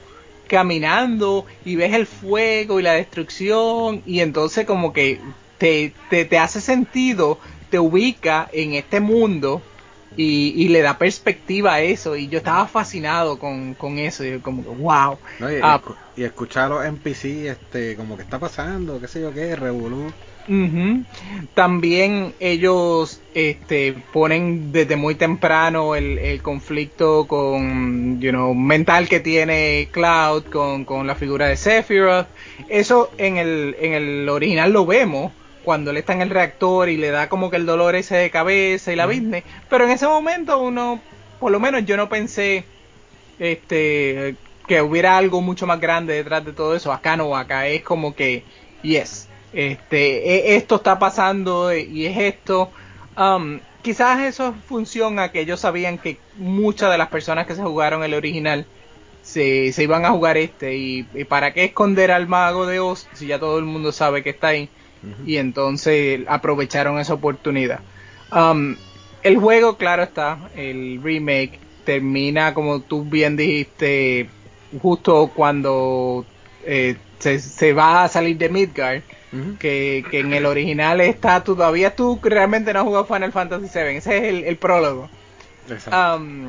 caminando 0.49 1.45
y 1.63 1.77
ves 1.77 1.93
el 1.93 2.05
fuego 2.05 2.79
y 2.79 2.83
la 2.83 2.93
destrucción 2.93 4.01
y 4.05 4.19
entonces 4.19 4.65
como 4.65 4.91
que 4.91 5.21
te, 5.57 5.93
te, 6.09 6.25
te 6.25 6.37
hace 6.37 6.59
sentido, 6.59 7.39
te 7.69 7.79
ubica 7.79 8.49
en 8.51 8.73
este 8.73 8.99
mundo 8.99 9.61
y, 10.17 10.53
y, 10.55 10.69
le 10.69 10.81
da 10.81 10.97
perspectiva 10.97 11.75
a 11.75 11.81
eso. 11.81 12.15
Y 12.15 12.27
yo 12.27 12.39
estaba 12.39 12.67
fascinado 12.67 13.37
con, 13.37 13.75
con 13.75 13.99
eso 13.99 14.25
y 14.25 14.39
como 14.39 14.63
que 14.63 14.69
wow. 14.69 15.17
Y, 15.39 15.59
ah, 15.61 15.81
y, 16.17 16.23
escuchar 16.23 16.65
a 16.65 16.69
los 16.69 16.85
NPC 16.85 17.25
este 17.45 17.95
como 17.95 18.17
que 18.17 18.23
está 18.23 18.39
pasando 18.39 18.99
qué 18.99 19.07
sé 19.07 19.21
yo 19.21 19.33
qué 19.33 19.55
revolú 19.55 20.11
también 21.53 22.33
ellos 22.39 23.21
este, 23.35 23.93
ponen 24.11 24.71
desde 24.71 24.95
muy 24.95 25.13
temprano 25.15 25.95
el, 25.95 26.41
conflicto 26.41 27.27
con, 27.27 28.19
you 28.19 28.31
know, 28.31 28.55
mental 28.55 29.07
que 29.07 29.19
tiene 29.19 29.89
Cloud 29.91 30.45
con, 30.45 30.85
con, 30.85 31.05
la 31.05 31.15
figura 31.15 31.47
de 31.47 31.55
Sephiroth. 31.55 32.27
Eso 32.67 33.11
en 33.17 33.37
el, 33.37 33.75
en 33.79 33.93
el 33.93 34.29
original 34.29 34.71
lo 34.71 34.85
vemos 34.85 35.31
cuando 35.63 35.91
él 35.91 35.97
está 35.97 36.13
en 36.13 36.21
el 36.21 36.31
reactor 36.31 36.89
y 36.89 36.97
le 36.97 37.11
da 37.11 37.29
como 37.29 37.51
que 37.51 37.57
el 37.57 37.67
dolor 37.67 37.95
ese 37.95 38.15
de 38.15 38.31
cabeza 38.31 38.91
y 38.91 38.95
la 38.95 39.05
business. 39.05 39.43
Pero 39.69 39.85
en 39.85 39.91
ese 39.91 40.07
momento 40.07 40.59
uno, 40.59 40.99
por 41.39 41.51
lo 41.51 41.59
menos 41.59 41.85
yo 41.85 41.95
no 41.95 42.09
pensé 42.09 42.63
este 43.37 44.35
que 44.67 44.81
hubiera 44.81 45.17
algo 45.17 45.41
mucho 45.41 45.65
más 45.65 45.79
grande 45.79 46.13
detrás 46.13 46.43
de 46.43 46.53
todo 46.53 46.75
eso. 46.75 46.91
Acá 46.91 47.17
no, 47.17 47.35
acá 47.35 47.67
es 47.67 47.83
como 47.83 48.15
que, 48.15 48.43
yes 48.81 49.28
este, 49.53 50.53
e, 50.53 50.55
esto 50.55 50.75
está 50.75 50.99
pasando 50.99 51.73
y 51.75 52.05
es 52.05 52.17
esto. 52.17 52.71
Um, 53.17 53.59
quizás 53.81 54.19
eso 54.21 54.49
es 54.49 54.65
función 54.65 55.19
a 55.19 55.31
que 55.31 55.41
ellos 55.41 55.59
sabían 55.59 55.97
que 55.97 56.17
muchas 56.37 56.91
de 56.91 56.97
las 56.97 57.09
personas 57.09 57.47
que 57.47 57.55
se 57.55 57.63
jugaron 57.63 58.03
el 58.03 58.13
original 58.13 58.65
se, 59.21 59.71
se 59.73 59.83
iban 59.83 60.05
a 60.05 60.11
jugar 60.11 60.37
este 60.37 60.75
y, 60.75 61.03
para 61.27 61.53
qué 61.53 61.65
esconder 61.65 62.11
al 62.11 62.27
mago 62.27 62.65
de 62.65 62.79
Oz 62.79 63.07
si 63.13 63.27
ya 63.27 63.39
todo 63.39 63.59
el 63.59 63.65
mundo 63.65 63.91
sabe 63.91 64.23
que 64.23 64.31
está 64.31 64.49
ahí 64.49 64.69
y 65.25 65.37
entonces 65.37 66.21
aprovecharon 66.27 66.99
esa 66.99 67.13
oportunidad. 67.13 67.79
Um, 68.35 68.75
el 69.23 69.37
juego, 69.37 69.77
claro 69.77 70.03
está, 70.03 70.49
el 70.55 71.01
remake 71.01 71.59
termina 71.85 72.53
como 72.53 72.81
tú 72.81 73.03
bien 73.03 73.37
dijiste 73.37 74.29
justo 74.81 75.31
cuando 75.33 76.25
eh, 76.65 76.97
se, 77.19 77.39
se, 77.39 77.73
va 77.73 78.03
a 78.03 78.07
salir 78.09 78.37
de 78.37 78.49
Midgard 78.49 79.01
que, 79.59 80.05
en 80.11 80.33
el 80.33 80.45
original 80.45 81.01
está 81.01 81.43
todavía 81.43 81.95
tú 81.95 82.19
realmente 82.21 82.73
no 82.73 82.79
has 82.79 82.85
jugado 82.85 83.05
Final 83.05 83.31
Fantasy 83.31 83.67
VII, 83.73 83.97
ese 83.97 84.17
es 84.17 84.45
el, 84.45 84.57
prólogo. 84.57 85.09
Um, 85.91 86.47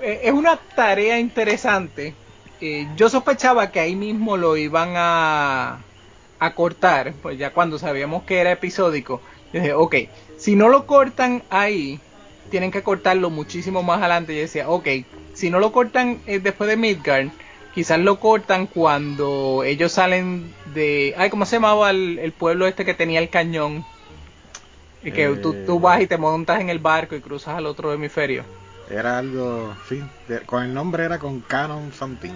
e, 0.00 0.20
es 0.24 0.32
una 0.32 0.56
tarea 0.56 1.18
interesante. 1.18 2.14
Eh, 2.60 2.86
yo 2.96 3.08
sospechaba 3.08 3.70
que 3.70 3.80
ahí 3.80 3.96
mismo 3.96 4.36
lo 4.36 4.56
iban 4.56 4.94
a, 4.96 5.80
a 6.38 6.54
cortar, 6.54 7.14
pues 7.22 7.38
ya 7.38 7.50
cuando 7.52 7.78
sabíamos 7.78 8.24
que 8.24 8.38
era 8.38 8.52
episódico, 8.52 9.20
yo 9.52 9.60
dije, 9.60 9.72
ok, 9.72 9.94
si 10.36 10.56
no 10.56 10.68
lo 10.68 10.86
cortan 10.86 11.42
ahí, 11.50 12.00
tienen 12.50 12.70
que 12.70 12.82
cortarlo 12.82 13.30
muchísimo 13.30 13.82
más 13.82 13.98
adelante. 14.00 14.32
Y 14.32 14.38
decía, 14.38 14.68
ok, 14.68 14.88
si 15.34 15.50
no 15.50 15.58
lo 15.58 15.72
cortan 15.72 16.20
eh, 16.26 16.38
después 16.38 16.68
de 16.68 16.76
Midgard, 16.76 17.28
quizás 17.76 18.00
lo 18.00 18.18
cortan 18.18 18.66
cuando 18.66 19.62
ellos 19.62 19.92
salen 19.92 20.50
de... 20.72 21.14
Ay, 21.18 21.28
¿cómo 21.28 21.44
se 21.44 21.56
llamaba 21.56 21.90
el, 21.90 22.32
pueblo 22.32 22.66
este 22.66 22.86
que 22.86 22.94
tenía 22.94 23.20
el 23.20 23.28
cañón? 23.28 23.84
Y 25.04 25.12
que 25.12 25.28
tú, 25.28 25.54
tú, 25.66 25.76
eh, 25.76 25.80
vas 25.82 26.00
y 26.00 26.06
te 26.06 26.16
montas 26.16 26.62
en 26.62 26.70
el 26.70 26.78
barco 26.78 27.14
y 27.14 27.20
cruzas 27.20 27.54
al 27.54 27.66
otro 27.66 27.92
hemisferio. 27.92 28.44
Era 28.88 29.18
algo, 29.18 29.76
sí, 29.90 30.02
con 30.46 30.62
el 30.62 30.72
nombre 30.72 31.04
era 31.04 31.18
con 31.18 31.42
Canon 31.42 31.92
Something. 31.92 32.32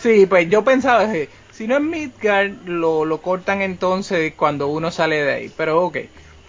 Sí, 0.00 0.26
pues 0.26 0.50
yo 0.50 0.64
pensaba, 0.64 1.08
si 1.52 1.68
no 1.68 1.76
es 1.76 1.82
Midgard, 1.82 2.50
lo, 2.66 3.04
lo 3.04 3.22
cortan 3.22 3.62
entonces 3.62 4.34
cuando 4.34 4.66
uno 4.66 4.90
sale 4.90 5.22
de 5.22 5.32
ahí. 5.32 5.52
Pero 5.56 5.80
ok, 5.80 5.98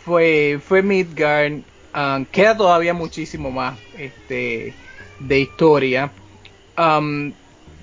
fue, 0.04 0.60
fue 0.67 0.82
Midgard, 0.82 1.60
ah, 1.93 2.19
queda 2.32 2.58
todavía 2.58 2.96
muchísimo 2.96 3.52
más 3.52 3.78
este, 3.96 4.74
de 5.19 5.39
historia. 5.39 6.12
Um, 6.76 7.32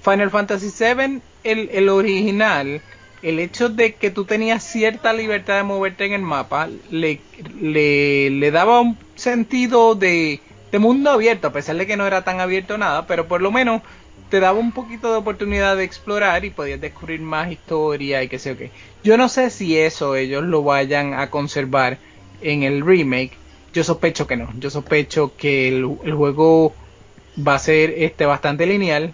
Final 0.02 0.30
Fantasy 0.30 0.70
VII, 0.78 1.20
el, 1.44 1.70
el 1.72 1.88
original, 1.88 2.80
el 3.22 3.38
hecho 3.38 3.68
de 3.68 3.94
que 3.94 4.10
tú 4.10 4.24
tenías 4.24 4.64
cierta 4.64 5.12
libertad 5.12 5.56
de 5.56 5.62
moverte 5.62 6.06
en 6.06 6.14
el 6.14 6.22
mapa, 6.22 6.68
le, 6.90 7.20
le, 7.60 8.30
le 8.30 8.50
daba 8.50 8.80
un 8.80 8.96
sentido 9.14 9.94
de, 9.94 10.40
de, 10.72 10.78
mundo 10.78 11.10
abierto, 11.10 11.48
a 11.48 11.52
pesar 11.52 11.76
de 11.76 11.86
que 11.86 11.96
no 11.96 12.06
era 12.06 12.24
tan 12.24 12.40
abierto 12.40 12.78
nada, 12.78 13.06
pero 13.06 13.28
por 13.28 13.42
lo 13.42 13.52
menos 13.52 13.82
te 14.30 14.40
daba 14.40 14.58
un 14.58 14.72
poquito 14.72 15.10
de 15.12 15.18
oportunidad 15.18 15.76
de 15.76 15.84
explorar 15.84 16.44
y 16.44 16.50
podías 16.50 16.80
descubrir 16.80 17.20
más 17.20 17.50
historia 17.50 18.22
y 18.22 18.28
qué 18.28 18.38
sé 18.38 18.50
yo 18.50 18.58
qué. 18.58 18.70
Yo 19.02 19.16
no 19.16 19.28
sé 19.28 19.50
si 19.50 19.76
eso 19.76 20.14
ellos 20.16 20.44
lo 20.44 20.62
vayan 20.62 21.14
a 21.14 21.30
conservar 21.30 21.98
en 22.40 22.62
el 22.62 22.84
remake. 22.86 23.32
Yo 23.72 23.84
sospecho 23.84 24.26
que 24.26 24.36
no. 24.36 24.48
Yo 24.58 24.70
sospecho 24.70 25.36
que 25.36 25.68
el, 25.68 25.98
el 26.04 26.14
juego 26.14 26.74
va 27.46 27.56
a 27.56 27.58
ser 27.58 27.94
este 27.96 28.24
bastante 28.24 28.66
lineal 28.66 29.12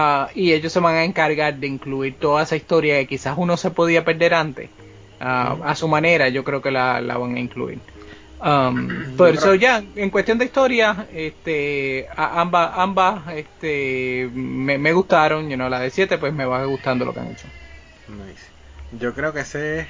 Ah, 0.00 0.30
y 0.32 0.52
ellos 0.52 0.72
se 0.72 0.78
van 0.78 0.94
a 0.94 1.02
encargar 1.02 1.56
de 1.56 1.66
incluir 1.66 2.20
toda 2.20 2.44
esa 2.44 2.54
historia 2.54 3.00
que 3.00 3.08
quizás 3.08 3.34
uno 3.36 3.56
se 3.56 3.72
podía 3.72 4.04
perder 4.04 4.32
antes. 4.32 4.70
Ah, 5.18 5.56
a 5.64 5.74
su 5.74 5.88
manera, 5.88 6.28
yo 6.28 6.44
creo 6.44 6.62
que 6.62 6.70
la, 6.70 7.00
van 7.00 7.34
a 7.34 7.40
incluir. 7.40 7.80
Um, 8.40 8.88
por 9.16 9.30
eso 9.30 9.56
ya, 9.56 9.82
en 9.96 10.10
cuestión 10.10 10.38
de 10.38 10.44
historia, 10.44 11.08
este, 11.12 12.06
ambas, 12.16 12.70
ambas, 12.76 13.22
este, 13.34 14.30
me, 14.32 14.92
gustaron, 14.92 15.50
you 15.50 15.56
know, 15.56 15.68
la 15.68 15.80
de 15.80 15.90
7 15.90 16.16
pues 16.18 16.32
me 16.32 16.44
va 16.44 16.64
gustando 16.64 17.04
lo 17.04 17.12
que 17.12 17.18
han 17.18 17.32
hecho. 17.32 17.48
Yo 19.00 19.12
creo 19.14 19.32
que 19.32 19.40
ese 19.40 19.80
es 19.80 19.86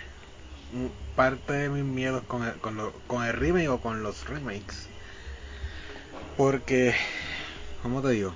parte 1.17 1.53
de 1.53 1.69
mis 1.69 1.85
miedos 1.85 2.23
con 2.23 2.45
el, 2.45 2.55
con, 2.55 2.79
con 3.07 3.25
el 3.27 3.35
remake 3.35 3.69
o 3.69 3.79
con 3.79 4.03
los 4.03 4.27
remakes. 4.27 4.89
Porque, 6.39 6.95
¿cómo 7.83 8.01
te 8.01 8.09
digo? 8.09 8.33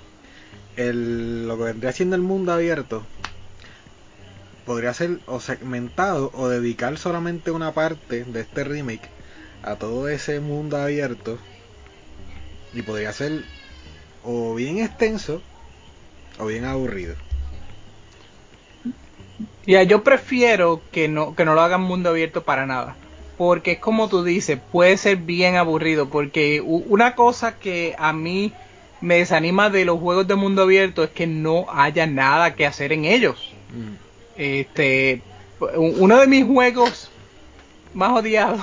El, 0.77 1.47
lo 1.47 1.57
que 1.59 1.65
vendría 1.65 1.93
siendo 1.93 2.17
el 2.17 2.23
mundo 2.23 2.53
abierto 2.53 3.05
podría 4.65 4.95
ser 4.95 5.19
o 5.27 5.41
segmentado 5.41 6.31
o 6.35 6.49
dedicar 6.49 6.97
solamente 6.99 7.51
una 7.51 7.73
parte 7.73 8.25
de 8.25 8.41
este 8.41 8.65
remake 8.65 9.09
a 9.63 9.77
todo 9.77 10.09
ese 10.09 10.41
mundo 10.41 10.77
abierto 10.77 11.39
y 12.75 12.83
podría 12.83 13.13
ser 13.13 13.45
o 14.25 14.55
bien 14.55 14.79
extenso 14.79 15.43
o 16.39 16.47
bien 16.47 16.65
aburrido. 16.65 17.15
Ya, 19.67 19.83
yo 19.83 20.03
prefiero 20.03 20.81
que 20.91 21.09
no, 21.09 21.35
que 21.35 21.45
no 21.45 21.55
lo 21.55 21.61
hagan 21.61 21.83
mundo 21.83 22.11
abierto 22.11 22.43
para 22.43 22.67
nada. 22.67 22.97
Porque 23.39 23.73
es 23.73 23.79
como 23.79 24.09
tú 24.09 24.25
dices, 24.25 24.59
puede 24.73 24.97
ser 24.97 25.17
bien 25.17 25.57
aburrido. 25.57 26.09
Porque 26.09 26.61
una 26.61 27.15
cosa 27.15 27.59
que 27.59 27.95
a 27.99 28.13
mí 28.13 28.53
me 29.03 29.17
desanima 29.17 29.69
de 29.69 29.85
los 29.85 30.01
juegos 30.01 30.27
de 30.27 30.37
mundo 30.37 30.63
abierto 30.63 31.03
es 31.03 31.11
que 31.11 31.27
no 31.27 31.67
haya 31.71 32.07
nada 32.07 32.55
que 32.55 32.65
hacer 32.65 32.93
en 32.93 33.05
ellos. 33.05 33.53
Mm. 33.71 33.95
Este, 34.37 35.23
uno 35.77 36.19
de 36.19 36.27
mis 36.27 36.47
juegos 36.47 37.11
más 37.93 38.13
odiados, 38.13 38.63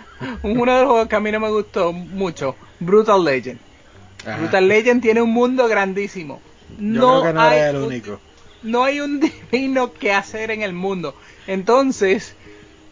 uno 0.42 0.74
de 0.74 0.80
los 0.80 0.90
juegos 0.90 1.08
que 1.08 1.16
a 1.16 1.20
mí 1.20 1.32
no 1.32 1.40
me 1.40 1.48
gustó 1.48 1.92
mucho, 1.92 2.56
Brutal 2.80 3.24
Legend. 3.24 3.60
Brutal 4.40 4.68
Legend 4.68 5.00
tiene 5.00 5.22
un 5.22 5.30
mundo 5.30 5.68
grandísimo. 5.68 6.42
no, 6.76 7.20
creo 7.20 7.32
que 7.32 7.32
no 7.32 7.50
era 7.50 7.70
el 7.70 7.76
único. 7.76 8.20
no 8.62 8.84
hay 8.84 9.00
un 9.00 9.20
divino 9.50 9.92
que 9.94 10.12
hacer 10.12 10.50
en 10.50 10.62
el 10.62 10.72
mundo. 10.72 11.14
Entonces, 11.46 12.34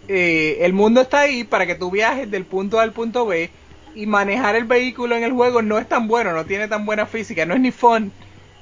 eh, 0.09 0.59
el 0.61 0.73
mundo 0.73 1.01
está 1.01 1.23
ahí 1.23 1.43
para 1.43 1.67
que 1.67 1.75
tú 1.75 1.91
viajes 1.91 2.31
del 2.31 2.45
punto 2.45 2.79
A 2.79 2.85
al 2.85 2.93
punto 2.93 3.27
B 3.27 3.51
y 3.97 4.07
manejar 4.07 4.55
el 4.55 4.65
vehículo 4.65 5.17
en 5.17 5.25
el 5.25 5.33
juego 5.33 5.63
no 5.63 5.79
es 5.79 5.89
tan 5.89 6.07
bueno, 6.07 6.33
no 6.33 6.45
tiene 6.45 6.69
tan 6.69 6.85
buena 6.85 7.07
física, 7.07 7.47
no 7.47 7.55
es 7.55 7.61
ni 7.61 7.73
fun. 7.73 8.13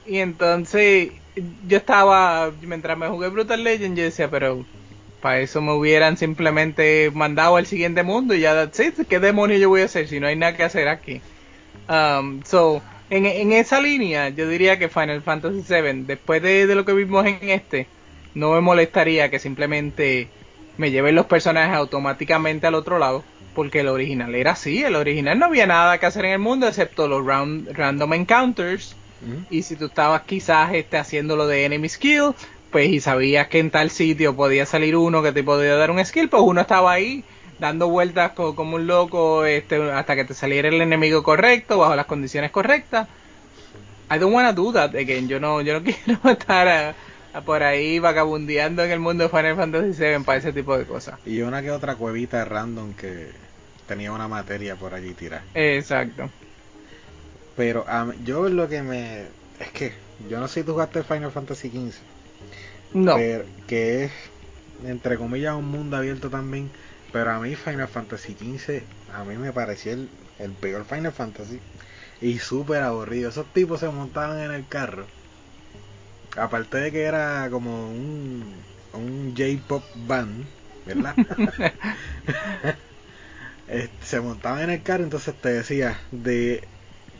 Y 0.06 0.18
entonces 0.18 1.10
yo 1.66 1.76
estaba, 1.76 2.52
mientras 2.62 2.96
me 2.96 3.08
jugué 3.08 3.28
Brutal 3.28 3.64
Legend, 3.64 3.96
yo 3.96 4.04
decía, 4.04 4.30
pero 4.30 4.64
para 5.20 5.40
eso 5.40 5.60
me 5.60 5.72
hubieran 5.72 6.16
simplemente 6.16 7.10
mandado 7.12 7.56
al 7.56 7.66
siguiente 7.66 8.04
mundo 8.04 8.34
y 8.34 8.40
ya, 8.40 8.70
sí, 8.72 8.92
¿qué 9.08 9.18
demonios 9.18 9.60
yo 9.60 9.68
voy 9.68 9.80
a 9.80 9.86
hacer 9.86 10.06
si 10.06 10.20
no 10.20 10.28
hay 10.28 10.36
nada 10.36 10.56
que 10.56 10.62
hacer 10.62 10.86
aquí? 10.86 11.20
Um, 11.88 12.42
so, 12.44 12.80
en, 13.10 13.26
en, 13.26 13.52
esa 13.52 13.80
línea, 13.80 14.28
yo 14.28 14.48
diría 14.48 14.78
que 14.78 14.88
Final 14.88 15.22
Fantasy 15.22 15.64
VII, 15.68 16.04
después 16.04 16.42
de, 16.42 16.66
de, 16.66 16.74
lo 16.76 16.84
que 16.84 16.92
vimos 16.92 17.26
en 17.26 17.38
este, 17.42 17.88
no 18.34 18.52
me 18.52 18.60
molestaría 18.60 19.30
que 19.30 19.38
simplemente 19.40 20.28
me 20.76 20.90
lleven 20.90 21.14
los 21.14 21.26
personajes 21.26 21.74
automáticamente 21.74 22.66
al 22.66 22.74
otro 22.74 22.98
lado, 22.98 23.24
porque 23.54 23.80
el 23.80 23.88
original 23.88 24.34
era 24.34 24.52
así, 24.52 24.82
el 24.82 24.96
original 24.96 25.38
no 25.38 25.46
había 25.46 25.66
nada 25.66 25.98
que 25.98 26.06
hacer 26.06 26.24
en 26.26 26.32
el 26.32 26.38
mundo 26.38 26.66
excepto 26.68 27.08
los 27.08 27.24
round, 27.24 27.70
random 27.72 28.14
encounters, 28.14 28.96
mm. 29.22 29.54
y 29.54 29.62
si 29.62 29.76
tú 29.76 29.86
estabas 29.86 30.22
quizás 30.22 30.74
este, 30.74 30.96
haciendo 30.96 31.36
lo 31.36 31.46
de 31.46 31.64
enemy 31.64 31.88
skill, 31.88 32.34
pues 32.70 32.88
y 32.88 33.00
sabías 33.00 33.46
que 33.48 33.60
en 33.60 33.70
tal 33.70 33.90
sitio 33.90 34.34
podía 34.34 34.66
salir 34.66 34.96
uno 34.96 35.22
que 35.22 35.30
te 35.30 35.44
podía 35.44 35.76
dar 35.76 35.90
un 35.90 36.04
skill, 36.04 36.28
pues 36.28 36.42
uno 36.44 36.60
estaba 36.60 36.92
ahí 36.92 37.24
dando 37.58 37.88
vueltas 37.88 38.32
como 38.32 38.76
un 38.76 38.86
loco 38.86 39.44
este, 39.44 39.92
hasta 39.92 40.16
que 40.16 40.24
te 40.24 40.34
saliera 40.34 40.68
el 40.68 40.80
enemigo 40.80 41.22
correcto, 41.22 41.78
bajo 41.78 41.94
las 41.94 42.06
condiciones 42.06 42.50
correctas. 42.50 43.08
I 44.10 44.18
don't 44.18 44.34
wanna 44.34 44.52
do 44.52 44.72
that 44.72 44.94
again. 44.94 45.28
Yo 45.28 45.40
no, 45.40 45.60
yo 45.60 45.80
no 45.80 45.84
quiero 46.04 46.18
estar 46.30 46.68
a, 46.68 46.94
a 47.32 47.40
por 47.40 47.62
ahí 47.62 47.98
vagabundeando 47.98 48.84
en 48.84 48.90
el 48.90 49.00
mundo 49.00 49.24
de 49.24 49.30
Final 49.30 49.56
Fantasy 49.56 50.02
VII 50.02 50.24
para 50.24 50.38
ese 50.38 50.52
tipo 50.52 50.76
de 50.76 50.84
cosas. 50.84 51.18
Y 51.24 51.40
una 51.42 51.62
que 51.62 51.70
otra 51.70 51.96
cuevita 51.96 52.44
random 52.44 52.94
que 52.94 53.30
tenía 53.86 54.12
una 54.12 54.28
materia 54.28 54.76
por 54.76 54.94
allí 54.94 55.14
tirada. 55.14 55.44
Exacto. 55.54 56.30
Pero 57.56 57.84
um, 57.84 58.12
yo 58.24 58.48
lo 58.48 58.68
que 58.68 58.82
me... 58.82 59.26
Es 59.60 59.70
que 59.72 59.92
yo 60.28 60.40
no 60.40 60.48
sé 60.48 60.60
si 60.60 60.66
tú 60.66 60.72
jugaste 60.72 61.02
Final 61.02 61.30
Fantasy 61.30 61.70
XV. 61.70 61.94
No. 62.94 63.16
Pero 63.16 63.44
que 63.66 64.04
es, 64.04 64.12
entre 64.84 65.16
comillas, 65.16 65.54
un 65.54 65.70
mundo 65.70 65.96
abierto 65.96 66.30
también 66.30 66.70
pero 67.14 67.30
a 67.30 67.38
mí 67.38 67.54
Final 67.54 67.86
Fantasy 67.86 68.34
XV, 68.34 68.82
a 69.14 69.22
mí 69.22 69.36
me 69.36 69.52
pareció 69.52 69.92
el, 69.92 70.08
el 70.40 70.50
peor 70.50 70.84
Final 70.84 71.12
Fantasy. 71.12 71.60
Y 72.20 72.40
súper 72.40 72.82
aburrido. 72.82 73.30
Esos 73.30 73.46
tipos 73.52 73.78
se 73.78 73.88
montaban 73.88 74.40
en 74.40 74.50
el 74.50 74.66
carro. 74.66 75.06
Aparte 76.36 76.78
de 76.78 76.90
que 76.90 77.02
era 77.02 77.48
como 77.52 77.88
un, 77.88 78.42
un 78.94 79.32
J-Pop 79.36 79.84
band, 79.94 80.44
¿verdad? 80.86 81.14
se 84.00 84.20
montaban 84.20 84.62
en 84.62 84.70
el 84.70 84.82
carro, 84.82 85.04
entonces 85.04 85.34
te 85.40 85.50
decía, 85.50 85.98
de, 86.10 86.66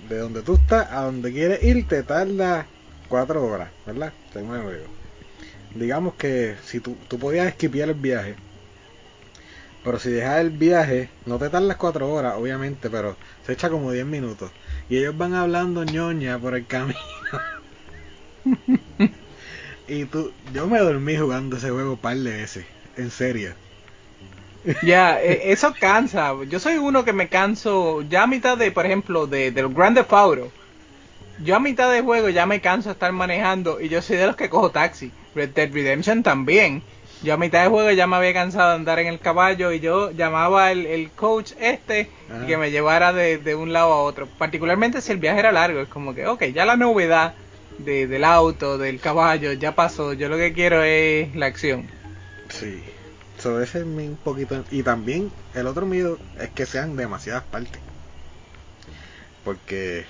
de 0.08 0.18
donde 0.18 0.42
tú 0.42 0.54
estás 0.54 0.90
a 0.90 1.02
donde 1.02 1.32
quieres 1.32 1.62
ir, 1.64 1.86
te 1.88 2.02
tarda 2.02 2.66
cuatro 3.08 3.44
horas, 3.44 3.70
¿verdad? 3.86 4.12
Según 4.32 4.56
el 4.56 4.86
Digamos 5.74 6.14
que 6.14 6.56
si 6.64 6.80
tú, 6.80 6.96
tú 7.08 7.18
podías 7.18 7.46
esquipiar 7.48 7.88
el 7.88 7.96
viaje, 7.96 8.36
pero 9.84 9.98
si 9.98 10.10
dejas 10.10 10.40
el 10.40 10.50
viaje, 10.50 11.10
no 11.26 11.38
te 11.38 11.50
tardas 11.50 11.76
cuatro 11.76 12.10
horas, 12.12 12.34
obviamente, 12.36 12.88
pero 12.88 13.16
se 13.44 13.52
echa 13.52 13.68
como 13.68 13.92
10 13.92 14.06
minutos. 14.06 14.50
Y 14.88 14.96
ellos 14.96 15.16
van 15.16 15.34
hablando 15.34 15.84
ñoña 15.84 16.38
por 16.38 16.54
el 16.54 16.66
camino. 16.66 16.98
y 19.88 20.04
tú, 20.06 20.32
yo 20.52 20.66
me 20.66 20.78
dormí 20.78 21.16
jugando 21.16 21.56
ese 21.56 21.70
juego 21.70 21.92
un 21.92 21.98
par 21.98 22.16
de 22.16 22.30
veces, 22.30 22.66
en 22.96 23.10
serio. 23.10 23.54
Ya, 24.82 25.20
e, 25.20 25.52
eso 25.52 25.74
cansa. 25.78 26.32
Yo 26.48 26.58
soy 26.58 26.76
uno 26.76 27.04
que 27.04 27.12
me 27.12 27.28
canso 27.28 28.02
ya 28.02 28.22
a 28.22 28.26
mitad 28.26 28.56
de, 28.56 28.70
por 28.70 28.86
ejemplo, 28.86 29.26
de, 29.26 29.50
del 29.50 29.68
Grand 29.68 29.96
Theft 29.96 30.12
Auto. 30.12 30.52
Yo 31.42 31.56
a 31.56 31.60
mitad 31.60 31.90
de 31.90 32.00
juego 32.00 32.28
ya 32.28 32.46
me 32.46 32.60
canso 32.60 32.88
de 32.88 32.92
estar 32.92 33.12
manejando 33.12 33.80
y 33.80 33.88
yo 33.88 34.00
soy 34.00 34.16
de 34.16 34.26
los 34.26 34.36
que 34.36 34.48
cojo 34.48 34.70
taxi. 34.70 35.10
Red 35.34 35.50
Dead 35.50 35.72
Redemption 35.72 36.22
también. 36.22 36.82
Yo 37.22 37.34
a 37.34 37.36
mitad 37.36 37.62
de 37.62 37.70
juego 37.70 37.90
ya 37.90 38.06
me 38.06 38.16
había 38.16 38.34
cansado 38.34 38.70
de 38.70 38.74
andar 38.76 38.98
en 38.98 39.06
el 39.06 39.18
caballo 39.18 39.72
y 39.72 39.80
yo 39.80 40.10
llamaba 40.10 40.66
al 40.66 40.84
el 40.84 41.10
coach 41.10 41.52
este 41.58 42.10
que 42.46 42.56
me 42.58 42.70
llevara 42.70 43.12
de, 43.12 43.54
un 43.54 43.72
lado 43.72 43.92
a 43.94 44.02
otro. 44.02 44.26
Particularmente 44.26 45.00
si 45.00 45.10
el 45.10 45.18
viaje 45.18 45.40
era 45.40 45.50
largo, 45.50 45.80
es 45.80 45.88
como 45.88 46.14
que, 46.14 46.26
ok, 46.26 46.44
ya 46.54 46.66
la 46.66 46.76
novedad 46.76 47.34
de, 47.78 48.06
del 48.06 48.24
auto, 48.24 48.76
del 48.76 49.00
caballo, 49.00 49.52
ya 49.54 49.74
pasó. 49.74 50.12
Yo 50.12 50.28
lo 50.28 50.36
que 50.36 50.52
quiero 50.52 50.82
es 50.82 51.34
la 51.34 51.46
acción. 51.46 51.88
Sí, 52.50 52.82
sobre 53.44 53.64
ese 53.64 53.80
es 53.80 53.84
un 53.84 54.18
poquito. 54.24 54.64
Y 54.70 54.82
también 54.82 55.30
el 55.54 55.66
otro 55.66 55.84
miedo 55.84 56.18
es 56.40 56.48
que 56.50 56.64
sean 56.64 56.96
demasiadas 56.96 57.44
partes. 57.44 57.80
Porque, 59.44 60.06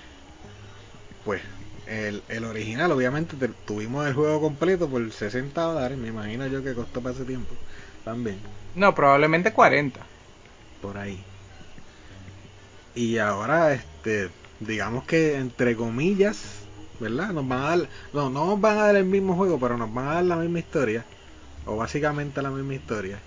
pues, 1.24 1.42
el, 1.88 2.22
el 2.28 2.44
original, 2.44 2.92
obviamente, 2.92 3.36
tuvimos 3.66 4.06
el 4.06 4.14
juego 4.14 4.40
completo 4.40 4.88
por 4.88 5.10
60 5.10 5.60
dólares. 5.60 5.98
Me 5.98 6.08
imagino 6.08 6.46
yo 6.46 6.62
que 6.62 6.74
costó 6.74 7.00
para 7.00 7.16
ese 7.16 7.24
tiempo. 7.24 7.52
También. 8.04 8.38
No, 8.76 8.94
probablemente 8.94 9.52
40. 9.52 9.98
Por 10.80 10.96
ahí. 10.96 11.18
Y 12.94 13.18
ahora, 13.18 13.74
este, 13.74 14.30
digamos 14.60 15.02
que 15.04 15.34
entre 15.38 15.74
comillas, 15.74 16.60
¿verdad? 17.00 17.30
Nos 17.30 17.48
van 17.48 17.58
a 17.58 17.68
dar, 17.70 17.88
no, 18.12 18.30
no 18.30 18.46
nos 18.46 18.60
van 18.60 18.78
a 18.78 18.82
dar 18.84 18.96
el 18.96 19.06
mismo 19.06 19.34
juego, 19.34 19.58
pero 19.58 19.76
nos 19.76 19.92
van 19.92 20.06
a 20.06 20.14
dar 20.14 20.24
la 20.24 20.36
misma 20.36 20.60
historia. 20.60 21.04
O 21.66 21.76
básicamente 21.76 22.42
la 22.42 22.50
misma 22.50 22.74
historia. 22.74 23.18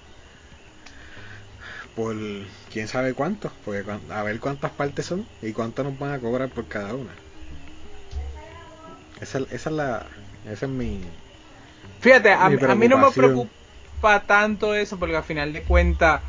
Por 1.95 2.15
quién 2.71 2.87
sabe 2.87 3.13
cuánto. 3.13 3.51
Porque 3.65 3.83
a 4.09 4.23
ver 4.23 4.39
cuántas 4.39 4.71
partes 4.71 5.05
son 5.05 5.25
y 5.41 5.51
cuánto 5.53 5.83
nos 5.83 5.97
van 5.97 6.13
a 6.13 6.19
cobrar 6.19 6.49
por 6.49 6.67
cada 6.67 6.93
una. 6.93 7.11
Esa, 9.21 9.39
esa 9.51 9.69
es 9.69 9.75
la. 9.75 10.05
Esa 10.49 10.65
es 10.65 10.71
mi. 10.71 11.01
Fíjate, 11.99 12.31
a, 12.31 12.49
mí 12.49 12.87
no 12.87 12.97
me 12.97 13.11
preocupa 13.11 14.23
tanto 14.27 14.75
eso 14.75 14.99
porque 14.99 15.15
al 15.15 15.23
final 15.23 15.51
de 15.51 15.63
cuentas 15.63 16.21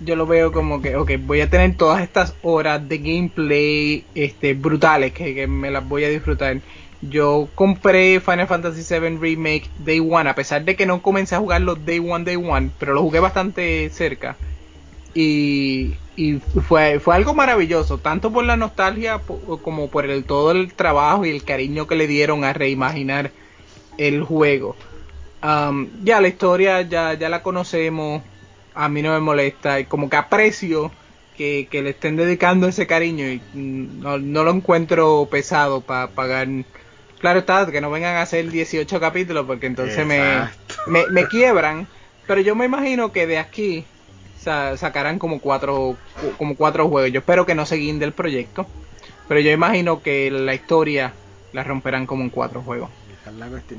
yo 0.00 0.16
lo 0.16 0.26
veo 0.26 0.50
como 0.50 0.82
que, 0.82 0.96
ok, 0.96 1.12
voy 1.20 1.40
a 1.42 1.50
tener 1.50 1.76
todas 1.76 2.02
estas 2.02 2.34
horas 2.42 2.88
de 2.88 2.98
gameplay 2.98 4.04
este, 4.14 4.54
brutales 4.54 5.12
que, 5.12 5.34
que 5.34 5.46
me 5.46 5.70
las 5.70 5.88
voy 5.88 6.04
a 6.04 6.08
disfrutar. 6.08 6.60
Yo 7.02 7.48
compré 7.54 8.20
Final 8.20 8.46
Fantasy 8.46 8.82
VII 8.88 9.18
Remake 9.18 9.68
Day 9.78 10.00
One, 10.00 10.30
a 10.30 10.34
pesar 10.34 10.64
de 10.64 10.76
que 10.76 10.86
no 10.86 11.02
comencé 11.02 11.34
a 11.34 11.40
jugarlo 11.40 11.74
Day 11.74 11.98
One, 11.98 12.24
Day 12.24 12.36
One, 12.36 12.70
pero 12.78 12.94
lo 12.94 13.02
jugué 13.02 13.20
bastante 13.20 13.90
cerca. 13.90 14.36
Y, 15.14 15.96
y 16.16 16.38
fue, 16.38 17.00
fue 17.00 17.14
algo 17.16 17.34
maravilloso, 17.34 17.98
tanto 17.98 18.32
por 18.32 18.44
la 18.44 18.56
nostalgia 18.56 19.20
como 19.62 19.88
por 19.88 20.06
todo 20.22 20.52
el 20.52 20.72
trabajo 20.74 21.26
y 21.26 21.30
el 21.30 21.44
cariño 21.44 21.86
que 21.86 21.96
le 21.96 22.06
dieron 22.06 22.44
a 22.44 22.52
reimaginar 22.52 23.32
el 23.98 24.22
juego. 24.22 24.76
Um, 25.42 25.88
ya 26.04 26.20
la 26.20 26.28
historia 26.28 26.82
ya, 26.82 27.14
ya 27.14 27.28
la 27.28 27.42
conocemos, 27.42 28.22
a 28.74 28.88
mí 28.88 29.02
no 29.02 29.12
me 29.12 29.20
molesta, 29.20 29.80
y 29.80 29.86
como 29.86 30.08
que 30.08 30.16
aprecio 30.16 30.92
que, 31.36 31.68
le 31.72 31.90
estén 31.90 32.16
dedicando 32.16 32.68
ese 32.68 32.86
cariño 32.86 33.26
y 33.26 33.42
no, 33.54 34.18
lo 34.18 34.50
encuentro 34.50 35.26
pesado 35.30 35.80
para 35.80 36.08
pagar. 36.08 36.48
Claro 37.22 37.38
está, 37.38 37.70
que 37.70 37.80
no 37.80 37.90
vengan 37.90 38.16
a 38.16 38.22
hacer 38.22 38.50
18 38.50 39.00
capítulos 39.00 39.46
porque 39.46 39.66
entonces 39.66 40.04
me, 40.04 40.20
me, 40.86 41.06
me 41.06 41.28
quiebran, 41.28 41.86
pero 42.26 42.40
yo 42.40 42.54
me 42.54 42.64
imagino 42.64 43.12
que 43.12 43.26
de 43.28 43.38
aquí 43.38 43.86
sacarán 44.42 45.18
como 45.18 45.40
cuatro, 45.40 45.96
como 46.36 46.56
cuatro 46.56 46.88
juegos. 46.88 47.12
Yo 47.12 47.20
espero 47.20 47.46
que 47.46 47.54
no 47.54 47.64
se 47.64 47.76
guinde 47.76 48.04
el 48.04 48.12
proyecto, 48.12 48.66
pero 49.28 49.40
yo 49.40 49.52
imagino 49.52 50.02
que 50.02 50.30
la 50.30 50.52
historia 50.52 51.12
la 51.52 51.62
romperán 51.62 52.06
como 52.06 52.24
en 52.24 52.30
cuatro 52.30 52.60
juegos. 52.60 52.90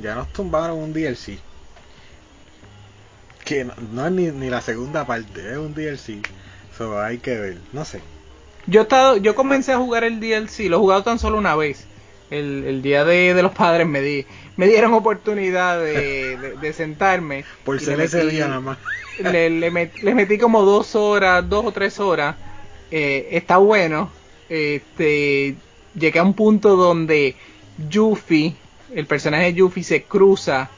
Ya 0.02 0.16
nos 0.16 0.32
tumbaron 0.32 0.80
un 0.80 0.94
DLC. 0.94 1.38
Que 3.44 3.66
no, 3.66 4.06
es 4.06 4.12
ni, 4.14 4.50
la 4.50 4.62
segunda 4.62 5.06
parte, 5.06 5.52
es 5.52 5.58
un 5.58 5.74
DLC. 5.74 6.26
Eso 6.74 6.98
hay 7.00 7.18
que 7.18 7.38
ver, 7.38 7.58
no 7.74 7.84
sé. 7.84 8.02
Yo 8.68 8.80
he 8.80 8.84
estado, 8.84 9.18
yo 9.18 9.36
comencé 9.36 9.74
a 9.74 9.78
jugar 9.78 10.06
el 10.06 10.22
DLC, 10.22 10.70
lo 10.70 10.78
he 10.78 10.80
jugado 10.80 11.04
tan 11.04 11.20
solo 11.20 11.38
una 11.38 11.58
vez. 11.58 11.86
El, 12.30 12.64
el 12.66 12.82
día 12.82 13.04
de, 13.06 13.34
de, 13.34 13.44
los 13.44 13.52
padres 13.52 13.86
me 13.86 14.02
di, 14.02 14.26
me 14.58 14.68
dieron 14.68 14.94
oportunidad 14.94 15.80
de, 15.80 16.56
de, 16.60 16.74
sentarme. 16.74 17.46
Por 17.66 17.80
ser 17.80 18.02
ese 18.02 18.26
día 18.26 18.48
nada 18.48 18.60
más 18.60 18.78
le, 19.20 19.50
le, 19.50 20.16
metí 20.16 20.38
como 20.38 20.64
dos 20.64 20.96
horas, 20.96 21.48
dos 21.48 21.66
o 21.66 21.72
tres 21.72 22.00
horas. 22.00 22.36
Eh, 22.92 23.30
está 23.32 23.58
bueno. 23.58 24.10
Este, 24.50 25.56
llegué 25.96 26.20
a 26.20 26.24
un 26.24 26.34
punto 26.34 26.76
donde 26.76 27.36
Yuffie, 27.90 28.56
el 28.94 29.06
personaje 29.06 29.46
de 29.46 29.54
Yuffie 29.54 29.84
se 29.84 30.04
cruza, 30.04 30.70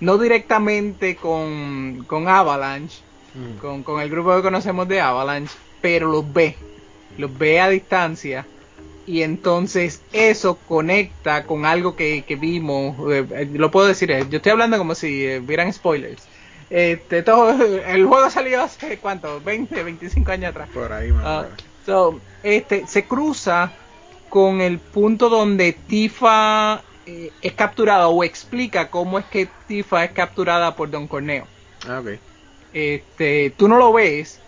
no 0.00 0.18
directamente 0.18 1.16
con, 1.16 2.04
con 2.06 2.28
Avalanche, 2.28 2.98
mm. 3.34 3.58
con, 3.58 3.82
con 3.82 4.00
el 4.00 4.10
grupo 4.10 4.36
que 4.36 4.42
conocemos 4.42 4.86
de 4.88 5.00
Avalanche, 5.00 5.54
pero 5.80 6.10
los 6.10 6.32
ve, 6.32 6.56
los 7.18 7.36
ve 7.36 7.60
a 7.60 7.68
distancia 7.68 8.46
y 9.06 9.22
entonces 9.22 10.02
eso 10.12 10.58
conecta 10.68 11.44
con 11.44 11.66
algo 11.66 11.96
que, 11.96 12.24
que 12.26 12.36
vimos, 12.36 12.96
eh, 13.12 13.26
eh, 13.30 13.48
lo 13.52 13.70
puedo 13.70 13.86
decir, 13.86 14.10
eh, 14.10 14.24
yo 14.30 14.36
estoy 14.38 14.52
hablando 14.52 14.78
como 14.78 14.94
si 14.94 15.24
eh, 15.26 15.40
vieran 15.40 15.72
spoilers. 15.72 16.22
Este, 16.70 17.22
todo, 17.22 17.50
el 17.86 18.06
juego 18.06 18.30
salió 18.30 18.62
hace 18.62 18.98
cuánto, 18.98 19.40
20, 19.40 19.82
25 19.82 20.32
años 20.32 20.50
atrás. 20.50 20.68
Por 20.72 20.92
ahí 20.92 21.10
Ah, 21.22 21.44
menos. 21.44 21.60
so, 21.86 22.20
este, 22.42 22.86
se 22.86 23.04
cruza 23.04 23.72
con 24.28 24.60
el 24.60 24.78
punto 24.78 25.28
donde 25.28 25.72
Tifa 25.72 26.82
es 27.06 27.52
capturada 27.52 28.08
o 28.08 28.24
explica 28.24 28.88
cómo 28.90 29.18
es 29.18 29.24
que 29.26 29.46
Tifa 29.68 30.04
es 30.04 30.12
capturada 30.12 30.74
por 30.74 30.90
Don 30.90 31.06
Corneo. 31.06 31.46
Ah, 31.86 32.00
ok. 32.00 32.18
Este, 32.72 33.52
tú 33.56 33.68
no 33.68 33.76
lo 33.76 33.92
ves, 33.92 34.40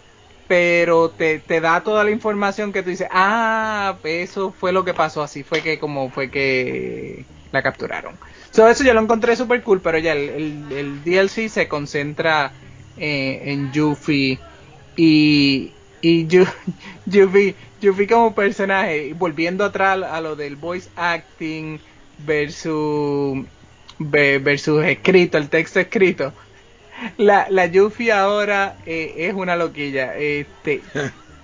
pero 0.46 1.12
te, 1.14 1.40
te 1.40 1.60
da 1.60 1.82
toda 1.82 2.04
la 2.04 2.10
información 2.10 2.72
que 2.72 2.82
tú 2.82 2.90
dices, 2.90 3.08
ah, 3.10 4.00
eso 4.04 4.52
fue 4.52 4.72
lo 4.72 4.84
que 4.84 4.94
pasó, 4.94 5.22
así 5.22 5.42
fue 5.44 5.62
que 5.62 5.78
como 5.78 6.10
fue 6.10 6.30
que 6.30 7.28
la 7.50 7.62
capturaron. 7.62 8.20
So, 8.52 8.68
eso 8.68 8.84
yo 8.84 8.94
lo 8.94 9.00
encontré 9.00 9.36
super 9.36 9.62
cool, 9.62 9.82
pero 9.82 9.98
ya 9.98 10.12
el, 10.12 10.28
el- 10.30 10.72
el 10.72 11.02
DLC 11.04 11.48
se 11.48 11.68
concentra 11.68 12.54
eh, 12.96 13.40
en 13.52 13.70
Yuffie 13.72 14.44
y, 14.94 15.78
y 16.00 16.26
Yu- 16.28 16.46
Yuffie, 17.04 17.56
Yuffie 17.80 18.06
como 18.08 18.34
personaje, 18.34 19.12
volviendo 19.14 19.64
atrás 19.64 20.02
a 20.02 20.20
lo 20.20 20.36
del 20.36 20.56
voice 20.56 20.90
acting 20.96 21.82
versus, 22.16 23.46
ve- 23.98 24.38
versus 24.38 24.84
escrito, 24.84 25.38
el 25.38 25.50
texto 25.50 25.80
escrito. 25.80 26.34
La, 27.16 27.46
la 27.50 27.66
Yuffie 27.66 28.12
ahora 28.12 28.80
eh, 28.84 29.14
es 29.28 29.34
una 29.34 29.56
loquilla. 29.56 30.16
Este, 30.16 30.88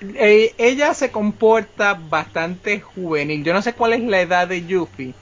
eh, 0.00 0.54
ella 0.58 0.94
se 0.94 1.10
comporta 1.12 1.94
bastante 1.94 2.80
juvenil. 2.80 3.44
Yo 3.44 3.52
no 3.52 3.62
sé 3.62 3.74
cuál 3.74 3.92
es 3.94 4.00
la 4.02 4.20
edad 4.20 4.48
de 4.48 4.66
Yuffie, 4.66 5.18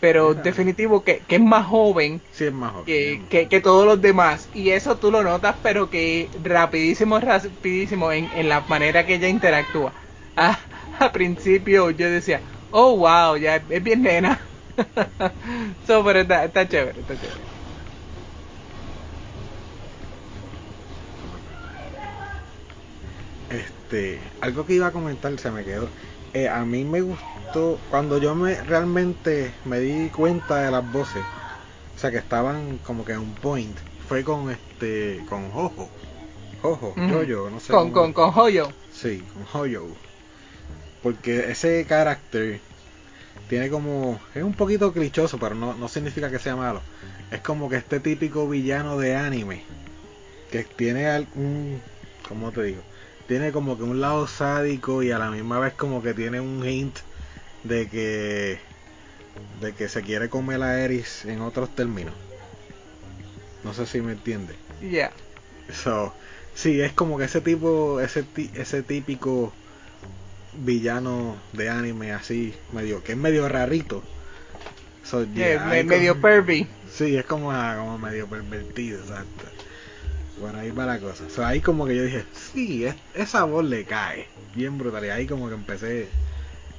pero 0.00 0.34
definitivo 0.34 1.04
que, 1.04 1.26
que 1.26 1.36
es 1.36 1.42
más 1.42 1.66
joven 1.66 2.24
Sí, 2.30 2.44
es 2.44 2.52
más 2.52 2.72
joven. 2.72 2.86
que, 2.86 3.26
que, 3.30 3.48
que 3.48 3.60
todos 3.60 3.86
los 3.86 4.00
demás. 4.00 4.50
Y 4.52 4.70
eso 4.70 4.98
tú 4.98 5.10
lo 5.12 5.22
notas, 5.24 5.58
pero 5.62 5.90
que 5.90 6.30
rapidísimo, 6.34 7.20
rapidísimo 7.20 8.12
en, 8.12 8.30
en 8.32 8.48
la 8.48 8.62
manera 8.68 9.06
que 9.06 9.16
ella 9.16 9.28
interactúa. 9.28 9.94
Ah, 10.36 10.58
a 11.00 11.12
principio 11.12 11.90
yo 11.90 12.10
decía, 12.10 12.44
oh 12.70 12.96
wow, 12.98 13.36
ya 13.36 13.56
es 13.56 13.82
bien 13.82 14.02
nena. 14.02 14.50
so, 15.82 16.04
pero 16.04 16.20
está, 16.20 16.44
está 16.44 16.68
chévere, 16.68 17.00
está 17.00 17.18
chévere. 17.18 17.46
Este, 23.86 24.18
algo 24.40 24.66
que 24.66 24.74
iba 24.74 24.88
a 24.88 24.92
comentar 24.92 25.38
se 25.38 25.50
me 25.52 25.64
quedó. 25.64 25.88
Eh, 26.34 26.48
a 26.48 26.64
mí 26.64 26.84
me 26.84 27.00
gustó 27.02 27.78
cuando 27.88 28.18
yo 28.18 28.34
me 28.34 28.60
realmente 28.62 29.52
me 29.64 29.78
di 29.78 30.08
cuenta 30.10 30.56
de 30.62 30.72
las 30.72 30.92
voces, 30.92 31.22
o 31.96 31.98
sea 32.00 32.10
que 32.10 32.16
estaban 32.18 32.78
como 32.78 33.04
que 33.04 33.12
en 33.12 33.20
un 33.20 33.34
point. 33.34 33.78
Fue 34.08 34.24
con 34.24 34.50
este, 34.50 35.24
con 35.28 35.50
Jojo, 35.52 35.88
Jojo. 36.62 36.94
Jojo, 36.96 37.50
no 37.50 37.60
sé. 37.60 37.72
Con, 37.72 37.90
cómo- 37.92 38.12
con, 38.12 38.12
con 38.12 38.38
Hoyo. 38.44 38.72
Sí, 38.92 39.24
con 39.32 39.44
Jojo. 39.44 39.96
Porque 41.02 41.50
ese 41.52 41.84
carácter 41.88 42.60
tiene 43.48 43.68
como. 43.70 44.18
Es 44.34 44.42
un 44.42 44.54
poquito 44.54 44.92
clichoso, 44.92 45.38
pero 45.38 45.54
no, 45.54 45.74
no 45.74 45.88
significa 45.88 46.28
que 46.30 46.40
sea 46.40 46.56
malo. 46.56 46.82
Es 47.30 47.40
como 47.40 47.68
que 47.68 47.76
este 47.76 48.00
típico 48.00 48.48
villano 48.48 48.98
de 48.98 49.14
anime. 49.14 49.62
Que 50.50 50.64
tiene 50.64 51.06
algún. 51.06 51.80
¿Cómo 52.28 52.50
te 52.50 52.64
digo? 52.64 52.82
Tiene 53.26 53.50
como 53.52 53.76
que 53.76 53.82
un 53.82 54.00
lado 54.00 54.26
sádico 54.26 55.02
y 55.02 55.10
a 55.10 55.18
la 55.18 55.30
misma 55.30 55.58
vez 55.58 55.74
como 55.74 56.02
que 56.02 56.14
tiene 56.14 56.40
un 56.40 56.64
hint 56.66 56.98
de 57.64 57.88
que. 57.88 58.58
de 59.60 59.72
que 59.74 59.88
se 59.88 60.02
quiere 60.02 60.28
comer 60.28 60.62
a 60.62 60.80
Eris 60.80 61.24
en 61.24 61.40
otros 61.40 61.74
términos. 61.74 62.14
No 63.64 63.74
sé 63.74 63.86
si 63.86 64.00
me 64.00 64.12
entiende. 64.12 64.54
Ya. 64.80 65.12
So, 65.72 66.14
sí, 66.54 66.80
es 66.80 66.92
como 66.92 67.18
que 67.18 67.24
ese 67.24 67.40
tipo, 67.40 68.00
ese, 68.00 68.22
ti- 68.22 68.50
ese 68.54 68.82
típico 68.84 69.52
villano 70.54 71.36
de 71.52 71.68
anime 71.68 72.12
así, 72.12 72.54
medio, 72.72 73.02
que 73.02 73.12
es 73.12 73.18
medio 73.18 73.48
rarito. 73.48 74.02
So, 75.02 75.24
Yeah, 75.24 75.54
yeah, 75.54 75.64
me- 75.64 75.84
medio 75.84 76.12
como- 76.14 76.22
pervy. 76.22 76.68
Sí, 76.92 77.16
es 77.16 77.24
como, 77.26 77.50
ah, 77.50 77.74
como 77.78 77.98
medio 77.98 78.28
pervertido, 78.28 79.00
exacto. 79.00 79.46
Por 80.40 80.54
ahí 80.54 80.70
va 80.70 80.86
la 80.86 81.00
cosa. 81.00 81.28
So, 81.30 81.44
ahí 81.44 81.60
como 81.60 81.86
que 81.86 81.96
yo 81.96 82.04
dije, 82.04 82.24
sí, 82.32 82.84
es- 82.84 82.96
esa 83.14 83.44
voz 83.44 83.64
le 83.64 83.84
cae. 83.84 84.28
Bien 84.54 84.76
brutal. 84.78 85.04
Y 85.04 85.08
ahí 85.08 85.26
como 85.26 85.48
que 85.48 85.54
empecé 85.54 86.08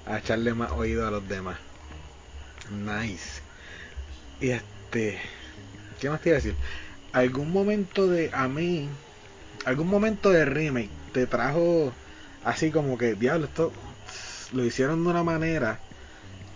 a 0.06 0.20
echarle 0.20 0.54
más 0.54 0.72
oído 0.72 1.08
a 1.08 1.12
los 1.12 1.28
demás. 1.28 1.58
Nice. 2.72 3.42
Y 4.42 4.50
este, 4.52 5.20
¿qué 6.00 6.10
más 6.10 6.22
te 6.22 6.30
iba 6.30 6.38
a 6.38 6.42
decir? 6.42 6.56
¿Algún 7.14 7.52
momento 7.52 8.08
de, 8.08 8.30
a 8.34 8.48
mí, 8.48 8.90
algún 9.66 9.88
momento 9.88 10.32
de 10.32 10.46
remake 10.46 10.92
te 11.14 11.28
trajo 11.28 11.94
así 12.44 12.72
como 12.72 12.98
que, 12.98 13.16
diablo, 13.16 13.46
esto 13.48 13.74
lo 14.54 14.66
hicieron 14.66 15.04
de 15.04 15.10
una 15.12 15.24
manera 15.24 15.80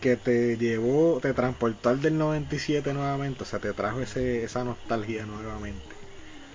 que 0.02 0.18
te 0.18 0.58
llevó, 0.58 1.20
te 1.22 1.34
transportó 1.34 1.90
al 1.90 2.02
del 2.02 2.18
97 2.18 2.94
nuevamente, 2.94 3.44
o 3.44 3.46
sea, 3.46 3.60
te 3.60 3.74
trajo 3.74 4.02
ese, 4.02 4.44
esa 4.44 4.64
nostalgia 4.64 5.26
nuevamente. 5.26 6.01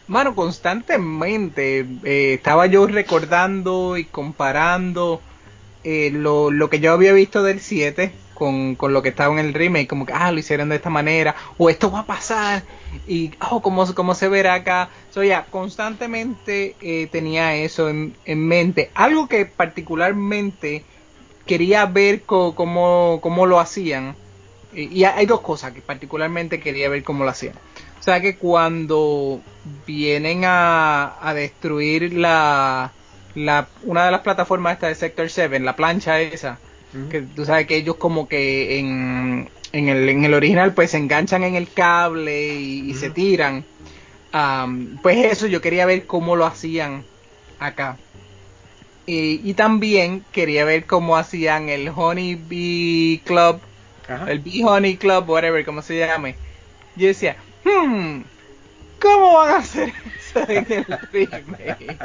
Mano, 0.09 0.35
constantemente 0.37 1.85
eh, 2.05 2.35
estaba 2.35 2.67
yo 2.67 2.87
recordando 2.87 3.97
y 3.97 4.05
comparando 4.05 5.21
eh, 5.83 6.11
lo, 6.13 6.51
lo 6.51 6.71
que 6.71 6.79
yo 6.79 6.93
había 6.93 7.13
visto 7.13 7.43
del 7.43 7.61
7 7.61 8.13
con, 8.35 8.77
con 8.77 8.93
lo 8.93 9.03
que 9.03 9.09
estaba 9.09 9.33
en 9.33 9.45
el 9.45 9.55
remake, 9.55 9.89
como 9.89 10.07
que, 10.07 10.13
ah, 10.13 10.31
lo 10.31 10.39
hicieron 10.39 10.69
de 10.69 10.77
esta 10.77 10.91
manera, 10.91 11.35
o 11.59 11.71
esto 11.71 11.91
va 11.91 12.01
a 12.01 12.07
pasar, 12.07 12.63
y, 13.09 13.33
oh, 13.51 13.61
cómo, 13.63 13.93
cómo 13.95 14.15
se 14.15 14.29
verá 14.29 14.55
acá. 14.55 14.91
So, 15.11 15.25
ya, 15.25 15.47
constantemente 15.47 16.77
eh, 16.81 17.09
tenía 17.11 17.57
eso 17.57 17.89
en, 17.89 18.15
en 18.27 18.47
mente. 18.47 18.91
Algo 18.95 19.27
que 19.27 19.47
particularmente 19.47 20.85
quería 21.47 21.87
ver 21.87 22.23
cómo, 22.23 23.19
cómo 23.23 23.47
lo 23.47 23.59
hacían. 23.59 24.15
Y, 24.73 25.01
y 25.01 25.05
hay 25.05 25.27
dos 25.27 25.41
cosas 25.41 25.73
que 25.73 25.81
particularmente 25.81 26.61
quería 26.61 26.89
ver 26.89 27.03
cómo 27.03 27.25
lo 27.25 27.31
hacían. 27.31 27.55
O 27.99 28.03
sea 28.03 28.21
que 28.21 28.37
cuando 28.37 29.41
vienen 29.87 30.45
a, 30.45 31.15
a 31.21 31.35
destruir 31.35 32.13
la, 32.15 32.93
la 33.35 33.69
una 33.83 34.05
de 34.07 34.11
las 34.11 34.21
plataformas 34.21 34.75
esta 34.75 34.89
de 34.89 34.95
Sector 34.95 35.29
7, 35.31 35.59
la 35.61 35.77
plancha 35.77 36.21
esa, 36.21 36.59
que 37.11 37.21
tú 37.23 37.45
sabes 37.45 37.67
que 37.67 37.77
ellos 37.77 37.97
como 37.97 38.29
que 38.29 38.79
en, 38.79 39.49
en, 39.73 39.89
el, 39.89 40.09
en 40.09 40.25
el 40.25 40.35
original 40.35 40.73
pues 40.73 40.93
se 40.93 40.99
enganchan 40.99 41.45
en 41.45 41.55
el 41.55 41.71
cable 41.71 42.55
y, 42.55 42.91
y 42.91 42.95
se 42.95 43.11
tiran. 43.11 43.65
Pues 45.03 45.25
eso 45.33 45.47
yo 45.47 45.61
quería 45.61 45.87
ver 45.87 46.07
cómo 46.07 46.37
lo 46.37 46.47
hacían 46.47 47.05
acá. 47.59 47.97
Y, 49.07 49.41
y 49.49 49.55
también 49.55 50.25
quería 50.33 50.65
ver 50.65 50.85
cómo 50.85 51.17
hacían 51.17 51.69
el 51.69 51.91
Honey 51.95 52.35
Bee 52.35 53.21
Club, 53.25 53.61
Ajá. 54.09 54.31
el 54.31 54.41
Bee 54.41 54.65
Honey 54.65 54.97
Club, 54.97 55.29
whatever, 55.31 55.65
como 55.65 55.81
se 55.81 55.99
llame. 55.99 56.35
Yo 56.97 57.07
decía, 57.07 57.37
hmm, 57.65 58.23
¿cómo 59.01 59.35
van 59.35 59.55
a 59.55 59.57
hacer 59.59 59.93
eso 60.19 60.41
en 60.49 60.67
el 60.71 60.87
remake? 61.13 61.99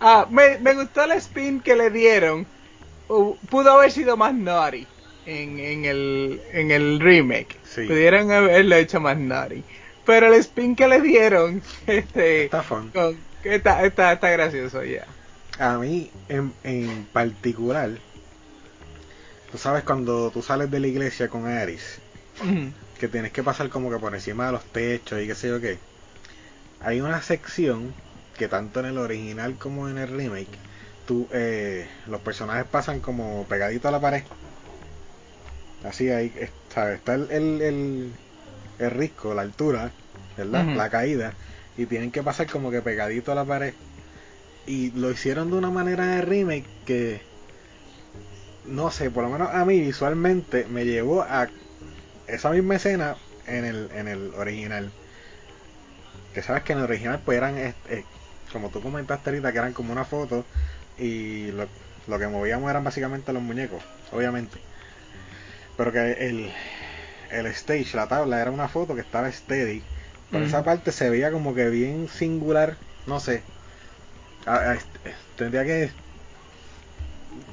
ah, 0.00 0.26
me, 0.30 0.58
me 0.58 0.74
gustó 0.74 1.04
el 1.04 1.12
spin 1.12 1.60
que 1.60 1.74
le 1.76 1.90
dieron. 1.90 2.46
Uh, 3.08 3.36
pudo 3.48 3.70
haber 3.72 3.90
sido 3.92 4.16
más 4.16 4.34
naughty 4.34 4.86
en, 5.26 5.58
en, 5.60 5.84
el, 5.84 6.40
en 6.52 6.70
el 6.70 7.00
remake. 7.00 7.56
Sí. 7.64 7.86
Pudieron 7.86 8.30
haberlo 8.32 8.76
hecho 8.76 9.00
más 9.00 9.16
naughty. 9.16 9.62
Pero 10.04 10.26
el 10.28 10.34
spin 10.34 10.74
que 10.76 10.88
le 10.88 11.00
dieron, 11.00 11.62
este, 11.86 12.44
Está 12.44 12.62
fun. 12.62 12.90
con- 12.92 13.18
está, 13.44 13.84
está, 13.84 14.12
está 14.12 14.30
gracioso 14.30 14.82
ya. 14.84 15.06
A 15.58 15.78
mí, 15.78 16.10
en, 16.28 16.52
en 16.64 17.06
particular, 17.12 17.90
tú 19.50 19.58
sabes 19.58 19.84
cuando 19.84 20.30
tú 20.30 20.42
sales 20.42 20.70
de 20.70 20.80
la 20.80 20.86
iglesia 20.88 21.28
con 21.28 21.46
Aris, 21.46 21.98
Ujú. 22.42 22.70
Que 22.98 23.08
tienes 23.08 23.32
que 23.32 23.42
pasar 23.42 23.68
como 23.70 23.90
que 23.90 23.98
por 23.98 24.14
encima 24.14 24.46
de 24.46 24.52
los 24.52 24.64
techos 24.66 25.20
y 25.22 25.26
qué 25.26 25.34
sé 25.34 25.48
yo 25.48 25.60
qué. 25.60 25.78
Hay 26.80 27.00
una 27.00 27.20
sección 27.22 27.94
que 28.38 28.48
tanto 28.48 28.80
en 28.80 28.86
el 28.86 28.98
original 28.98 29.56
como 29.58 29.88
en 29.88 29.98
el 29.98 30.08
remake, 30.08 30.58
tú, 31.06 31.28
eh, 31.32 31.88
los 32.06 32.20
personajes 32.22 32.66
pasan 32.70 33.00
como 33.00 33.44
pegadito 33.48 33.88
a 33.88 33.92
la 33.92 34.00
pared. 34.00 34.24
Así 35.82 36.10
ahí, 36.10 36.32
es- 36.36 36.50
¿sabes? 36.68 36.98
Está 36.98 37.14
el, 37.14 37.30
el, 37.30 37.60
el, 37.62 38.12
el 38.78 38.90
risco, 38.90 39.34
la 39.34 39.42
altura, 39.42 39.92
¿verdad? 40.36 40.68
La 40.72 40.90
caída. 40.90 41.34
Y 41.76 41.86
tienen 41.86 42.12
que 42.12 42.22
pasar 42.22 42.48
como 42.48 42.70
que 42.70 42.82
pegadito 42.82 43.32
a 43.32 43.34
la 43.36 43.44
pared. 43.44 43.74
Y 44.66 44.92
lo 44.92 45.10
hicieron 45.10 45.50
de 45.50 45.56
una 45.58 45.70
manera 45.70 46.06
de 46.06 46.22
remake 46.22 46.68
que, 46.86 47.22
no 48.64 48.90
sé, 48.90 49.10
por 49.10 49.24
lo 49.24 49.30
menos 49.30 49.48
a 49.52 49.64
mí 49.64 49.80
visualmente 49.80 50.66
me 50.66 50.84
llevó 50.84 51.22
a 51.22 51.50
esa 52.26 52.50
misma 52.50 52.76
escena 52.76 53.16
en 53.46 53.64
el, 53.64 53.90
en 53.94 54.08
el 54.08 54.34
original. 54.34 54.90
Que 56.34 56.42
sabes 56.42 56.62
que 56.64 56.72
en 56.72 56.78
el 56.80 56.84
original 56.84 57.20
pues 57.24 57.38
eran, 57.38 57.56
eh, 57.56 57.74
como 58.52 58.70
tú 58.70 58.80
comentaste 58.82 59.30
ahorita, 59.30 59.52
que 59.52 59.58
eran 59.58 59.72
como 59.72 59.92
una 59.92 60.04
foto 60.04 60.44
y 60.98 61.50
lo- 61.52 61.68
lo 62.06 62.18
que 62.18 62.28
movíamos 62.28 62.70
eran 62.70 62.84
básicamente 62.84 63.32
los 63.32 63.42
muñecos, 63.42 63.82
obviamente. 64.12 64.58
Pero 65.76 65.92
que 65.92 66.12
el, 66.28 66.50
el 67.30 67.46
stage, 67.46 67.96
la 67.96 68.08
tabla, 68.08 68.40
era 68.40 68.50
una 68.50 68.68
foto 68.68 68.94
que 68.94 69.00
estaba 69.02 69.30
steady. 69.30 69.82
Por 70.30 70.42
esa 70.42 70.64
parte 70.64 70.90
se 70.92 71.08
veía 71.10 71.30
como 71.30 71.54
que 71.54 71.70
bien 71.70 72.08
singular, 72.08 72.76
no 73.06 73.20
sé. 73.20 73.42
tendría 75.36 75.64
que 75.64 75.90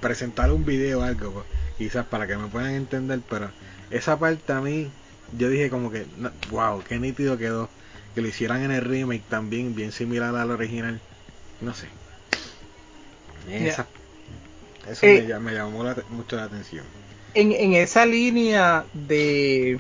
presentar 0.02 0.52
un 0.52 0.66
video 0.66 1.00
o 1.00 1.04
algo, 1.04 1.32
pues, 1.34 1.46
quizás 1.78 2.06
para 2.06 2.28
que 2.28 2.38
me 2.38 2.48
puedan 2.48 2.72
entender, 2.72 3.22
pero 3.30 3.50
esa 3.92 4.18
parte 4.18 4.54
a 4.54 4.62
mí, 4.62 4.90
yo 5.38 5.50
dije 5.50 5.70
como 5.70 5.92
que, 5.92 6.06
wow, 6.52 6.82
qué 6.88 7.00
nítido 7.00 7.38
quedó. 7.38 7.70
Que 8.16 8.22
lo 8.22 8.28
hicieran 8.28 8.62
en 8.64 8.72
el 8.72 8.82
remake 8.82 9.24
también, 9.28 9.74
bien 9.74 9.92
similar 9.92 10.36
al 10.36 10.52
original. 10.52 11.00
No 11.62 11.74
sé. 11.74 11.88
Esa, 13.50 13.88
Eso 14.88 15.06
me, 15.06 15.40
me, 15.40 15.54
llamó 15.54 15.84
mucho 16.10 16.36
la 16.36 16.44
atención. 16.44 16.86
En, 17.34 17.52
en 17.52 17.74
esa 17.74 18.06
línea 18.06 18.86
de, 18.94 19.80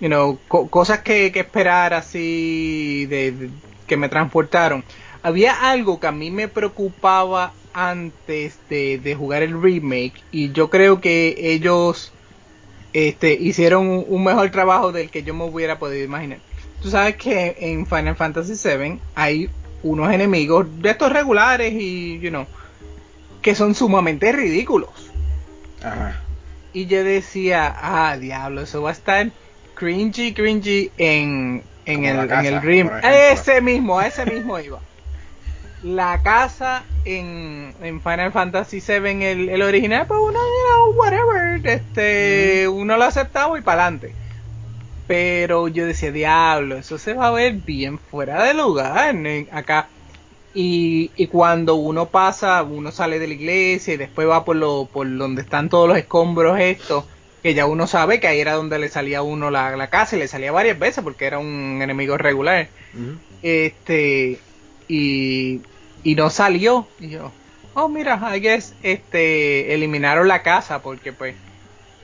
you 0.00 0.08
know, 0.08 0.38
cosas 0.48 1.00
que, 1.00 1.32
que, 1.32 1.40
esperar 1.40 1.92
así, 1.94 3.06
de, 3.06 3.50
que 3.86 3.96
me 3.96 4.08
transportaron, 4.08 4.84
había 5.22 5.70
algo 5.70 5.98
que 6.00 6.06
a 6.06 6.12
mí 6.12 6.30
me 6.30 6.48
preocupaba 6.48 7.52
antes 7.74 8.58
de, 8.68 8.98
de 8.98 9.14
jugar 9.14 9.42
el 9.42 9.60
remake 9.60 10.22
y 10.30 10.52
yo 10.52 10.70
creo 10.70 11.00
que 11.00 11.34
ellos 11.38 12.12
este, 12.92 13.32
hicieron 13.34 14.04
un 14.06 14.24
mejor 14.24 14.50
trabajo 14.50 14.92
del 14.92 15.10
que 15.10 15.22
yo 15.22 15.34
me 15.34 15.44
hubiera 15.44 15.78
podido 15.78 16.04
imaginar. 16.04 16.38
Tú 16.82 16.90
sabes 16.90 17.16
que 17.16 17.56
en 17.60 17.86
Final 17.86 18.16
Fantasy 18.16 18.54
VII 18.68 18.98
hay 19.14 19.48
unos 19.82 20.12
enemigos 20.12 20.66
de 20.80 20.90
estos 20.90 21.12
regulares 21.12 21.72
y, 21.72 22.18
you 22.20 22.30
know, 22.30 22.46
que 23.40 23.54
son 23.54 23.74
sumamente 23.74 24.32
ridículos. 24.32 24.90
Ajá. 25.82 26.20
Y 26.72 26.86
yo 26.86 27.04
decía, 27.04 27.74
ah, 27.76 28.16
diablo, 28.16 28.62
eso 28.62 28.82
va 28.82 28.90
a 28.90 28.92
estar 28.92 29.30
cringy, 29.74 30.32
cringy 30.32 30.90
en, 30.96 31.62
en 31.84 32.04
el, 32.04 32.30
en 32.30 32.46
el 32.46 32.62
Rim. 32.62 32.90
Ese 33.02 33.60
mismo, 33.60 34.00
ese 34.00 34.24
mismo 34.24 34.58
iba. 34.58 34.80
La 35.82 36.22
casa 36.22 36.84
en, 37.04 37.74
en 37.82 38.00
Final 38.00 38.32
Fantasy 38.32 38.80
VII, 38.80 39.24
el, 39.24 39.48
el 39.48 39.62
original, 39.62 40.06
pues 40.06 40.20
uno, 40.20 40.38
you 40.38 40.68
know, 40.68 40.94
whatever, 40.94 41.66
este, 41.66 42.68
uno 42.68 42.96
lo 42.96 43.04
aceptaba 43.04 43.58
y 43.58 43.62
para 43.62 43.82
adelante. 43.82 44.14
Pero 45.08 45.68
yo 45.68 45.84
decía, 45.86 46.12
diablo, 46.12 46.76
eso 46.76 46.98
se 46.98 47.14
va 47.14 47.28
a 47.28 47.32
ver 47.32 47.54
bien 47.54 47.98
fuera 47.98 48.44
de 48.44 48.54
lugar 48.54 49.16
acá. 49.50 49.88
Y, 50.54 51.10
y, 51.16 51.26
cuando 51.28 51.76
uno 51.76 52.06
pasa, 52.06 52.62
uno 52.62 52.92
sale 52.92 53.18
de 53.18 53.26
la 53.26 53.34
iglesia 53.34 53.94
y 53.94 53.96
después 53.96 54.28
va 54.28 54.44
por 54.44 54.54
lo, 54.54 54.86
por 54.92 55.16
donde 55.16 55.42
están 55.42 55.70
todos 55.70 55.88
los 55.88 55.96
escombros 55.96 56.60
estos, 56.60 57.04
que 57.42 57.54
ya 57.54 57.66
uno 57.66 57.86
sabe 57.86 58.20
que 58.20 58.28
ahí 58.28 58.38
era 58.38 58.52
donde 58.52 58.78
le 58.78 58.88
salía 58.88 59.18
a 59.18 59.22
uno 59.22 59.50
la, 59.50 59.74
la 59.76 59.88
casa 59.88 60.14
y 60.14 60.18
le 60.18 60.28
salía 60.28 60.52
varias 60.52 60.78
veces 60.78 61.02
porque 61.02 61.24
era 61.24 61.38
un 61.38 61.80
enemigo 61.82 62.18
regular. 62.18 62.68
Este, 63.42 64.38
y, 64.88 65.60
y 66.02 66.14
no 66.14 66.30
salió. 66.30 66.86
Y 67.00 67.10
yo, 67.10 67.32
oh 67.74 67.88
mira, 67.88 68.20
I 68.34 68.40
guess, 68.40 68.74
este, 68.82 69.74
eliminaron 69.74 70.28
la 70.28 70.42
casa 70.42 70.82
porque 70.82 71.12
pues, 71.12 71.34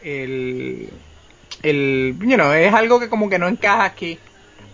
el, 0.03 0.91
el, 1.63 2.17
you 2.21 2.37
know, 2.37 2.53
es 2.53 2.73
algo 2.73 3.01
que 3.01 3.09
como 3.09 3.29
que 3.29 3.39
no 3.39 3.49
encaja 3.49 3.85
aquí. 3.85 4.19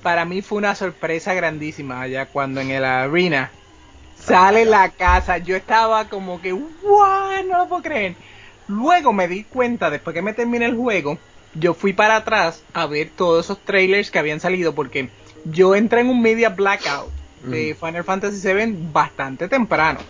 Para 0.02 0.24
mí 0.24 0.42
fue 0.42 0.58
una 0.58 0.74
sorpresa 0.74 1.32
grandísima 1.32 2.02
allá 2.02 2.26
cuando 2.26 2.60
en 2.60 2.70
el 2.70 2.84
arena 2.84 3.50
sale 4.18 4.64
la 4.64 4.90
casa. 4.90 5.38
Yo 5.38 5.56
estaba 5.56 6.08
como 6.08 6.40
que, 6.40 6.52
wow, 6.52 7.42
no 7.48 7.58
lo 7.58 7.68
puedo 7.68 7.82
creer. 7.82 8.14
Luego 8.68 9.12
me 9.12 9.28
di 9.28 9.44
cuenta, 9.44 9.90
después 9.90 10.14
que 10.14 10.22
me 10.22 10.32
terminé 10.32 10.66
el 10.66 10.76
juego, 10.76 11.18
yo 11.54 11.74
fui 11.74 11.92
para 11.92 12.16
atrás 12.16 12.62
a 12.72 12.86
ver 12.86 13.10
todos 13.14 13.44
esos 13.44 13.58
trailers 13.58 14.10
que 14.10 14.18
habían 14.18 14.40
salido 14.40 14.74
porque 14.74 15.08
yo 15.44 15.74
entré 15.74 16.00
en 16.00 16.08
un 16.08 16.22
media 16.22 16.48
blackout 16.48 17.10
de 17.44 17.74
mm. 17.74 17.86
Final 17.86 18.04
Fantasy 18.04 18.52
VII 18.52 18.76
bastante 18.92 19.48
temprano. 19.48 20.00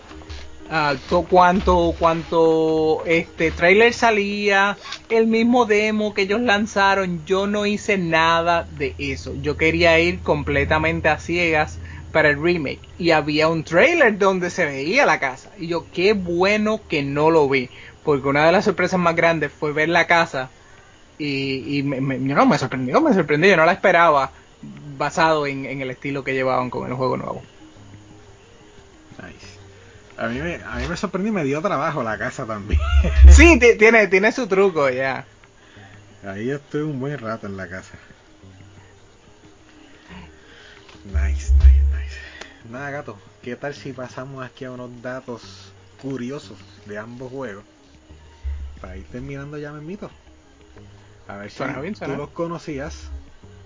Uh, 0.67 1.23
cuanto 1.29 1.93
cuanto 1.99 3.03
este 3.05 3.51
trailer 3.51 3.93
salía, 3.93 4.77
el 5.09 5.27
mismo 5.27 5.67
demo 5.67 6.15
que 6.15 6.23
ellos 6.23 6.41
lanzaron, 6.41 7.23
yo 7.25 7.45
no 7.45 7.67
hice 7.67 7.99
nada 7.99 8.67
de 8.77 8.95
eso. 8.97 9.35
Yo 9.41 9.57
quería 9.57 9.99
ir 9.99 10.21
completamente 10.21 11.07
a 11.07 11.19
ciegas 11.19 11.77
para 12.11 12.29
el 12.29 12.41
remake 12.41 12.79
y 12.97 13.11
había 13.11 13.49
un 13.49 13.63
trailer 13.63 14.17
donde 14.17 14.49
se 14.49 14.65
veía 14.65 15.05
la 15.05 15.19
casa 15.19 15.51
y 15.59 15.67
yo 15.67 15.85
qué 15.93 16.13
bueno 16.13 16.79
que 16.87 17.03
no 17.03 17.29
lo 17.29 17.49
vi 17.49 17.69
porque 18.05 18.29
una 18.29 18.45
de 18.45 18.53
las 18.53 18.63
sorpresas 18.63 18.97
más 18.97 19.17
grandes 19.17 19.51
fue 19.51 19.73
ver 19.73 19.89
la 19.89 20.07
casa 20.07 20.49
y, 21.17 21.81
me, 21.83 22.17
no, 22.17 22.45
me 22.45 22.57
sorprendió, 22.57 23.01
me 23.01 23.13
sorprendió, 23.13 23.49
yo 23.49 23.57
no 23.57 23.65
la 23.65 23.73
esperaba 23.73 24.31
basado 24.97 25.47
en, 25.47 25.65
el 25.65 25.91
estilo 25.91 26.23
que 26.23 26.33
llevaban 26.33 26.69
con 26.69 26.87
el 26.87 26.93
juego 26.95 27.17
nuevo. 27.17 27.43
Nice. 29.21 29.55
A 30.17 30.27
mí 30.27 30.39
me, 30.39 30.55
a 30.55 30.77
mí 30.77 30.87
me 30.87 30.95
sorprendió 30.95 31.31
y 31.31 31.35
me 31.35 31.43
dio 31.43 31.61
trabajo 31.61 32.03
la 32.03 32.17
casa 32.17 32.45
también. 32.45 32.79
sí, 33.29 33.59
tiene, 33.77 34.07
tiene 34.07 34.31
su 34.31 34.47
truco 34.47 34.89
ya. 34.89 35.25
Ahí 36.25 36.49
estoy 36.49 36.81
un 36.81 36.99
buen 36.99 37.19
rato 37.19 37.47
en 37.47 37.57
la 37.57 37.67
casa. 37.67 37.97
Nice, 41.05 41.53
nice, 41.53 41.83
nice. 41.91 42.17
Nada, 42.69 42.89
gato. 42.89 43.17
¿Qué 43.43 43.55
tal 43.55 43.75
si 43.75 43.93
pasamos 43.93 44.43
aquí 44.43 44.65
a 44.65 44.71
unos 44.71 44.89
datos 45.03 45.71
curiosos 46.01 46.57
de 46.87 46.97
ambos 46.97 47.31
juegos? 47.31 47.63
Para 48.81 48.97
ir 48.97 49.05
terminando 49.05 49.57
ya 49.57 49.71
me 49.71 49.79
invito. 49.79 50.09
A 51.27 51.37
ver 51.37 51.51
si 51.51 51.63
tú 51.99 52.15
los 52.15 52.29
conocías 52.29 53.09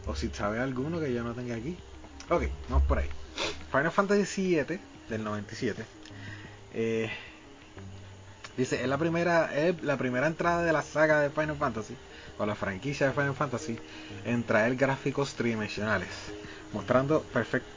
o 0.09 0.15
si 0.15 0.29
sabes 0.29 0.59
alguno 0.59 0.99
que 0.99 1.13
yo 1.13 1.23
no 1.23 1.33
tenga 1.33 1.55
aquí. 1.55 1.77
Ok, 2.29 2.43
vamos 2.67 2.85
por 2.87 2.97
ahí. 2.97 3.09
Final 3.71 3.91
Fantasy 3.91 4.55
VII 4.55 4.79
del 5.07 5.23
97. 5.23 5.85
Eh, 6.73 7.09
dice, 8.57 8.81
es 8.81 8.87
la 8.87 8.97
primera, 8.97 9.55
es 9.55 9.81
la 9.83 9.97
primera 9.97 10.25
entrada 10.27 10.63
de 10.63 10.73
la 10.73 10.81
saga 10.81 11.21
de 11.21 11.29
Final 11.29 11.55
Fantasy 11.57 11.95
o 12.39 12.45
la 12.45 12.55
franquicia 12.55 13.07
de 13.07 13.13
Final 13.13 13.35
Fantasy 13.35 13.77
en 14.25 14.43
traer 14.43 14.75
gráficos 14.75 15.35
tridimensionales 15.35 16.09
mostrando 16.73 17.23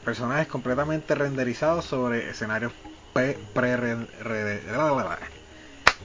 personajes 0.05 0.47
completamente 0.47 1.15
renderizados 1.15 1.85
sobre 1.85 2.29
escenarios 2.29 2.71
pre, 3.11 3.37
pre, 3.53 3.77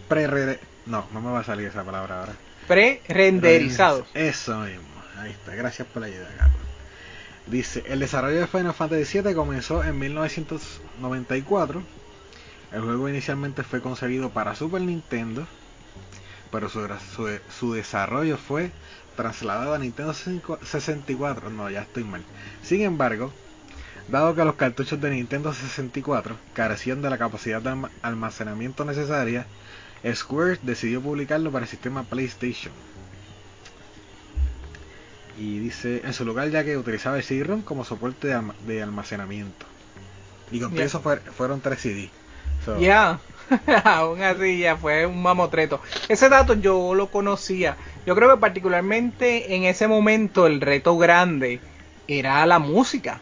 pre, 0.09 0.61
no, 0.87 1.07
no 1.13 1.21
me 1.21 1.31
va 1.31 1.41
a 1.41 1.45
salir 1.45 1.69
esa 1.69 1.85
palabra 1.85 2.21
ahora. 2.21 2.33
Pre-renderizados. 2.67 4.09
Eso 4.15 4.59
mismo. 4.61 4.98
Ahí 5.19 5.31
está. 5.33 5.55
Gracias 5.55 5.87
por 5.89 6.03
la 6.03 6.09
ayuda, 6.09 6.29
Carlos. 6.37 6.61
Dice, 7.47 7.83
el 7.87 8.01
desarrollo 8.01 8.41
de 8.41 8.47
Final 8.47 8.75
Fantasy 8.75 9.21
VII 9.21 9.35
comenzó 9.35 9.83
en 9.83 9.99
1994. 9.99 11.83
El 12.73 12.83
juego 12.83 13.09
inicialmente 13.09 13.63
fue 13.63 13.81
concebido 13.81 14.31
para 14.31 14.55
Super 14.55 14.83
Nintendo, 14.83 15.47
pero 16.53 16.69
su, 16.69 16.87
su, 17.15 17.39
su 17.59 17.73
desarrollo 17.73 18.37
fue 18.37 18.71
trasladado 19.17 19.75
a 19.75 19.79
Nintendo 19.79 20.13
64. 20.15 21.51
No, 21.51 21.71
ya 21.71 21.83
estoy 21.83 22.05
mal. 22.05 22.23
Sin 22.63 22.83
embargo, 22.83 23.33
dado 24.09 24.35
que 24.35 24.45
los 24.45 24.55
cartuchos 24.55 25.01
de 25.01 25.11
Nintendo 25.11 25.53
64 25.53 26.37
carecían 26.53 27.03
de 27.03 27.11
la 27.11 27.19
capacidad 27.19 27.63
de 27.63 27.89
almacenamiento 28.03 28.85
necesaria, 28.85 29.47
Square 30.15 30.61
decidió 30.63 31.01
publicarlo 31.01 31.51
para 31.51 31.65
el 31.65 31.71
sistema 31.71 32.05
PlayStation. 32.05 32.73
Y 35.39 35.61
dice, 35.61 36.03
en 36.05 36.13
su 36.13 36.25
lugar 36.25 36.51
ya 36.51 36.65
que 36.65 36.77
utilizaba 36.77 37.17
el 37.17 37.23
CD-ROM 37.23 37.63
como 37.63 37.85
soporte 37.85 38.35
de, 38.67 38.83
almacenamiento. 38.83 39.67
Y 40.51 40.61
con 40.61 40.77
eso 40.79 41.01
fueron 41.01 41.61
3 41.61 41.81
CD. 41.81 42.11
Ya, 42.81 43.21
aún 43.85 44.23
así 44.23 44.59
ya 44.59 44.77
fue 44.77 45.07
un 45.07 45.23
mamotreto. 45.23 45.81
Ese 46.09 46.29
dato 46.29 46.55
yo 46.55 46.95
lo 46.95 47.07
conocía. 47.09 47.77
Yo 48.05 48.15
creo 48.15 48.31
que 48.31 48.41
particularmente 48.41 49.55
en 49.55 49.65
ese 49.65 49.87
momento 49.89 50.47
el 50.47 50.61
reto 50.61 50.99
grande 50.99 51.61
era 52.07 52.45
la 52.47 52.59
música. 52.59 53.21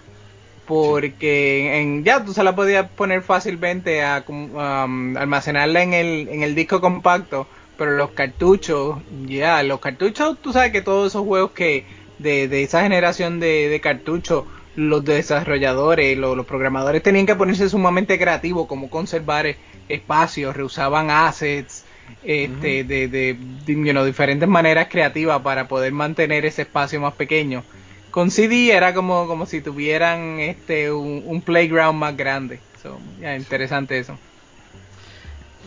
Porque 0.66 1.80
en, 1.80 2.02
ya 2.02 2.24
tú 2.24 2.32
se 2.32 2.42
la 2.42 2.56
podías 2.56 2.88
poner 2.88 3.22
fácilmente 3.22 4.02
a 4.02 4.24
um, 4.26 5.16
almacenarla 5.16 5.82
en 5.82 5.94
el, 5.94 6.28
en 6.28 6.42
el 6.42 6.54
disco 6.54 6.80
compacto. 6.80 7.46
Pero 7.78 7.92
los 7.92 8.10
cartuchos, 8.12 8.98
ya, 9.26 9.62
los 9.62 9.80
cartuchos, 9.80 10.38
tú 10.40 10.52
sabes 10.52 10.72
que 10.72 10.80
todos 10.80 11.12
esos 11.12 11.24
juegos 11.24 11.50
que 11.50 11.84
de, 12.18 12.48
de 12.48 12.62
esa 12.62 12.82
generación 12.82 13.40
de, 13.40 13.68
de 13.68 13.80
cartuchos 13.80 14.44
los 14.76 15.04
desarrolladores, 15.04 16.16
los, 16.18 16.36
los, 16.36 16.46
programadores 16.46 17.02
tenían 17.02 17.26
que 17.26 17.34
ponerse 17.34 17.68
sumamente 17.68 18.18
creativos, 18.18 18.66
como 18.66 18.90
conservar 18.90 19.56
espacios, 19.88 20.54
reusaban 20.54 21.10
assets, 21.10 21.84
este, 22.22 22.84
de, 22.84 23.08
de, 23.08 24.04
diferentes 24.04 24.48
maneras 24.48 24.88
creativas 24.90 25.40
para 25.42 25.66
poder 25.66 25.92
mantener 25.92 26.44
ese 26.44 26.62
espacio 26.62 27.00
más 27.00 27.14
pequeño. 27.14 27.64
Con 28.10 28.30
CD 28.30 28.72
era 28.72 28.94
como, 28.94 29.26
como 29.26 29.46
si 29.46 29.60
tuvieran 29.60 30.40
este 30.40 30.92
un, 30.92 31.42
playground 31.42 31.98
más 31.98 32.16
grande. 32.16 32.60
So, 32.82 32.98
interesante 33.20 33.98
eso. 33.98 34.16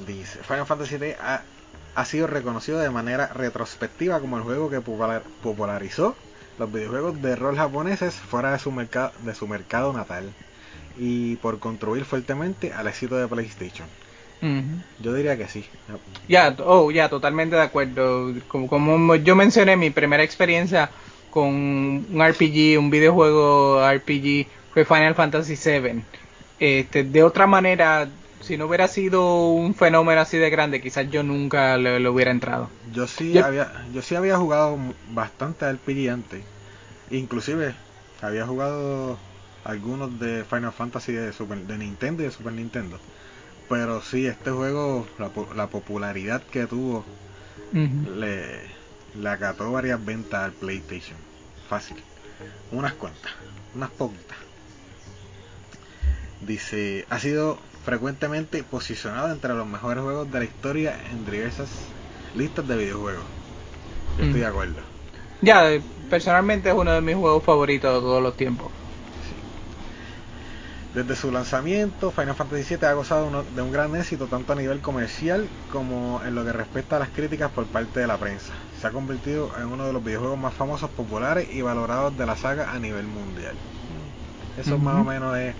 Dice, 0.07 0.39
Final 0.43 0.65
Fantasy 0.65 0.97
VII 0.97 1.15
ha, 1.19 1.41
ha 1.95 2.05
sido 2.05 2.27
reconocido 2.27 2.79
de 2.79 2.89
manera 2.89 3.27
retrospectiva 3.27 4.19
como 4.19 4.37
el 4.37 4.43
juego 4.43 4.69
que 4.69 4.81
popular- 4.81 5.23
popularizó 5.43 6.15
los 6.59 6.71
videojuegos 6.71 7.21
de 7.21 7.35
rol 7.35 7.55
japoneses 7.55 8.13
fuera 8.13 8.51
de 8.51 8.59
su, 8.59 8.71
mercado, 8.71 9.11
de 9.23 9.33
su 9.33 9.47
mercado 9.47 9.93
natal 9.93 10.31
y 10.97 11.37
por 11.37 11.59
contribuir 11.59 12.03
fuertemente 12.03 12.73
al 12.73 12.87
éxito 12.87 13.17
de 13.17 13.27
PlayStation. 13.27 13.87
Yo 15.01 15.13
diría 15.13 15.37
que 15.37 15.47
sí. 15.47 15.65
Ya, 16.29 16.55
oh, 16.63 16.91
ya, 16.91 17.09
totalmente 17.09 17.57
de 17.57 17.61
acuerdo. 17.61 18.33
Como, 18.47 18.67
como 18.67 19.15
yo 19.15 19.35
mencioné, 19.35 19.75
mi 19.75 19.89
primera 19.89 20.23
experiencia 20.23 20.89
con 21.29 21.47
un 21.47 22.25
RPG, 22.25 22.79
un 22.79 22.89
videojuego 22.89 23.81
RPG, 23.85 24.47
fue 24.73 24.85
Final 24.85 25.15
Fantasy 25.15 25.55
VII. 25.55 26.03
Este, 26.59 27.03
de 27.03 27.23
otra 27.23 27.47
manera, 27.47 28.07
si 28.49 28.57
no 28.57 28.65
hubiera 28.65 28.87
sido 28.87 29.49
un 29.49 29.75
fenómeno 29.75 30.21
así 30.21 30.37
de 30.37 30.49
grande, 30.49 30.81
quizás 30.81 31.07
yo 31.11 31.21
nunca 31.21 31.77
le, 31.77 31.99
le 31.99 32.09
hubiera 32.09 32.31
entrado. 32.31 32.67
Yo 32.91 33.05
sí 33.05 33.31
Yo- 33.33 33.45
había 33.45 33.71
yo 33.93 34.01
sí 34.01 34.15
había 34.15 34.37
jugado 34.37 34.75
bastante 35.13 35.69
RPG 35.69 36.09
antes. 36.11 36.43
Inclusive 37.11 37.75
había 38.23 38.47
jugado 38.47 39.19
algunos 39.63 40.19
de 40.19 40.43
Final 40.45 40.71
Fantasy 40.71 41.11
de 41.13 41.31
Super 41.31 41.59
de 41.59 41.77
Nintendo 41.77 42.23
y 42.23 42.25
de 42.25 42.31
Super 42.31 42.53
Nintendo. 42.53 42.97
Pero 43.69 44.01
sí, 44.01 44.25
este 44.25 44.49
juego, 44.49 45.05
la, 45.19 45.29
la 45.55 45.67
popularidad 45.67 46.41
que 46.41 46.65
tuvo, 46.65 47.05
le, 48.17 48.61
le 49.13 49.29
acató 49.29 49.71
varias 49.71 50.03
ventas 50.03 50.41
al 50.43 50.53
PlayStation. 50.53 51.17
Fácil. 51.69 51.97
Unas 52.71 52.93
cuantas, 52.93 53.31
unas 53.75 53.91
poquitas. 53.91 54.37
Dice, 56.41 57.05
ha 57.09 57.19
sido 57.19 57.59
frecuentemente 57.93 58.61
posicionado 58.61 59.31
entre 59.31 59.55
los 59.55 59.65
mejores 59.65 60.03
juegos 60.03 60.31
de 60.31 60.37
la 60.37 60.45
historia 60.45 60.95
en 61.11 61.25
diversas 61.25 61.69
listas 62.35 62.67
de 62.67 62.77
videojuegos. 62.77 63.23
Yo 64.19 64.25
estoy 64.25 64.39
Mm. 64.41 64.43
de 64.43 64.45
acuerdo. 64.45 64.81
Ya, 65.41 65.71
eh, 65.71 65.81
personalmente 66.07 66.69
es 66.69 66.75
uno 66.75 66.91
de 66.91 67.01
mis 67.01 67.15
juegos 67.15 67.43
favoritos 67.43 67.91
de 67.95 67.99
todos 68.01 68.21
los 68.21 68.37
tiempos. 68.37 68.69
Desde 70.93 71.15
su 71.15 71.31
lanzamiento, 71.31 72.11
Final 72.11 72.35
Fantasy 72.35 72.75
VII 72.75 72.85
ha 72.87 72.93
gozado 72.93 73.25
uno- 73.25 73.43
de 73.43 73.61
un 73.61 73.71
gran 73.71 73.95
éxito 73.95 74.27
tanto 74.27 74.53
a 74.53 74.55
nivel 74.55 74.81
comercial 74.81 75.47
como 75.71 76.21
en 76.23 76.35
lo 76.35 76.43
que 76.45 76.51
respecta 76.51 76.97
a 76.97 76.99
las 76.99 77.09
críticas 77.09 77.51
por 77.51 77.65
parte 77.65 77.99
de 78.01 78.07
la 78.07 78.17
prensa. 78.17 78.53
Se 78.79 78.85
ha 78.87 78.91
convertido 78.91 79.51
en 79.57 79.65
uno 79.67 79.85
de 79.87 79.93
los 79.93 80.03
videojuegos 80.03 80.37
más 80.37 80.53
famosos, 80.53 80.89
populares 80.91 81.47
y 81.51 81.61
valorados 81.63 82.15
de 82.17 82.25
la 82.27 82.35
saga 82.35 82.71
a 82.71 82.77
nivel 82.79 83.07
mundial. 83.07 83.55
Eso 84.57 84.77
más 84.77 84.95
o 84.95 85.03
menos 85.03 85.37
es 85.37 85.55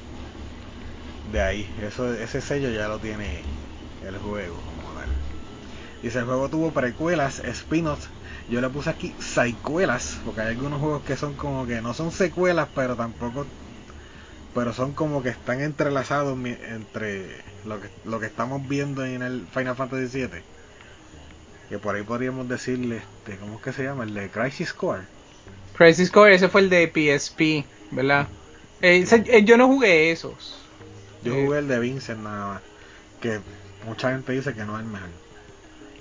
de 1.31 1.41
ahí. 1.41 1.69
Eso, 1.81 2.13
ese 2.13 2.41
sello 2.41 2.69
ya 2.69 2.87
lo 2.87 2.99
tiene 2.99 3.41
el 4.05 4.17
juego 4.17 4.55
como 4.55 4.99
tal. 4.99 5.09
Dice, 6.01 6.19
el 6.19 6.25
juego 6.25 6.49
tuvo 6.49 6.71
precuelas, 6.71 7.39
spin-offs. 7.39 8.09
Yo 8.49 8.61
le 8.61 8.69
puse 8.69 8.89
aquí 8.89 9.13
secuelas, 9.19 10.17
porque 10.25 10.41
hay 10.41 10.47
algunos 10.49 10.79
juegos 10.79 11.03
que 11.03 11.15
son 11.15 11.35
como 11.35 11.67
que 11.67 11.81
no 11.81 11.93
son 11.93 12.11
secuelas, 12.11 12.67
pero 12.73 12.95
tampoco 12.95 13.45
pero 14.55 14.73
son 14.73 14.93
como 14.93 15.21
que 15.21 15.29
están 15.29 15.61
entrelazados 15.61 16.37
entre 16.43 17.43
lo 17.65 17.79
que 17.79 17.89
lo 18.03 18.19
que 18.19 18.25
estamos 18.25 18.67
viendo 18.67 19.05
en 19.05 19.21
el 19.21 19.45
Final 19.53 19.75
Fantasy 19.75 20.21
VII 20.21 20.41
que 21.69 21.77
por 21.77 21.95
ahí 21.95 22.01
podríamos 22.01 22.49
decirle 22.49 22.97
este 22.97 23.37
cómo 23.37 23.57
es 23.57 23.61
que 23.61 23.73
se 23.73 23.83
llama 23.83 24.05
el 24.05 24.15
de 24.15 24.27
Crisis 24.29 24.73
Core 24.73 25.03
Crisis 25.79 26.11
Core, 26.11 26.35
ese 26.35 26.49
fue 26.49 26.59
el 26.59 26.69
de 26.69 26.87
PSP, 26.87 27.65
¿verdad? 27.91 28.27
Eh, 28.81 29.05
eh, 29.09 29.45
yo 29.45 29.55
no 29.55 29.67
jugué 29.67 30.11
esos. 30.11 30.57
Yo 31.23 31.33
jugué 31.35 31.59
el 31.59 31.67
de 31.67 31.79
Vincent 31.79 32.21
nada 32.21 32.47
más 32.53 32.61
que 33.21 33.39
mucha 33.85 34.11
gente 34.11 34.31
dice 34.33 34.53
que 34.53 34.63
no 34.65 34.77
es 34.77 34.83
el 34.85 34.89
mejor 34.91 35.09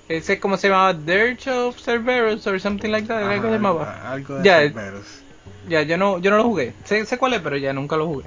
Ese, 0.08 0.40
¿cómo 0.40 0.56
se 0.56 0.68
llamaba? 0.68 0.94
Dirge 0.94 1.50
of 1.50 1.78
Cerberus 1.78 2.46
or 2.46 2.58
something 2.60 2.90
like 2.90 3.06
that, 3.08 3.22
Ajá, 3.22 3.30
algo 3.32 3.48
se 3.48 3.54
algo, 3.54 3.68
llamaba. 3.68 4.12
algo 4.12 4.34
de 4.36 4.44
Ya, 4.44 4.58
Cerberus. 4.72 5.06
Ya, 5.68 5.82
yo 5.82 5.98
no, 5.98 6.18
yo 6.18 6.30
no 6.30 6.38
lo 6.38 6.44
jugué. 6.44 6.72
Sé, 6.84 7.04
sé 7.04 7.18
cuál 7.18 7.34
es, 7.34 7.40
pero 7.42 7.56
ya 7.58 7.72
nunca 7.72 7.96
lo 7.96 8.06
jugué. 8.06 8.24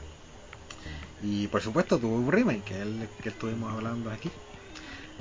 y 1.23 1.47
por 1.47 1.61
supuesto 1.61 1.97
tuvo 1.99 2.15
un 2.15 2.31
remake 2.31 2.63
que 2.63 2.73
es 2.75 2.81
el 2.81 3.07
que 3.21 3.29
estuvimos 3.29 3.71
hablando 3.71 4.09
aquí 4.09 4.31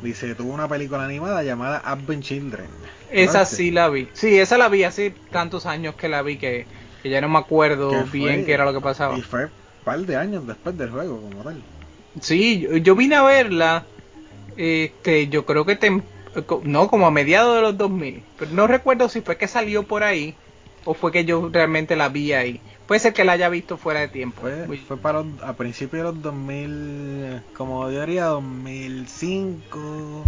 dice 0.02 0.34
tuvo 0.34 0.52
una 0.54 0.68
película 0.68 1.04
animada 1.04 1.42
llamada 1.42 1.82
Advent 1.84 2.24
Children 2.24 2.68
Esa 3.12 3.44
sí 3.44 3.70
la 3.70 3.88
vi. 3.88 4.08
Sí, 4.12 4.38
esa 4.38 4.56
la 4.56 4.68
vi 4.68 4.84
hace 4.84 5.10
tantos 5.30 5.66
años 5.66 5.94
que 5.96 6.08
la 6.08 6.22
vi 6.22 6.36
que, 6.38 6.66
que 7.02 7.10
ya 7.10 7.20
no 7.20 7.28
me 7.28 7.38
acuerdo 7.38 7.90
bien 8.04 8.36
fue- 8.36 8.44
qué 8.44 8.52
era 8.54 8.64
lo 8.64 8.72
que 8.72 8.80
pasaba. 8.80 9.18
y 9.18 9.22
fue 9.22 9.48
par 9.84 10.00
de 10.00 10.16
años 10.16 10.46
después 10.46 10.76
del 10.76 10.90
juego 10.90 11.20
como 11.20 11.42
tal 11.42 11.56
Sí, 12.20 12.60
yo, 12.60 12.76
yo 12.76 12.96
vine 12.96 13.16
a 13.16 13.22
verla, 13.22 13.86
este, 14.56 15.28
yo 15.28 15.46
creo 15.46 15.64
que 15.64 15.78
tem- 15.78 16.02
no, 16.64 16.88
como 16.88 17.06
a 17.06 17.10
mediados 17.10 17.56
de 17.56 17.62
los 17.62 17.78
2000, 17.78 18.22
pero 18.38 18.50
no 18.52 18.66
recuerdo 18.66 19.08
si 19.08 19.20
fue 19.20 19.36
que 19.36 19.48
salió 19.48 19.84
por 19.84 20.02
ahí 20.02 20.34
o 20.84 20.94
fue 20.94 21.12
que 21.12 21.24
yo 21.24 21.48
realmente 21.52 21.96
la 21.96 22.08
vi 22.08 22.32
ahí. 22.32 22.60
Puede 22.86 23.00
ser 23.00 23.12
que 23.12 23.24
la 23.24 23.32
haya 23.32 23.48
visto 23.48 23.76
fuera 23.76 24.00
de 24.00 24.08
tiempo. 24.08 24.40
Fue, 24.40 24.96
para 24.96 25.22
a 25.42 25.52
principios 25.52 25.92
de 25.92 26.02
los 26.02 26.22
2000, 26.22 27.40
como 27.56 27.88
yo 27.90 28.00
diría 28.00 28.24
2005, 28.24 30.24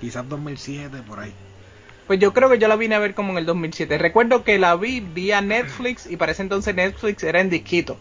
quizás 0.00 0.28
2007, 0.28 0.98
por 1.08 1.20
ahí. 1.20 1.32
Pues 2.06 2.20
yo 2.20 2.32
creo 2.32 2.50
que 2.50 2.58
yo 2.58 2.68
la 2.68 2.76
vine 2.76 2.94
a 2.94 2.98
ver 2.98 3.14
como 3.14 3.32
en 3.32 3.38
el 3.38 3.46
2007. 3.46 3.98
Recuerdo 3.98 4.44
que 4.44 4.58
la 4.58 4.76
vi 4.76 5.00
vía 5.00 5.40
Netflix 5.40 6.08
y 6.08 6.16
para 6.16 6.32
ese 6.32 6.42
entonces 6.42 6.74
Netflix 6.74 7.24
era 7.24 7.40
en 7.40 7.50
disquito. 7.50 7.96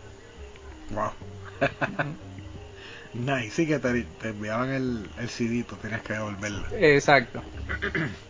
Wow. 0.94 1.12
nice, 3.14 3.52
sí 3.52 3.68
que 3.68 3.80
te, 3.80 4.04
te 4.04 4.30
enviaban 4.30 4.70
el, 4.70 5.10
el 5.18 5.30
CD, 5.30 5.64
tú 5.64 5.76
tenías 5.78 6.02
que 6.04 6.14
devolverlo. 6.14 6.64
Exacto. 6.80 7.44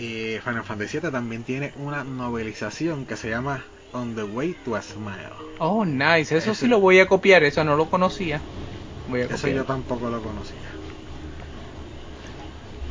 Eh, 0.00 0.40
Final 0.44 0.62
Fantasy 0.62 1.00
VII 1.00 1.10
también 1.10 1.42
tiene 1.42 1.72
una 1.76 2.04
novelización 2.04 3.04
que 3.04 3.16
se 3.16 3.30
llama 3.30 3.64
On 3.92 4.14
the 4.14 4.22
Way 4.22 4.54
to 4.64 4.76
a 4.76 4.82
Smile. 4.82 5.32
Oh, 5.58 5.84
nice. 5.84 6.36
Eso 6.36 6.52
Ese- 6.52 6.54
sí 6.54 6.66
lo 6.68 6.78
voy 6.78 7.00
a 7.00 7.08
copiar. 7.08 7.42
Eso 7.42 7.64
no 7.64 7.74
lo 7.74 7.86
conocía. 7.90 8.40
Voy 9.08 9.22
a 9.22 9.24
Eso 9.24 9.36
copiar. 9.38 9.56
yo 9.56 9.64
tampoco 9.64 10.08
lo 10.08 10.22
conocía. 10.22 10.60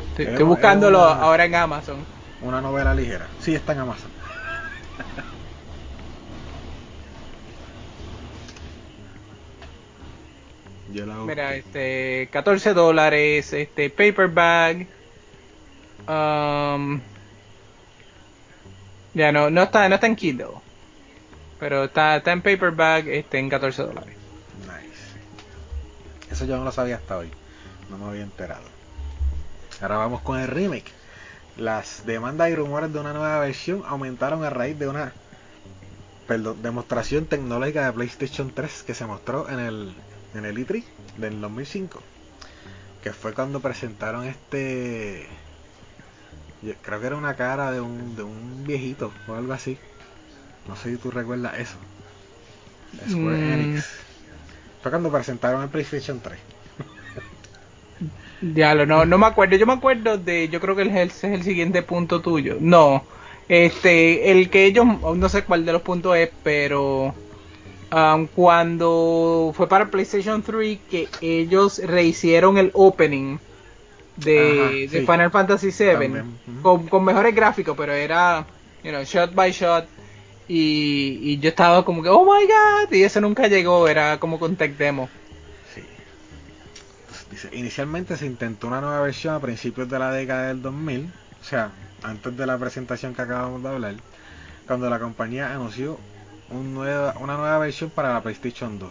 Estoy, 0.10 0.26
es 0.26 0.32
estoy 0.32 0.46
buscándolo 0.46 1.00
una- 1.00 1.22
ahora 1.22 1.46
en 1.46 1.56
Amazon. 1.56 2.06
Una 2.42 2.60
novela 2.62 2.94
ligera. 2.94 3.30
Sí, 3.40 3.56
está 3.56 3.72
en 3.72 3.80
Amazon. 3.80 4.12
Yo 10.94 11.06
la. 11.06 11.16
Mira, 11.16 11.56
este, 11.56 12.30
14 12.32 12.74
dólares, 12.74 13.54
este, 13.54 13.90
paperback. 13.90 14.88
Um, 16.08 17.02
ya 19.14 19.32
no, 19.32 19.50
no 19.50 19.64
está, 19.64 19.90
no 19.90 19.96
está 19.96 20.08
en 20.08 20.16
Kindle. 20.16 20.48
Pero 21.60 21.86
está, 21.86 22.18
está 22.18 22.32
en 22.32 22.42
paperback, 22.42 23.08
este, 23.08 23.40
en 23.40 23.50
14 23.50 23.84
dólares. 23.84 24.16
Nice. 24.62 26.34
Eso 26.34 26.46
yo 26.46 26.58
no 26.58 26.64
lo 26.64 26.72
sabía 26.72 26.98
hasta 26.98 27.18
hoy. 27.18 27.30
No 27.90 27.98
me 27.98 28.06
había 28.06 28.24
enterado. 28.24 28.64
Ahora 29.82 29.98
vamos 29.98 30.22
con 30.22 30.40
el 30.40 30.48
remake. 30.48 30.92
Las 31.58 32.06
demandas 32.06 32.52
y 32.52 32.56
rumores 32.56 32.94
de 32.94 33.00
una 33.00 33.14
nueva 33.14 33.40
versión 33.40 33.84
aumentaron 33.88 34.44
a 34.44 34.50
raíz 34.50 34.78
de 34.78 34.88
una 34.88 35.14
perdón, 36.28 36.62
demostración 36.62 37.26
tecnológica 37.26 37.86
de 37.86 37.94
PlayStation 37.94 38.52
3 38.54 38.84
que 38.84 38.94
se 38.94 39.06
mostró 39.06 39.50
en 39.50 39.60
el, 39.60 39.96
en 40.34 40.46
el 40.46 40.58
E3 40.58 40.86
del 41.18 41.42
2005. 41.42 42.04
Que 43.02 43.14
fue 43.14 43.34
cuando 43.34 43.62
presentaron 43.62 44.26
este. 44.26 45.42
yo 46.62 46.74
creo 46.82 47.00
que 47.00 47.08
era 47.08 47.16
una 47.18 47.36
cara 47.36 47.72
de 47.72 47.82
un, 47.82 48.16
de 48.16 48.24
un 48.24 48.66
viejito 48.66 49.14
o 49.28 49.34
algo 49.36 49.54
así. 49.54 49.80
No 50.66 50.76
sé 50.76 50.92
si 50.92 50.98
tú 50.98 51.12
recuerdas 51.12 51.60
eso. 51.60 51.78
Square 53.08 53.40
Mm. 53.40 53.50
Enix. 53.50 54.06
Fue 54.82 54.92
cuando 54.92 55.12
presentaron 55.12 55.64
el 55.64 55.70
PlayStation 55.70 56.22
3. 56.22 56.40
Ya 58.42 58.76
lo, 58.76 58.86
no, 58.86 59.06
no 59.06 59.18
me 59.18 59.26
acuerdo. 59.28 59.56
Yo 59.56 59.66
me 59.66 59.74
acuerdo 59.74 60.18
de, 60.18 60.50
yo 60.50 60.60
creo 60.60 60.76
que 60.76 60.84
ese 60.84 61.04
es 61.06 61.24
el 61.24 61.44
siguiente 61.44 61.82
punto 61.84 62.22
tuyo. 62.22 62.58
No, 62.60 63.08
este, 63.48 64.32
el 64.32 64.50
que 64.50 64.66
ellos, 64.66 64.86
no 64.86 65.30
sé 65.30 65.44
cuál 65.46 65.66
de 65.66 65.74
los 65.74 65.82
puntos 65.82 66.16
es, 66.18 66.30
pero 66.44 67.16
um, 67.92 68.28
cuando 68.28 69.54
fue 69.56 69.68
para 69.68 69.90
PlayStation 69.90 70.42
3 70.42 70.80
que 70.90 71.08
ellos 71.22 71.80
rehicieron 71.80 72.58
el 72.58 72.72
opening 72.74 73.38
de, 74.18 74.62
Ajá, 74.62 74.72
de 74.72 74.90
sí. 74.90 75.00
Final 75.02 75.32
Fantasy 75.32 75.72
VII 75.72 76.22
con, 76.62 76.88
con 76.88 77.04
mejores 77.04 77.36
gráficos, 77.36 77.76
pero 77.78 77.94
era, 77.94 78.46
you 78.84 78.92
know, 78.92 79.04
shot 79.04 79.34
by 79.34 79.52
shot. 79.52 79.86
Y, 80.50 81.20
y 81.22 81.40
yo 81.40 81.50
estaba 81.50 81.84
como 81.84 82.02
que, 82.02 82.10
oh 82.10 82.24
my 82.24 82.46
god, 82.46 82.92
y 82.94 83.04
eso 83.04 83.20
nunca 83.20 83.48
llegó, 83.48 83.88
era 83.88 84.18
como 84.18 84.40
con 84.40 84.56
tech 84.56 84.78
demo. 84.78 85.10
Sí. 85.76 85.82
Dice, 87.30 87.50
inicialmente 87.52 88.16
se 88.16 88.26
intentó 88.26 88.68
una 88.68 88.80
nueva 88.80 89.02
versión 89.02 89.36
a 89.36 89.40
principios 89.42 89.90
de 89.90 90.00
la 90.00 90.12
década 90.12 90.48
del 90.48 90.62
2000, 90.62 91.12
o 91.42 91.44
sea, 91.44 91.72
antes 92.02 92.38
de 92.38 92.46
la 92.46 92.58
presentación 92.58 93.14
que 93.14 93.24
acabamos 93.24 93.62
de 93.62 93.70
hablar, 93.70 93.96
cuando 94.66 94.90
la 94.90 95.00
compañía 95.00 95.54
anunció 95.54 95.98
una 96.50 97.38
nueva 97.38 97.58
versión 97.60 97.90
para 97.90 98.14
la 98.14 98.22
PlayStation 98.22 98.80
2, 98.80 98.90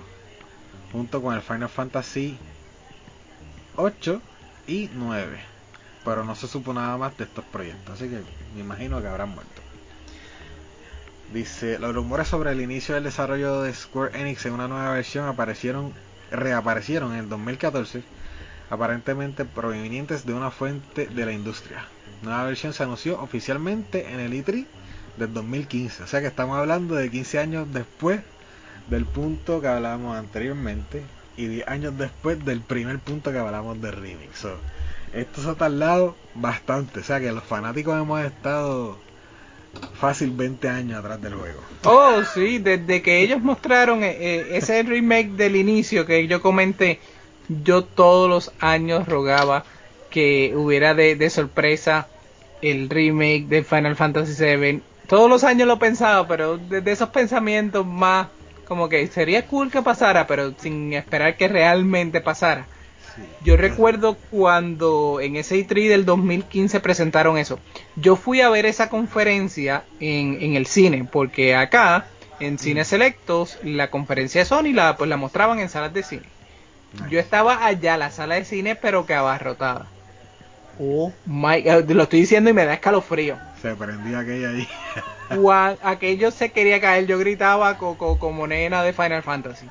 junto 0.93 1.23
con 1.23 1.35
el 1.35 1.41
Final 1.41 1.69
Fantasy 1.69 2.39
8 3.77 4.21
y 4.67 4.91
9. 4.95 5.39
Pero 6.05 6.25
no 6.25 6.35
se 6.35 6.47
supo 6.47 6.73
nada 6.73 6.97
más 6.97 7.17
de 7.17 7.25
estos 7.25 7.45
proyectos, 7.47 7.95
así 7.95 8.09
que 8.09 8.21
me 8.55 8.61
imagino 8.61 9.01
que 9.01 9.09
habrán 9.09 9.31
muerto. 9.31 9.63
Dice, 11.33 11.79
los 11.81 11.95
rumores 11.95 12.29
sobre 12.29 12.53
el 12.53 12.61
inicio 12.61 12.95
del 12.95 13.05
desarrollo 13.05 13.63
de 13.63 13.75
Square 13.75 14.21
Enix 14.21 14.47
en 14.47 14.53
una 14.53 14.69
nueva 14.69 14.93
versión 14.93 15.27
aparecieron, 15.27 15.93
reaparecieron 16.31 17.13
en 17.13 17.19
el 17.19 17.29
2014, 17.29 18.05
aparentemente 18.71 19.45
provenientes 19.45 20.25
de 20.25 20.35
una 20.35 20.53
fuente 20.53 21.07
de 21.07 21.27
la 21.27 21.33
industria. 21.33 21.85
Nueva 22.23 22.45
versión 22.45 22.73
se 22.73 22.85
anunció 22.85 23.21
oficialmente 23.21 24.13
en 24.13 24.21
el 24.21 24.33
E3 24.33 24.67
del 25.17 25.33
2015, 25.33 26.03
o 26.03 26.07
sea 26.07 26.21
que 26.21 26.27
estamos 26.27 26.59
hablando 26.59 26.95
de 26.95 27.11
15 27.11 27.39
años 27.39 27.67
después 27.73 28.21
del 28.89 29.05
punto 29.05 29.61
que 29.61 29.69
hablábamos 29.69 30.17
anteriormente 30.17 31.03
y 31.37 31.47
10 31.47 31.69
años 31.69 31.99
después 31.99 32.45
del 32.45 32.61
primer 32.61 32.99
punto 32.99 33.33
que 33.33 33.39
hablamos 33.39 33.81
de 33.81 33.91
remix. 33.91 34.47
esto 35.13 35.43
se 35.43 35.49
ha 35.49 35.55
tardado 35.55 36.17
bastante, 36.35 37.01
o 37.01 37.05
sea 37.05 37.21
que 37.21 37.33
los 37.33 37.45
fanáticos 37.45 38.01
hemos 38.01 38.25
estado 38.25 38.99
fácil 39.99 40.31
20 40.31 40.69
años 40.69 40.99
atrás 40.99 41.21
del 41.21 41.35
juego. 41.35 41.61
Oh, 41.85 42.23
sí, 42.35 42.59
desde 42.59 43.03
que 43.03 43.23
ellos 43.23 43.43
mostraron 43.43 44.03
eh, 44.03 44.17
eh, 44.19 44.47
ese 44.53 44.83
remake 44.83 45.31
del 45.33 45.57
inicio 45.57 46.07
que 46.07 46.27
yo 46.27 46.41
comenté, 46.41 47.01
yo 47.49 47.85
todos 47.85 48.29
los 48.29 48.53
años 48.61 49.07
rogaba 49.07 49.65
que 50.11 50.53
hubiera 50.57 50.95
de, 50.95 51.31
sorpresa 51.31 52.09
el 52.63 52.89
remake 52.89 53.47
de 53.49 53.63
Final 53.63 53.97
Fantasy 53.97 54.43
VII. 54.43 54.83
Todos 55.09 55.31
los 55.31 55.45
años 55.45 55.69
lo 55.69 55.79
pensaba, 55.79 56.27
pero 56.27 56.59
de, 56.59 56.91
esos 56.91 57.11
pensamientos 57.11 57.87
más 57.87 58.29
como 58.67 58.89
que 58.89 59.07
sería 59.07 59.47
cool 59.47 59.71
que 59.71 59.83
pasara, 59.83 60.27
pero 60.27 60.53
sin 60.59 60.93
esperar 60.93 61.37
que 61.37 61.47
realmente 61.47 62.21
pasara. 62.21 62.67
Yo 63.43 63.57
recuerdo 63.57 64.17
cuando 64.31 65.21
en 65.23 65.37
ese 65.37 65.57
E3 65.57 65.89
del 65.89 66.05
2015 66.05 66.81
presentaron 66.81 67.39
eso. 67.39 67.59
Yo 67.95 68.17
fui 68.17 68.41
a 68.41 68.51
ver 68.51 68.67
esa 68.67 68.91
conferencia 68.91 69.85
en, 70.01 70.39
en 70.41 70.55
el 70.55 70.67
cine, 70.67 71.09
porque 71.11 71.55
acá, 71.55 72.07
en 72.41 72.59
Cines 72.59 72.89
Selectos, 72.89 73.59
la 73.63 73.91
conferencia 73.91 74.41
de 74.41 74.45
Sony 74.45 74.73
la, 74.75 74.97
pues, 74.97 75.09
la 75.09 75.17
mostraban 75.17 75.61
en 75.61 75.69
salas 75.69 75.95
de 75.95 76.03
cine. 76.03 76.27
Yo 77.09 77.19
estaba 77.19 77.65
allá, 77.65 77.97
la 77.97 78.11
sala 78.11 78.35
de 78.35 78.45
cine, 78.45 78.75
pero 78.75 79.07
que 79.07 79.15
abarrotada. 79.15 79.87
Oh 80.79 81.13
my 81.25 81.63
God, 81.63 81.91
lo 81.91 82.03
estoy 82.03 82.21
diciendo 82.21 82.51
y 82.51 82.53
me 82.53 82.65
da 82.65 82.75
escalofrío. 82.75 83.37
Se 83.63 83.75
prendía 83.75 84.21
aquella 84.21 84.51
ahí. 84.51 84.69
aquello 85.83 86.31
se 86.31 86.51
quería 86.51 86.81
caer, 86.81 87.07
yo 87.07 87.19
gritaba 87.19 87.79
como 87.79 88.47
nena 88.47 88.83
de 88.83 88.93
Final 88.93 89.23
Fantasy. 89.23 89.67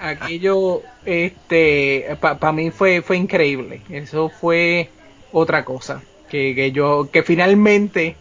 Aquello 0.00 0.82
este 1.04 2.16
para 2.20 2.52
mí 2.52 2.70
fue 2.70 3.02
fue 3.02 3.16
increíble. 3.16 3.82
Eso 3.90 4.28
fue 4.28 4.90
otra 5.32 5.64
cosa 5.64 6.02
que, 6.28 6.54
que, 6.54 6.72
yo 6.72 7.08
que 7.10 7.22
finalmente 7.22 8.16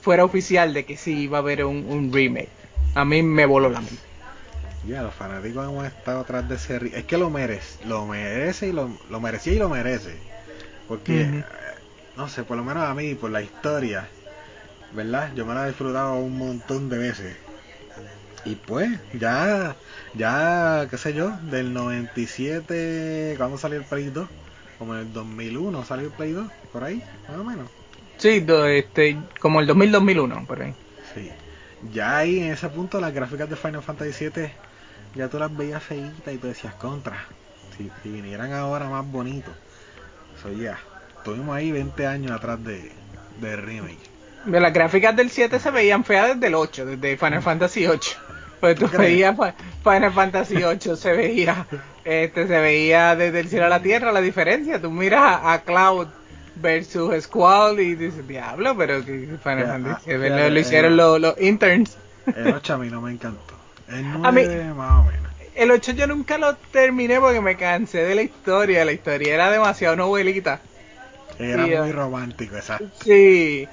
fuera 0.00 0.24
oficial 0.24 0.74
de 0.74 0.84
que 0.84 0.96
sí 0.96 1.22
iba 1.22 1.38
a 1.38 1.40
haber 1.40 1.64
un, 1.64 2.12
remake. 2.12 2.50
A 2.94 3.04
mí 3.04 3.22
me 3.22 3.46
voló 3.46 3.70
la 3.70 3.80
mente. 3.80 3.96
Ya 4.86 5.02
los 5.02 5.14
fanáticos 5.14 5.64
hemos 5.64 5.86
estado 5.86 6.20
atrás 6.20 6.48
de 6.48 6.54
ese 6.54 6.78
es 6.94 7.04
que 7.04 7.18
lo 7.18 7.28
merece 7.28 7.84
lo 7.86 8.06
merece 8.06 8.68
y 8.68 8.72
lo, 8.72 8.88
lo 9.10 9.20
merecía 9.20 9.54
y 9.54 9.58
lo 9.58 9.68
merece 9.68 10.14
porque 10.86 11.22
eh, 11.22 11.44
no 12.16 12.28
sé 12.28 12.44
por 12.44 12.56
lo 12.56 12.64
menos 12.64 12.84
a 12.84 12.94
mí 12.94 13.14
por 13.14 13.30
la 13.30 13.42
historia 13.42 14.08
verdad 14.92 15.32
yo 15.34 15.46
me 15.46 15.54
la 15.54 15.64
he 15.64 15.68
disfrutado 15.68 16.14
un 16.14 16.38
montón 16.38 16.88
de 16.88 16.98
veces 16.98 17.36
y 18.44 18.54
pues, 18.54 18.88
ya, 19.12 19.76
ya, 20.14 20.86
qué 20.88 20.96
sé 20.98 21.12
yo, 21.14 21.32
del 21.50 21.72
97, 21.72 23.34
cuando 23.36 23.58
salió 23.58 23.78
el 23.78 23.84
Play 23.84 24.10
2? 24.10 24.28
Como 24.78 24.94
en 24.94 25.00
el 25.00 25.12
2001 25.12 25.84
salió 25.84 26.06
el 26.06 26.12
Play 26.12 26.30
2, 26.30 26.46
por 26.70 26.84
ahí, 26.84 27.02
más 27.26 27.38
o 27.38 27.44
menos. 27.44 27.68
Sí, 28.18 28.46
este, 28.68 29.16
como 29.40 29.60
el 29.60 29.66
2000-2001, 29.66 30.46
por 30.46 30.62
ahí. 30.62 30.74
Sí. 31.14 31.32
Ya 31.92 32.18
ahí 32.18 32.38
en 32.38 32.52
ese 32.52 32.68
punto 32.68 33.00
las 33.00 33.12
gráficas 33.12 33.48
de 33.48 33.56
Final 33.56 33.82
Fantasy 33.82 34.12
VII 34.12 34.50
ya 35.14 35.28
tú 35.28 35.38
las 35.38 35.54
veías 35.54 35.82
feitas 35.82 36.34
y 36.34 36.38
tú 36.38 36.46
decías 36.46 36.74
contra. 36.74 37.26
Si, 37.76 37.90
si 38.02 38.10
vinieran 38.10 38.52
ahora 38.52 38.88
más 38.88 39.04
bonitos. 39.06 39.54
Eso 40.38 40.52
ya. 40.52 40.78
Estuvimos 41.18 41.56
ahí 41.56 41.72
20 41.72 42.06
años 42.06 42.32
atrás 42.32 42.62
de, 42.62 42.92
de 43.40 43.56
remake. 43.56 44.16
Las 44.46 44.72
gráficas 44.72 45.16
del 45.16 45.30
7 45.30 45.58
se 45.58 45.70
veían 45.70 46.04
feas 46.04 46.34
desde 46.34 46.46
el 46.46 46.54
8, 46.54 46.86
desde 46.86 47.16
Final 47.16 47.42
Fantasy 47.42 47.86
8. 47.86 48.16
Pues 48.60 48.78
tú 48.78 48.88
veías 48.96 49.36
Final 49.82 50.12
Fantasy 50.12 50.62
8 50.62 50.96
se 50.96 51.12
veía, 51.12 51.66
este, 52.04 52.46
se 52.46 52.58
veía 52.58 53.14
desde 53.14 53.40
el 53.40 53.48
cielo 53.48 53.66
a 53.66 53.68
la 53.68 53.82
tierra 53.82 54.12
la 54.12 54.20
diferencia. 54.20 54.80
Tú 54.80 54.90
miras 54.90 55.40
a, 55.42 55.62
Cloud 55.62 56.08
versus 56.56 57.24
Squall 57.24 57.80
y 57.80 57.94
dices, 57.96 58.26
diablo, 58.26 58.76
pero 58.76 59.04
que 59.04 59.36
Final 59.42 59.66
Fantasy 59.66 60.12
ah, 60.12 60.48
lo, 60.48 60.58
hicieron 60.58 60.96
los, 60.96 61.40
interns. 61.40 61.96
El 62.34 62.54
8 62.54 62.74
a 62.74 62.78
mí 62.78 62.88
no 62.88 63.00
me 63.00 63.12
encantó. 63.12 63.54
El 63.88 64.20
9 64.20 64.74
más 64.74 65.00
o 65.00 65.04
menos. 65.04 65.32
El 65.56 65.70
8 65.70 65.92
yo 65.92 66.06
nunca 66.06 66.38
lo 66.38 66.54
terminé 66.56 67.18
porque 67.18 67.40
me 67.40 67.56
cansé 67.56 68.04
de 68.04 68.14
la 68.14 68.22
historia. 68.22 68.84
La 68.84 68.92
historia 68.92 69.34
era 69.34 69.50
demasiado 69.50 69.96
novelita. 69.96 70.60
Era 71.38 71.66
muy 71.66 71.92
romántico, 71.92 72.56
exacto. 72.56 72.88
Sí. 73.02 73.66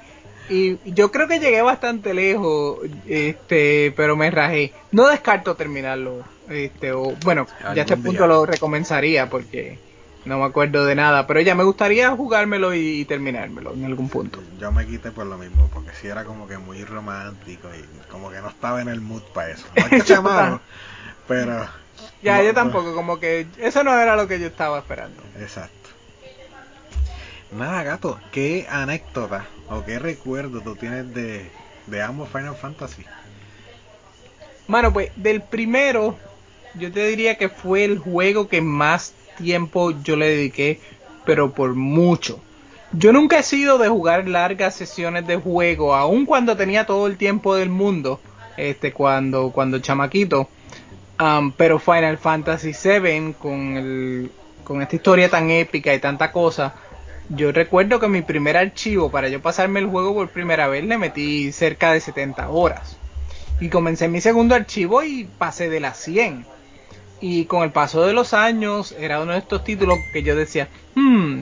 Y 0.48 0.78
yo 0.92 1.10
creo 1.10 1.26
que 1.26 1.38
llegué 1.38 1.62
bastante 1.62 2.12
lejos, 2.12 2.78
este, 3.06 3.92
pero 3.96 4.16
me 4.16 4.30
rajé. 4.30 4.72
No 4.92 5.08
descarto 5.08 5.54
terminarlo, 5.54 6.24
este, 6.50 6.92
o 6.92 7.14
bueno, 7.24 7.46
ya 7.62 7.70
a 7.70 7.74
este 7.74 7.96
punto 7.96 8.26
lo 8.26 8.44
recomenzaría 8.44 9.30
porque 9.30 9.78
no 10.24 10.38
me 10.38 10.44
acuerdo 10.44 10.86
de 10.86 10.94
nada, 10.94 11.26
pero 11.26 11.40
ya 11.40 11.54
me 11.54 11.64
gustaría 11.64 12.10
jugármelo 12.10 12.74
y, 12.74 13.04
terminármelo 13.04 13.72
en 13.72 13.84
algún 13.84 14.08
punto. 14.08 14.42
Yo 14.58 14.72
me 14.72 14.86
quité 14.86 15.10
por 15.10 15.26
lo 15.26 15.36
mismo, 15.36 15.68
porque 15.72 15.90
si 16.00 16.08
era 16.08 16.24
como 16.24 16.46
que 16.46 16.58
muy 16.58 16.84
romántico 16.84 17.68
y 17.74 17.84
como 18.10 18.30
que 18.30 18.40
no 18.40 18.48
estaba 18.48 18.80
en 18.80 18.88
el 18.88 19.00
mood 19.00 19.22
para 19.34 19.50
eso. 19.50 19.66
No 19.76 19.96
es 19.96 20.04
que 20.04 20.16
pero... 21.28 21.66
Ya, 22.22 22.42
yo 22.42 22.54
tampoco, 22.54 22.94
como 22.94 23.20
que 23.20 23.46
eso 23.58 23.84
no 23.84 23.98
era 23.98 24.16
lo 24.16 24.26
que 24.26 24.40
yo 24.40 24.46
estaba 24.46 24.78
esperando. 24.78 25.22
Exacto. 25.38 25.90
Nada, 27.52 27.82
gato, 27.82 28.18
¿qué 28.32 28.66
anécdota 28.68 29.46
o 29.68 29.84
qué 29.84 29.98
recuerdo 29.98 30.60
tú 30.60 30.74
tienes 30.74 31.14
de, 31.14 31.50
de 31.86 32.02
ambos 32.02 32.28
Final 32.30 32.56
Fantasy? 32.56 33.04
Mano, 34.66 34.92
pues 34.92 35.12
del 35.16 35.42
primero, 35.42 36.18
yo 36.74 36.90
te 36.90 37.06
diría 37.06 37.36
que 37.36 37.48
fue 37.48 37.84
el 37.84 37.98
juego 37.98 38.48
que 38.48 38.60
más 38.60 39.12
tiempo 39.34 39.92
yo 40.02 40.16
le 40.16 40.28
dediqué, 40.28 40.80
pero 41.24 41.52
por 41.52 41.74
mucho. 41.74 42.40
Yo 42.92 43.12
nunca 43.12 43.38
he 43.38 43.42
sido 43.42 43.78
de 43.78 43.88
jugar 43.88 44.28
largas 44.28 44.74
sesiones 44.74 45.26
de 45.26 45.36
juego, 45.36 45.94
aun 45.94 46.26
cuando 46.26 46.56
tenía 46.56 46.86
todo 46.86 47.06
el 47.06 47.16
tiempo 47.16 47.56
del 47.56 47.68
mundo, 47.68 48.20
este, 48.56 48.92
cuando, 48.92 49.50
cuando 49.50 49.80
chamaquito. 49.80 50.48
Pero 51.56 51.78
Final 51.78 52.18
Fantasy 52.18 52.72
VII, 52.72 53.34
con, 53.34 53.76
el, 53.76 54.30
con 54.62 54.82
esta 54.82 54.96
historia 54.96 55.28
tan 55.28 55.50
épica 55.50 55.94
y 55.94 55.98
tanta 55.98 56.30
cosa, 56.30 56.74
yo 57.28 57.52
recuerdo 57.52 57.98
que 58.00 58.08
mi 58.08 58.22
primer 58.22 58.56
archivo 58.56 59.10
para 59.10 59.28
yo 59.28 59.40
pasarme 59.40 59.80
el 59.80 59.86
juego 59.86 60.14
por 60.14 60.28
primera 60.28 60.68
vez 60.68 60.84
le 60.84 60.98
metí 60.98 61.52
cerca 61.52 61.92
de 61.92 62.00
70 62.00 62.48
horas. 62.50 62.96
Y 63.60 63.68
comencé 63.68 64.08
mi 64.08 64.20
segundo 64.20 64.54
archivo 64.54 65.02
y 65.02 65.24
pasé 65.24 65.68
de 65.68 65.80
las 65.80 65.96
100. 65.98 66.44
Y 67.26 67.46
con 67.46 67.62
el 67.62 67.72
paso 67.72 68.04
de 68.04 68.12
los 68.12 68.34
años 68.34 68.94
era 68.98 69.18
uno 69.22 69.32
de 69.32 69.38
estos 69.38 69.64
títulos 69.64 69.96
que 70.12 70.22
yo 70.22 70.36
decía, 70.36 70.68
hmm, 70.94 71.40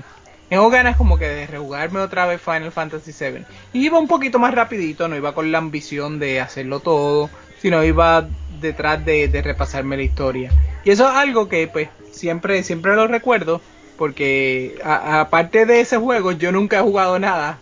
tengo 0.49 0.71
ganas 0.71 0.97
como 0.97 1.19
que 1.19 1.27
de 1.27 1.49
rejugarme 1.49 1.99
otra 1.99 2.25
vez 2.25 2.41
Final 2.41 2.71
Fantasy 2.71 3.11
VII. 3.11 3.45
Y 3.73 3.87
iba 3.87 3.99
un 3.99 4.07
poquito 4.07 4.39
más 4.39 4.55
rapidito, 4.55 5.09
no 5.09 5.17
iba 5.17 5.35
con 5.35 5.51
la 5.51 5.59
ambición 5.59 6.21
de 6.21 6.41
hacerlo 6.41 6.79
todo, 6.79 7.31
sino 7.61 7.83
iba 7.83 8.29
detrás 8.61 9.05
de, 9.05 9.29
repasarme 9.43 9.97
la 9.97 10.05
historia. 10.05 10.53
Y 10.85 10.91
eso 10.91 11.09
es 11.09 11.17
algo 11.17 11.49
que 11.49 11.67
pues 11.67 11.89
siempre, 12.13 12.63
siempre 12.63 12.95
lo 12.95 13.09
recuerdo 13.09 13.61
porque 13.99 14.79
aparte 14.85 15.67
de 15.67 15.81
ese 15.81 15.97
juego 15.97 16.31
yo 16.31 16.53
nunca 16.53 16.79
he 16.79 16.83
jugado 16.83 17.19
nada 17.19 17.59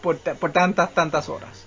por, 0.00 0.16
tantas, 0.16 0.94
tantas 0.94 1.28
horas. 1.28 1.66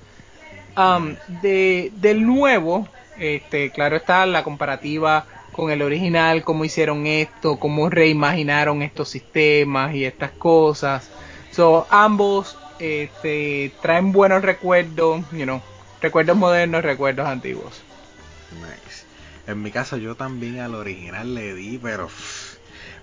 De, 1.44 1.92
del 1.98 2.26
nuevo, 2.26 2.88
este, 3.20 3.70
claro 3.70 3.98
está 3.98 4.26
la 4.26 4.44
comparativa 4.44 5.28
con 5.56 5.72
el 5.72 5.82
original, 5.82 6.44
cómo 6.44 6.66
hicieron 6.66 7.08
esto, 7.08 7.58
cómo 7.58 7.90
reimaginaron 7.90 8.82
estos 8.82 9.08
sistemas 9.08 9.96
y 9.96 10.04
estas 10.04 10.32
cosas. 10.32 11.10
So, 11.52 11.88
ambos 11.90 12.58
este, 12.80 13.72
traen 13.82 14.12
buenos 14.12 14.42
recuerdos, 14.42 15.24
you 15.32 15.46
know, 15.46 15.62
recuerdos 16.02 16.36
modernos, 16.36 16.84
recuerdos 16.84 17.26
antiguos. 17.26 17.82
Nice. 18.60 19.06
En 19.48 19.62
mi 19.62 19.72
caso 19.72 19.96
yo 19.96 20.16
también 20.16 20.60
al 20.60 20.76
original 20.76 21.34
le 21.34 21.54
di, 21.54 21.78
pero 21.82 22.10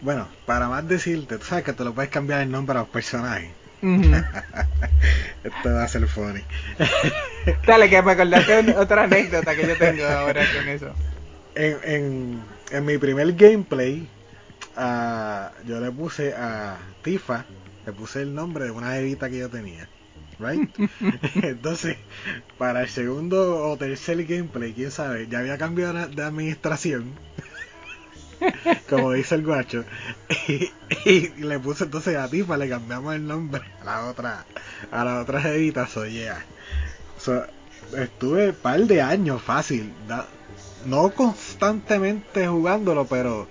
bueno, 0.03 0.28
para 0.44 0.68
más 0.68 0.86
decirte, 0.86 1.38
tú 1.38 1.46
sabes 1.46 1.64
que 1.64 1.72
te 1.72 1.84
lo 1.84 1.94
puedes 1.94 2.11
cambiar 2.11 2.42
el 2.42 2.50
nombre 2.50 2.76
a 2.76 2.80
los 2.80 2.88
personajes. 2.90 3.50
Esto 3.82 5.72
va 5.72 5.84
a 5.84 5.88
ser 5.88 6.07
funny. 6.07 6.42
Dale, 7.66 7.88
que 7.88 8.03
me 8.03 8.12
acordaste 8.12 8.76
otra 8.76 9.05
anécdota 9.05 9.57
que 9.57 9.66
yo 9.66 9.76
tengo 9.78 10.05
ahora 10.05 10.44
con 10.55 10.68
eso. 10.68 10.94
En, 11.55 11.78
en, 11.84 12.42
en 12.70 12.84
mi 12.84 12.98
primer 12.98 13.32
gameplay, 13.34 14.09
a, 14.76 15.53
yo 15.66 15.80
le 15.80 15.90
puse 15.90 16.34
a 16.34 16.78
Tifa, 17.03 17.44
le 17.86 17.92
puse 17.92 18.22
el 18.22 18.34
nombre 18.34 18.64
de 18.64 18.70
una 18.70 18.98
evita 18.98 19.28
que 19.28 19.38
yo 19.38 19.50
tenía. 19.50 19.88
Right? 20.38 20.70
Entonces, 21.42 21.96
para 22.59 22.82
el 22.82 22.88
segundo 22.88 23.68
o 23.68 23.76
tercer 23.76 24.24
gameplay, 24.24 24.72
quién 24.72 24.90
sabe, 24.90 25.28
ya 25.28 25.40
había 25.40 25.59
cambiado 25.59 26.09
de 26.09 26.22
administración. 26.22 27.12
como 28.88 29.12
dice 29.12 29.34
el 29.36 29.44
guacho. 29.44 29.84
Y, 31.05 31.28
le 31.42 31.59
puse 31.59 31.84
entonces 31.84 32.16
a 32.16 32.28
Tifa, 32.28 32.57
le 32.57 32.68
cambiamos 32.68 33.14
el 33.14 33.26
nombre 33.26 33.62
a 33.80 33.84
la 33.84 34.05
otra, 34.09 34.44
a 34.90 35.05
la 35.05 35.20
otra 35.20 35.55
evita, 35.55 35.86
so 35.86 36.07
yeah. 36.07 36.44
estuve 37.96 38.50
un 38.50 38.55
par 38.55 38.80
de 38.80 39.00
años 39.00 39.42
fácil, 39.42 39.92
no 40.87 41.11
constantemente 41.11 42.47
jugándolo, 42.47 43.07
pero 43.07 43.47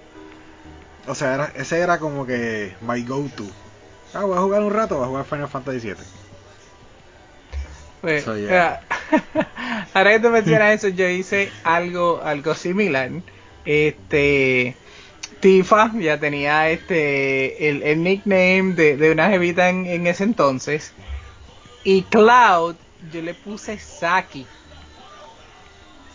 o 1.08 1.16
sea, 1.16 1.52
ese 1.56 1.80
era 1.80 2.00
como 2.00 2.26
que 2.26 2.74
my 2.82 3.02
go-to. 3.04 3.46
Ah, 4.14 4.24
voy 4.24 4.38
a 4.38 4.42
jugar 4.42 4.62
un 4.62 4.74
rato, 4.74 4.98
voy 4.98 5.06
a 5.06 5.08
jugar 5.08 5.26
Final 5.26 5.48
Fantasy 5.48 5.80
VII. 5.80 5.96
Pues, 8.02 8.28
ahora 9.94 10.12
que 10.12 10.20
tú 10.20 10.30
mencionas 10.30 10.76
eso, 10.76 10.88
yo 10.90 11.08
hice 11.08 11.52
algo, 11.64 12.22
algo 12.24 12.56
similar. 12.56 13.10
Este, 13.64 14.76
Tifa 15.40 15.92
ya 16.00 16.20
tenía 16.20 16.70
este, 16.70 17.70
el, 17.70 18.04
nickname 18.04 18.74
de, 18.74 18.98
de 18.98 19.12
una 19.12 19.30
jevita 19.30 19.70
en, 19.70 19.86
en, 19.86 20.08
ese 20.08 20.24
entonces. 20.24 20.94
Y 21.84 22.04
Cloud, 22.04 22.76
yo 23.12 23.22
le 23.22 23.34
puse 23.34 23.78
Saki. 23.80 24.46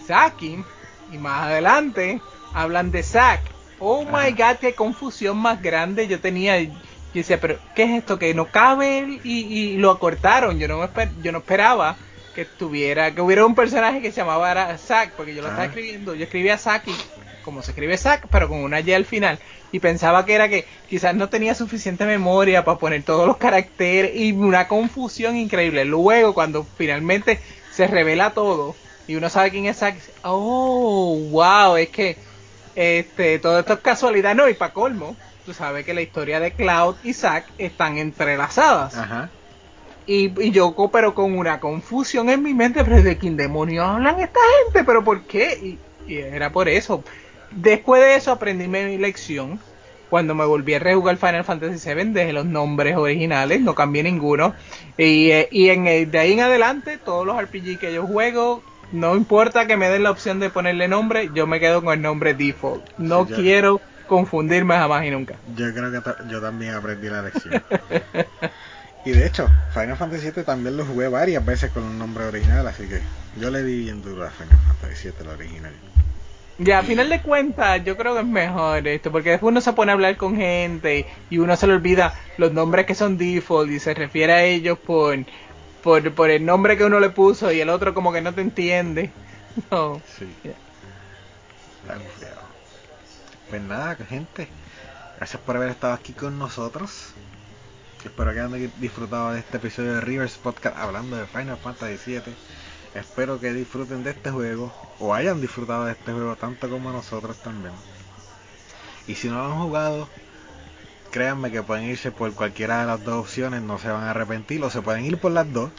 Saki, 0.06 0.64
y 1.12 1.18
más 1.18 1.44
adelante 1.44 2.20
hablan 2.52 2.90
de 2.90 3.02
Zack. 3.02 3.40
Oh 3.78 4.04
my 4.04 4.32
god, 4.32 4.56
qué 4.60 4.74
confusión 4.74 5.36
más 5.36 5.62
grande 5.62 6.08
yo 6.08 6.20
tenía. 6.20 6.60
Yo 6.60 6.72
decía, 7.12 7.40
pero 7.40 7.58
¿qué 7.74 7.84
es 7.84 7.90
esto? 7.98 8.18
Que 8.18 8.34
no 8.34 8.46
cabe 8.46 9.20
y, 9.22 9.40
y 9.40 9.76
lo 9.76 9.90
acortaron. 9.90 10.58
Yo 10.58 10.68
no, 10.68 10.78
me 10.78 10.88
yo 11.22 11.32
no 11.32 11.38
esperaba 11.38 11.96
que 12.34 12.44
tuviera, 12.44 13.14
que 13.14 13.20
hubiera 13.22 13.46
un 13.46 13.54
personaje 13.54 14.02
que 14.02 14.12
se 14.12 14.20
llamaba 14.20 14.76
Zack, 14.76 15.12
porque 15.12 15.34
yo 15.34 15.42
lo 15.42 15.48
estaba 15.48 15.66
escribiendo. 15.66 16.14
Yo 16.14 16.24
escribía 16.24 16.58
Zack 16.58 16.88
y 16.88 16.94
como 17.42 17.62
se 17.62 17.70
escribe 17.70 17.96
Zack, 17.96 18.26
pero 18.30 18.48
con 18.48 18.58
una 18.58 18.80
Y 18.80 18.92
al 18.92 19.04
final. 19.04 19.38
Y 19.72 19.80
pensaba 19.80 20.26
que 20.26 20.34
era 20.34 20.48
que 20.48 20.66
quizás 20.88 21.14
no 21.14 21.28
tenía 21.28 21.54
suficiente 21.54 22.04
memoria 22.04 22.64
para 22.64 22.78
poner 22.78 23.02
todos 23.04 23.26
los 23.26 23.36
caracteres 23.36 24.12
y 24.14 24.32
una 24.32 24.68
confusión 24.68 25.36
increíble. 25.36 25.84
Luego, 25.84 26.34
cuando 26.34 26.66
finalmente 26.76 27.40
se 27.72 27.86
revela 27.86 28.30
todo 28.30 28.74
y 29.06 29.16
uno 29.16 29.28
sabe 29.28 29.50
quién 29.50 29.66
es 29.66 29.78
Zack, 29.78 29.96
oh, 30.22 31.16
wow, 31.30 31.76
es 31.76 31.88
que 31.88 32.16
este, 32.74 33.38
todo 33.38 33.60
esto 33.60 33.74
es 33.74 33.80
casualidad, 33.80 34.34
no, 34.34 34.48
y 34.48 34.54
para 34.54 34.72
colmo, 34.72 35.16
tú 35.44 35.54
sabes 35.54 35.84
que 35.84 35.94
la 35.94 36.02
historia 36.02 36.40
de 36.40 36.52
Cloud 36.52 36.96
y 37.04 37.12
Zack 37.12 37.46
están 37.58 37.98
entrelazadas. 37.98 38.96
Ajá. 38.96 39.30
Y, 40.06 40.52
yo, 40.52 40.74
pero 40.92 41.14
con 41.14 41.36
una 41.36 41.58
confusión 41.58 42.30
en 42.30 42.42
mi 42.42 42.54
mente, 42.54 42.84
pero 42.84 43.02
¿de 43.02 43.18
quién 43.18 43.36
demonios 43.36 43.84
hablan 43.84 44.20
esta 44.20 44.38
gente? 44.64 44.84
¿Pero 44.84 45.02
por 45.02 45.22
qué? 45.22 45.78
Y, 46.06 46.14
era 46.14 46.52
por 46.52 46.68
eso. 46.68 47.02
Después 47.50 48.00
de 48.00 48.14
eso 48.14 48.30
aprendí 48.30 48.68
mi 48.68 48.98
lección. 48.98 49.58
Cuando 50.08 50.36
me 50.36 50.44
volví 50.44 50.74
a 50.74 50.78
rejugar 50.78 51.16
Final 51.16 51.42
Fantasy 51.42 51.92
VII, 51.92 52.12
dejé 52.12 52.32
los 52.32 52.46
nombres 52.46 52.96
originales, 52.96 53.60
no 53.60 53.74
cambié 53.74 54.04
ninguno. 54.04 54.54
Y, 54.96 55.32
eh, 55.32 55.48
y 55.50 55.70
en, 55.70 56.08
de 56.08 56.18
ahí 56.18 56.34
en 56.34 56.40
adelante, 56.40 56.98
todos 56.98 57.26
los 57.26 57.42
RPG 57.42 57.80
que 57.80 57.92
yo 57.92 58.06
juego, 58.06 58.62
no 58.92 59.16
importa 59.16 59.66
que 59.66 59.76
me 59.76 59.88
den 59.88 60.02
la 60.02 60.10
opción 60.10 60.40
de 60.40 60.50
ponerle 60.50 60.88
nombre, 60.88 61.30
yo 61.34 61.46
me 61.46 61.60
quedo 61.60 61.82
con 61.82 61.94
el 61.94 62.02
nombre 62.02 62.34
default. 62.34 62.84
No 62.98 63.26
quiero 63.26 63.80
confundirme 64.06 64.74
jamás 64.76 65.04
y 65.04 65.10
nunca. 65.10 65.36
Yo 65.56 65.72
creo 65.72 65.90
que 65.90 66.00
yo 66.28 66.40
también 66.40 66.74
aprendí 66.74 67.08
la 67.08 67.22
lección. 67.22 67.62
y 69.04 69.10
de 69.10 69.26
hecho, 69.26 69.48
Final 69.72 69.96
Fantasy 69.96 70.30
VII 70.30 70.44
también 70.44 70.76
lo 70.76 70.84
jugué 70.84 71.08
varias 71.08 71.44
veces 71.44 71.70
con 71.70 71.82
un 71.82 71.98
nombre 71.98 72.24
original, 72.24 72.66
así 72.66 72.86
que 72.86 73.00
yo 73.40 73.50
le 73.50 73.62
di 73.62 73.80
bien 73.80 74.02
duro 74.02 74.24
a 74.24 74.30
Final 74.30 74.58
Fantasy 74.58 75.08
VII, 75.08 75.14
el 75.20 75.28
original. 75.28 75.72
Ya, 76.58 76.78
a 76.78 76.82
final 76.82 77.10
de 77.10 77.20
cuentas, 77.20 77.84
yo 77.84 77.98
creo 77.98 78.14
que 78.14 78.20
es 78.20 78.26
mejor 78.26 78.88
esto, 78.88 79.12
porque 79.12 79.30
después 79.30 79.50
uno 79.50 79.60
se 79.60 79.74
pone 79.74 79.92
a 79.92 79.94
hablar 79.94 80.16
con 80.16 80.36
gente 80.36 81.04
y 81.28 81.36
uno 81.36 81.54
se 81.54 81.66
le 81.66 81.74
olvida 81.74 82.14
los 82.38 82.50
nombres 82.50 82.86
que 82.86 82.94
son 82.94 83.18
default 83.18 83.70
y 83.70 83.78
se 83.78 83.92
refiere 83.92 84.32
a 84.32 84.42
ellos 84.42 84.78
por 84.78 85.18
por, 85.86 86.12
por 86.14 86.30
el 86.30 86.44
nombre 86.44 86.76
que 86.76 86.82
uno 86.82 86.98
le 86.98 87.10
puso 87.10 87.52
y 87.52 87.60
el 87.60 87.68
otro 87.68 87.94
como 87.94 88.12
que 88.12 88.20
no 88.20 88.34
te 88.34 88.40
entiende. 88.40 89.12
No. 89.70 90.02
Sí. 90.18 90.28
Pues 93.48 93.62
nada, 93.62 93.94
gente. 93.94 94.48
Gracias 95.16 95.40
por 95.40 95.56
haber 95.56 95.70
estado 95.70 95.94
aquí 95.94 96.12
con 96.12 96.38
nosotros. 96.38 97.14
Espero 98.04 98.34
que 98.34 98.40
hayan 98.40 98.72
disfrutado 98.78 99.32
de 99.32 99.38
este 99.38 99.56
episodio 99.56 99.94
de 99.94 100.00
Rivers 100.02 100.36
Podcast 100.36 100.76
hablando 100.76 101.16
de 101.16 101.24
Final 101.26 101.56
Fantasy 101.56 101.96
VII. 102.04 102.34
Espero 102.94 103.40
que 103.40 103.54
disfruten 103.54 104.04
de 104.04 104.10
este 104.10 104.30
juego 104.30 104.74
o 104.98 105.14
hayan 105.14 105.40
disfrutado 105.40 105.86
de 105.86 105.92
este 105.92 106.12
juego 106.12 106.36
tanto 106.36 106.68
como 106.68 106.90
nosotros 106.90 107.38
también. 107.38 107.72
Y 109.06 109.14
si 109.14 109.28
no 109.28 109.36
lo 109.36 109.44
han 109.44 109.62
jugado, 109.62 110.08
créanme 111.16 111.50
que 111.50 111.62
pueden 111.62 111.86
irse 111.86 112.12
por 112.12 112.30
cualquiera 112.34 112.80
de 112.80 112.86
las 112.86 113.02
dos 113.02 113.14
opciones, 113.14 113.62
no 113.62 113.78
se 113.78 113.88
van 113.88 114.02
a 114.04 114.10
arrepentir, 114.10 114.62
o 114.62 114.68
se 114.68 114.82
pueden 114.82 115.06
ir 115.06 115.16
por 115.16 115.32
las 115.32 115.50
dos, 115.50 115.70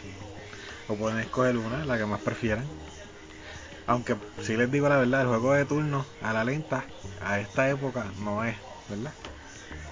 o 0.87 0.95
pueden 0.95 1.19
escoger 1.19 1.57
una, 1.57 1.85
la 1.85 1.99
que 1.99 2.07
más 2.07 2.21
prefieran. 2.21 2.65
Aunque 3.85 4.15
si 4.41 4.57
les 4.57 4.71
digo 4.71 4.89
la 4.89 4.97
verdad, 4.97 5.21
el 5.21 5.27
juego 5.27 5.53
de 5.53 5.65
turno 5.65 6.07
a 6.23 6.33
la 6.33 6.43
lenta, 6.43 6.85
a 7.23 7.39
esta 7.39 7.69
época, 7.69 8.05
no 8.17 8.43
es, 8.43 8.55
¿verdad? 8.89 9.13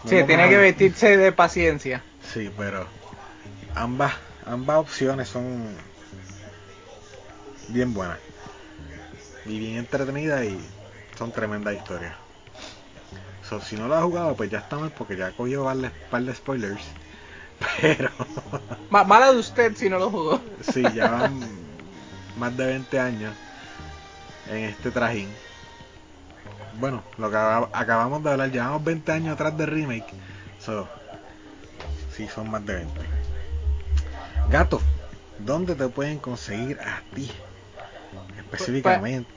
sí, 0.05 0.23
tiene 0.25 0.49
que 0.49 0.57
vestirse 0.57 1.15
de 1.15 1.31
paciencia. 1.31 2.01
Sí, 2.33 2.49
pero 2.57 2.87
ambas, 3.75 4.13
ambas 4.47 4.77
opciones 4.77 5.29
son 5.29 5.75
bien 7.67 7.93
buenas 7.93 8.17
y 9.45 9.59
bien 9.59 9.75
entretenidas 9.75 10.43
y 10.43 10.59
son 11.15 11.31
tremendas 11.31 11.75
historias 11.75 12.24
si 13.67 13.75
no 13.75 13.87
lo 13.87 13.95
ha 13.95 14.01
jugado, 14.01 14.35
pues 14.35 14.49
ya 14.49 14.59
está 14.59 14.77
mal 14.77 14.91
porque 14.91 15.15
ya 15.15 15.31
cogió 15.31 15.65
un 15.65 15.91
par 16.09 16.23
de 16.23 16.33
spoilers. 16.33 16.83
Pero. 17.81 18.09
Mala 18.89 19.31
de 19.31 19.39
usted 19.39 19.75
si 19.75 19.89
no 19.89 19.99
lo 19.99 20.09
jugó. 20.09 20.41
sí, 20.61 20.83
ya 20.93 21.11
van 21.11 21.39
más 22.37 22.55
de 22.57 22.65
20 22.65 22.99
años 22.99 23.33
en 24.49 24.65
este 24.65 24.91
trajín. 24.91 25.29
Bueno, 26.79 27.03
lo 27.17 27.31
que 27.31 27.37
acabamos 27.37 28.23
de 28.23 28.31
hablar, 28.31 28.51
llevamos 28.51 28.83
20 28.83 29.11
años 29.11 29.33
atrás 29.33 29.57
de 29.57 29.65
remake. 29.65 30.13
So, 30.59 30.87
sí, 32.13 32.27
son 32.27 32.51
más 32.51 32.65
de 32.65 32.75
20. 32.75 33.01
Gato, 34.49 34.81
¿dónde 35.39 35.75
te 35.75 35.87
pueden 35.87 36.19
conseguir 36.19 36.79
a 36.81 37.01
ti? 37.13 37.31
Específicamente. 38.37 39.34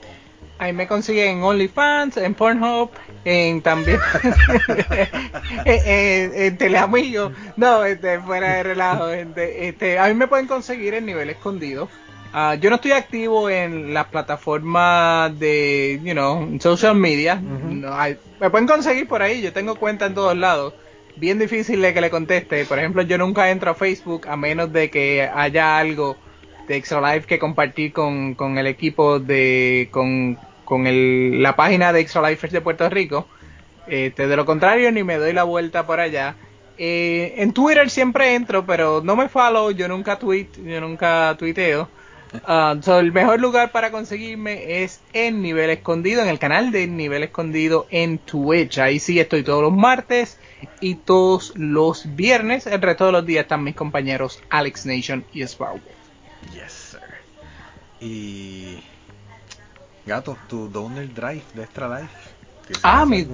Ahí 0.58 0.72
me 0.72 0.88
consiguen 0.88 1.38
en 1.38 1.42
OnlyFans, 1.44 2.16
en 2.16 2.34
Pornhub, 2.34 2.90
en 3.24 3.62
también 3.62 4.00
en, 5.64 6.32
en, 6.34 6.58
Teleamigo. 6.58 7.30
No, 7.56 7.84
este, 7.84 8.18
fuera 8.20 8.54
de 8.54 8.62
relajo, 8.64 9.08
gente. 9.08 9.68
Este, 9.68 9.98
a 9.98 10.08
mí 10.08 10.14
me 10.14 10.26
pueden 10.26 10.48
conseguir 10.48 10.94
en 10.94 11.06
nivel 11.06 11.30
escondido. 11.30 11.88
Uh, 12.34 12.54
yo 12.60 12.68
no 12.70 12.76
estoy 12.76 12.92
activo 12.92 13.48
en 13.48 13.94
las 13.94 14.06
plataformas 14.06 15.38
de, 15.38 16.00
you 16.02 16.12
know, 16.12 16.58
social 16.60 16.94
media. 16.94 17.36
no, 17.36 17.96
me 18.40 18.50
pueden 18.50 18.66
conseguir 18.66 19.06
por 19.06 19.22
ahí. 19.22 19.40
Yo 19.40 19.52
tengo 19.52 19.76
cuenta 19.76 20.06
en 20.06 20.14
todos 20.14 20.36
lados. 20.36 20.74
Bien 21.16 21.38
difícil 21.38 21.80
de 21.80 21.94
que 21.94 22.00
le 22.00 22.10
conteste. 22.10 22.64
Por 22.64 22.78
ejemplo, 22.78 23.02
yo 23.02 23.16
nunca 23.16 23.50
entro 23.50 23.70
a 23.70 23.74
Facebook 23.74 24.28
a 24.28 24.36
menos 24.36 24.72
de 24.72 24.90
que 24.90 25.22
haya 25.22 25.78
algo 25.78 26.16
de 26.66 26.76
Extra 26.76 27.00
Life 27.00 27.26
que 27.26 27.38
compartir 27.38 27.92
con, 27.92 28.34
con 28.34 28.58
el 28.58 28.66
equipo 28.66 29.18
de 29.18 29.88
con, 29.90 30.38
con 30.68 30.86
el, 30.86 31.42
la 31.42 31.56
página 31.56 31.94
de 31.94 32.00
Extra 32.00 32.28
Lifers 32.28 32.52
de 32.52 32.60
Puerto 32.60 32.90
Rico. 32.90 33.26
Este, 33.86 34.26
de 34.26 34.36
lo 34.36 34.44
contrario, 34.44 34.92
ni 34.92 35.02
me 35.02 35.16
doy 35.16 35.32
la 35.32 35.44
vuelta 35.44 35.86
por 35.86 35.98
allá. 35.98 36.34
Eh, 36.76 37.36
en 37.38 37.54
Twitter 37.54 37.88
siempre 37.88 38.34
entro, 38.34 38.66
pero 38.66 39.00
no 39.02 39.16
me 39.16 39.30
follow, 39.30 39.70
yo 39.70 39.88
nunca 39.88 40.18
tweet, 40.18 40.48
yo 40.62 40.78
nunca 40.82 41.34
tuiteo. 41.38 41.88
Uh, 42.46 42.78
el 42.98 43.10
mejor 43.10 43.40
lugar 43.40 43.72
para 43.72 43.90
conseguirme 43.90 44.82
es 44.82 45.00
en 45.14 45.40
Nivel 45.40 45.70
Escondido, 45.70 46.20
en 46.20 46.28
el 46.28 46.38
canal 46.38 46.70
de 46.72 46.86
Nivel 46.86 47.22
Escondido 47.22 47.86
en 47.88 48.18
Twitch. 48.18 48.76
Ahí 48.76 48.98
sí 48.98 49.18
estoy 49.18 49.42
todos 49.42 49.62
los 49.62 49.72
martes 49.72 50.38
y 50.82 50.96
todos 50.96 51.54
los 51.56 52.14
viernes. 52.16 52.66
El 52.66 52.82
resto 52.82 53.06
de 53.06 53.12
los 53.12 53.24
días 53.24 53.44
están 53.44 53.64
mis 53.64 53.74
compañeros 53.74 54.42
Alex 54.50 54.84
Nation 54.84 55.24
y 55.32 55.40
Sparrow. 55.40 55.80
Yes, 56.52 56.70
sir. 56.70 57.00
Y 58.06 58.82
Gato, 60.08 60.36
tu 60.48 60.68
Donor 60.68 61.12
Drive 61.14 61.44
de 61.54 61.62
Extra 61.62 62.00
Life. 62.00 62.12
Ah, 62.82 63.06
mi. 63.06 63.26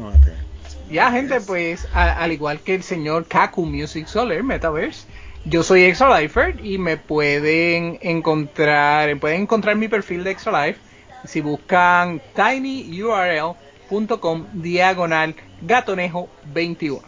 Ya, 0.90 1.10
gente, 1.10 1.40
pues 1.40 1.88
al 1.94 2.30
igual 2.32 2.60
que 2.60 2.74
el 2.74 2.82
señor 2.82 3.26
Kaku 3.26 3.64
Music 3.64 4.06
Solar 4.06 4.42
Metaverse, 4.42 5.06
yo 5.46 5.62
soy 5.62 5.84
Extra 5.84 6.20
Lifer 6.20 6.64
y 6.64 6.76
me 6.76 6.98
pueden 6.98 7.98
encontrar, 8.02 9.18
pueden 9.18 9.42
encontrar 9.42 9.76
mi 9.76 9.88
perfil 9.88 10.24
de 10.24 10.32
Extra 10.32 10.66
Life 10.66 10.80
si 11.24 11.40
buscan 11.40 12.20
tinyurl 12.34 13.56
patreon.com 13.88 14.46
diagonal 14.52 15.34
gatonejo 15.62 16.28
21. 16.52 17.02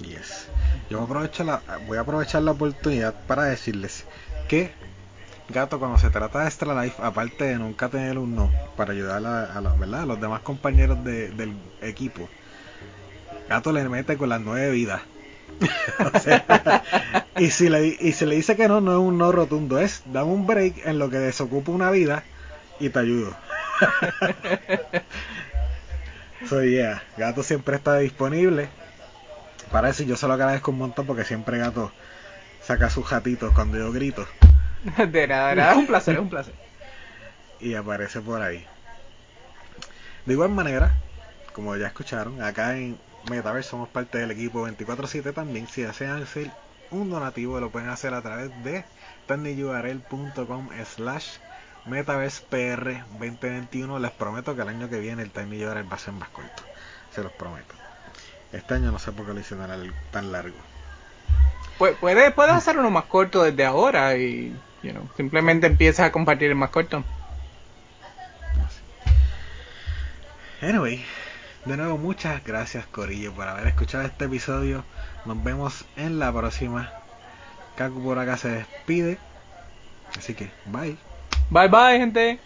Yes. 0.00 0.48
Yo 0.90 0.98
voy 0.98 1.02
a 1.02 1.04
aprovechar 1.04 1.46
la, 1.46 1.62
voy 1.86 1.98
a 1.98 2.00
aprovechar 2.00 2.42
la 2.42 2.52
oportunidad 2.52 3.14
para 3.26 3.44
decirles 3.44 4.04
que 4.48 4.72
Gato 5.48 5.78
cuando 5.78 5.98
se 5.98 6.10
trata 6.10 6.40
de 6.40 6.46
Extra 6.46 6.82
Life, 6.82 7.00
aparte 7.02 7.44
de 7.44 7.58
nunca 7.58 7.88
tener 7.88 8.18
un 8.18 8.34
no 8.34 8.50
para 8.76 8.92
ayudar 8.92 9.24
a, 9.24 9.56
a 9.56 9.60
los, 9.60 9.78
¿verdad? 9.78 10.02
a 10.02 10.06
los 10.06 10.20
demás 10.20 10.40
compañeros 10.40 11.04
de- 11.04 11.30
del 11.32 11.54
equipo, 11.82 12.28
Gato 13.48 13.72
le 13.72 13.88
mete 13.88 14.16
con 14.16 14.28
las 14.28 14.40
nueve 14.40 14.70
vidas. 14.70 15.02
Y 17.36 17.50
si 17.50 17.68
le 17.68 17.80
dice 18.36 18.56
que 18.56 18.68
no, 18.68 18.80
no 18.80 18.92
es 18.92 18.98
un 18.98 19.18
no 19.18 19.32
rotundo, 19.32 19.78
es 19.78 20.02
dame 20.06 20.30
un 20.32 20.46
break 20.46 20.86
en 20.86 20.98
lo 20.98 21.10
que 21.10 21.18
desocupa 21.18 21.72
una 21.72 21.90
vida 21.90 22.22
y 22.78 22.90
te 22.90 22.98
ayudo. 23.00 23.34
so 26.48 26.62
yeah, 26.62 27.02
Gato 27.16 27.42
siempre 27.42 27.76
está 27.76 27.98
disponible. 27.98 28.68
Para 29.72 29.88
eso 29.90 30.02
yo 30.04 30.16
se 30.16 30.26
lo 30.26 30.34
agradezco 30.34 30.70
un 30.70 30.78
montón 30.78 31.06
porque 31.06 31.24
siempre 31.24 31.58
Gato 31.58 31.92
saca 32.62 32.90
sus 32.90 33.06
jatitos 33.06 33.52
cuando 33.54 33.78
yo 33.78 33.92
grito 33.92 34.26
De 35.08 35.26
nada, 35.26 35.48
de 35.50 35.56
nada, 35.56 35.72
es 35.72 35.78
un 35.78 35.86
placer, 35.86 36.14
es 36.14 36.20
un 36.20 36.28
placer. 36.28 36.54
y 37.60 37.74
aparece 37.74 38.20
por 38.20 38.42
ahí. 38.42 38.64
De 40.26 40.32
igual 40.34 40.50
manera, 40.50 40.92
como 41.52 41.76
ya 41.76 41.86
escucharon, 41.86 42.42
acá 42.42 42.76
en 42.76 42.98
Metaverse 43.30 43.70
somos 43.70 43.88
parte 43.88 44.18
del 44.18 44.30
equipo 44.30 44.66
24/7 44.68 45.32
también. 45.32 45.66
Si 45.68 45.82
desean 45.82 46.22
hacer 46.22 46.50
un 46.90 47.10
donativo, 47.10 47.58
lo 47.60 47.70
pueden 47.70 47.88
hacer 47.88 48.12
a 48.14 48.22
través 48.22 48.50
de 48.62 48.84
tinyurl.com 49.26 50.68
slash 50.94 51.26
metaversepr 51.86 53.04
2021. 53.18 53.98
Les 53.98 54.10
prometo 54.12 54.54
que 54.54 54.62
el 54.62 54.68
año 54.68 54.88
que 54.88 54.98
viene 54.98 55.22
el 55.22 55.30
tinyurl 55.30 55.90
va 55.90 55.96
a 55.96 55.98
ser 55.98 56.12
más 56.14 56.28
corto. 56.30 56.62
Se 57.14 57.22
los 57.22 57.32
prometo. 57.32 57.74
Este 58.52 58.74
año 58.74 58.92
no 58.92 58.98
sé 58.98 59.12
por 59.12 59.26
qué 59.26 59.32
lo 59.34 59.40
hicieron 59.40 59.92
tan 60.10 60.32
largo. 60.32 60.56
Pu- 61.78 61.96
Puedes, 61.96 62.32
puedes 62.34 62.52
hacer 62.52 62.78
uno 62.78 62.90
más 62.90 63.04
corto 63.04 63.42
desde 63.42 63.64
ahora 63.64 64.16
y 64.16 64.54
you 64.84 64.92
know, 64.92 65.08
simplemente 65.16 65.66
empiezas 65.66 66.06
a 66.06 66.12
compartir 66.12 66.50
el 66.50 66.56
más 66.56 66.70
corto. 66.70 67.02
Anyway, 70.60 71.04
de 71.64 71.76
nuevo 71.76 71.98
muchas 71.98 72.42
gracias 72.44 72.86
Corillo 72.86 73.32
por 73.32 73.48
haber 73.48 73.66
escuchado 73.66 74.04
este 74.04 74.26
episodio. 74.26 74.84
Nos 75.24 75.42
vemos 75.42 75.84
en 75.96 76.18
la 76.18 76.32
próxima. 76.32 76.90
Kaku 77.76 78.02
por 78.02 78.18
acá 78.18 78.36
se 78.36 78.50
despide. 78.50 79.18
Así 80.16 80.34
que, 80.34 80.50
bye. 80.66 80.96
Bye 81.50 81.68
bye, 81.68 81.98
gente. 81.98 82.38